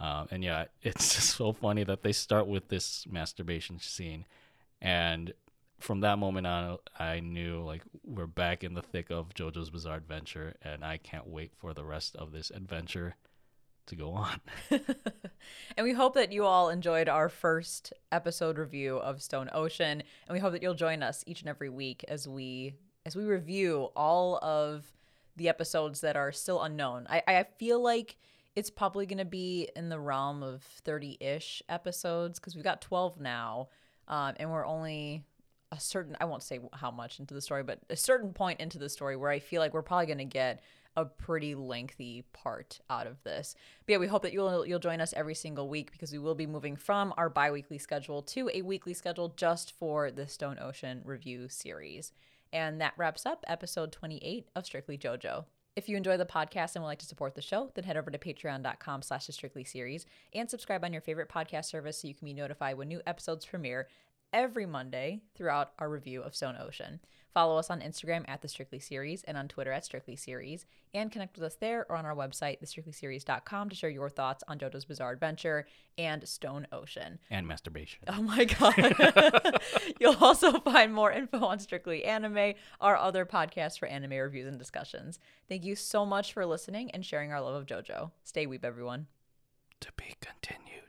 Uh, 0.00 0.26
and 0.30 0.44
yeah, 0.44 0.64
it's 0.82 1.14
just 1.14 1.36
so 1.36 1.52
funny 1.52 1.84
that 1.84 2.02
they 2.02 2.12
start 2.12 2.46
with 2.46 2.68
this 2.68 3.06
masturbation 3.08 3.78
scene. 3.80 4.24
And 4.80 5.32
from 5.78 6.00
that 6.00 6.18
moment 6.18 6.46
on, 6.46 6.78
I 6.98 7.20
knew 7.20 7.62
like 7.62 7.82
we're 8.04 8.26
back 8.26 8.64
in 8.64 8.74
the 8.74 8.82
thick 8.82 9.10
of 9.10 9.34
JoJo's 9.34 9.70
Bizarre 9.70 9.96
Adventure, 9.96 10.54
and 10.62 10.84
I 10.84 10.96
can't 10.96 11.26
wait 11.26 11.52
for 11.56 11.72
the 11.72 11.84
rest 11.84 12.16
of 12.16 12.32
this 12.32 12.50
adventure 12.50 13.16
to 13.86 13.96
go 13.96 14.12
on. 14.12 14.40
and 14.70 15.84
we 15.84 15.92
hope 15.92 16.14
that 16.14 16.32
you 16.32 16.44
all 16.44 16.68
enjoyed 16.68 17.08
our 17.08 17.28
first 17.28 17.92
episode 18.12 18.58
review 18.58 18.96
of 18.98 19.22
Stone 19.22 19.50
Ocean, 19.52 20.02
and 20.02 20.34
we 20.34 20.38
hope 20.38 20.52
that 20.52 20.62
you'll 20.62 20.74
join 20.74 21.02
us 21.02 21.24
each 21.26 21.40
and 21.40 21.48
every 21.48 21.70
week 21.70 22.04
as 22.08 22.28
we 22.28 22.74
as 23.06 23.16
we 23.16 23.24
review 23.24 23.88
all 23.96 24.38
of 24.42 24.84
the 25.36 25.48
episodes 25.48 26.00
that 26.02 26.16
are 26.16 26.32
still 26.32 26.62
unknown. 26.62 27.06
I, 27.08 27.22
I 27.26 27.46
feel 27.58 27.80
like 27.80 28.18
it's 28.58 28.70
probably 28.70 29.06
going 29.06 29.18
to 29.18 29.24
be 29.24 29.68
in 29.76 29.88
the 29.88 30.00
realm 30.00 30.42
of 30.42 30.66
30-ish 30.84 31.62
episodes 31.68 32.40
because 32.40 32.56
we've 32.56 32.64
got 32.64 32.80
12 32.80 33.20
now, 33.20 33.68
um, 34.08 34.34
and 34.40 34.50
we're 34.50 34.66
only 34.66 35.22
a 35.70 35.78
certain 35.78 36.16
I 36.20 36.24
won't 36.24 36.42
say 36.42 36.58
how 36.72 36.90
much 36.90 37.20
into 37.20 37.34
the 37.34 37.40
story, 37.40 37.62
but 37.62 37.78
a 37.88 37.94
certain 37.94 38.32
point 38.32 38.58
into 38.58 38.76
the 38.78 38.88
story 38.88 39.14
where 39.14 39.30
I 39.30 39.38
feel 39.38 39.60
like 39.60 39.72
we're 39.72 39.82
probably 39.82 40.06
going 40.06 40.18
to 40.18 40.24
get 40.24 40.60
a 40.96 41.04
pretty 41.04 41.54
lengthy 41.54 42.24
part 42.32 42.80
out 42.90 43.06
of 43.06 43.22
this. 43.22 43.54
But 43.86 43.92
yeah, 43.92 43.98
we 43.98 44.08
hope 44.08 44.22
that 44.22 44.32
you'll 44.32 44.66
you'll 44.66 44.80
join 44.80 45.00
us 45.00 45.14
every 45.16 45.36
single 45.36 45.68
week 45.68 45.92
because 45.92 46.10
we 46.10 46.18
will 46.18 46.34
be 46.34 46.46
moving 46.46 46.74
from 46.74 47.14
our 47.16 47.30
bi-weekly 47.30 47.78
schedule 47.78 48.22
to 48.22 48.50
a 48.52 48.62
weekly 48.62 48.94
schedule 48.94 49.34
just 49.36 49.70
for 49.78 50.10
the 50.10 50.26
Stone 50.26 50.58
Ocean 50.60 51.02
review 51.04 51.48
series. 51.48 52.12
And 52.52 52.80
that 52.80 52.94
wraps 52.96 53.24
up 53.24 53.44
episode 53.46 53.92
28 53.92 54.48
of 54.56 54.66
Strictly 54.66 54.98
JoJo. 54.98 55.44
If 55.78 55.88
you 55.88 55.96
enjoy 55.96 56.16
the 56.16 56.26
podcast 56.26 56.74
and 56.74 56.82
would 56.82 56.88
like 56.88 56.98
to 56.98 57.06
support 57.06 57.36
the 57.36 57.40
show, 57.40 57.70
then 57.76 57.84
head 57.84 57.96
over 57.96 58.10
to 58.10 58.18
patreon.com 58.18 59.00
slash 59.00 59.26
the 59.26 59.32
strictly 59.32 59.62
series 59.62 60.06
and 60.34 60.50
subscribe 60.50 60.82
on 60.82 60.92
your 60.92 61.00
favorite 61.00 61.28
podcast 61.28 61.66
service 61.66 62.02
so 62.02 62.08
you 62.08 62.14
can 62.14 62.26
be 62.26 62.34
notified 62.34 62.76
when 62.76 62.88
new 62.88 63.00
episodes 63.06 63.46
premiere 63.46 63.86
every 64.32 64.66
Monday 64.66 65.20
throughout 65.36 65.74
our 65.78 65.88
review 65.88 66.20
of 66.20 66.34
Stone 66.34 66.56
Ocean. 66.60 66.98
Follow 67.34 67.56
us 67.58 67.70
on 67.70 67.80
Instagram 67.80 68.24
at 68.28 68.42
the 68.42 68.48
Strictly 68.48 68.78
Series 68.78 69.22
and 69.24 69.36
on 69.36 69.48
Twitter 69.48 69.72
at 69.72 69.84
Strictly 69.84 70.16
Series, 70.16 70.66
and 70.94 71.12
connect 71.12 71.36
with 71.36 71.44
us 71.44 71.56
there 71.56 71.86
or 71.88 71.96
on 71.96 72.06
our 72.06 72.14
website, 72.14 72.60
thestrictlyseries.com, 72.60 73.68
to 73.68 73.76
share 73.76 73.90
your 73.90 74.08
thoughts 74.08 74.42
on 74.48 74.58
JoJo's 74.58 74.84
Bizarre 74.84 75.12
Adventure 75.12 75.66
and 75.96 76.26
Stone 76.26 76.66
Ocean. 76.72 77.18
And 77.30 77.46
masturbation. 77.46 78.04
Oh 78.08 78.22
my 78.22 78.44
god. 78.44 79.60
You'll 80.00 80.16
also 80.22 80.60
find 80.60 80.92
more 80.92 81.12
info 81.12 81.44
on 81.44 81.58
Strictly 81.58 82.04
Anime, 82.04 82.54
our 82.80 82.96
other 82.96 83.24
podcast 83.26 83.78
for 83.78 83.86
anime 83.86 84.12
reviews 84.12 84.46
and 84.46 84.58
discussions. 84.58 85.18
Thank 85.48 85.64
you 85.64 85.76
so 85.76 86.06
much 86.06 86.32
for 86.32 86.46
listening 86.46 86.90
and 86.92 87.04
sharing 87.04 87.32
our 87.32 87.40
love 87.40 87.54
of 87.54 87.66
JoJo. 87.66 88.10
Stay 88.24 88.46
weep, 88.46 88.64
everyone. 88.64 89.06
To 89.80 89.92
be 89.96 90.16
continued. 90.20 90.87